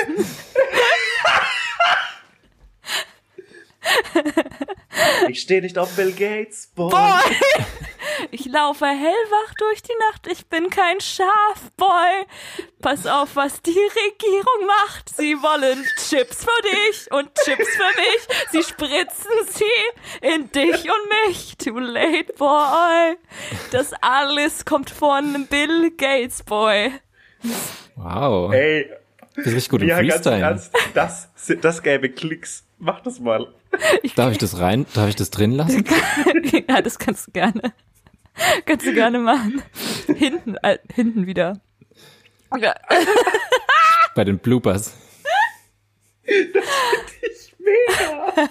[5.30, 6.90] Ich stehe nicht auf Bill Gates, boy.
[6.92, 7.22] Boy.
[8.32, 12.26] Ich laufe hellwach durch die Nacht, ich bin kein Schafboy.
[12.82, 15.10] Pass auf, was die Regierung macht.
[15.16, 18.52] Sie wollen Chips für dich und Chips für mich.
[18.52, 21.58] Sie spritzen sie in dich und mich.
[21.58, 23.18] Too late, boy.
[23.72, 26.92] Das alles kommt von Bill Gates, boy.
[27.96, 28.54] Wow.
[28.54, 28.90] Ey,
[29.36, 30.40] Das ist richtig gut im ja, ganz Freestyle.
[30.42, 31.30] Ernst, das,
[31.62, 32.64] das gäbe Klicks.
[32.84, 33.48] Mach das mal.
[34.18, 34.86] Darf ich das rein?
[34.94, 35.86] Darf ich das drin lassen?
[36.68, 37.74] ja, das kannst du gerne.
[38.66, 39.62] Kannst du gerne machen.
[40.08, 41.62] Hinten, äh, hinten wieder.
[42.60, 42.76] Ja.
[44.16, 44.98] Bei den Bloopers.
[47.58, 48.50] Mega.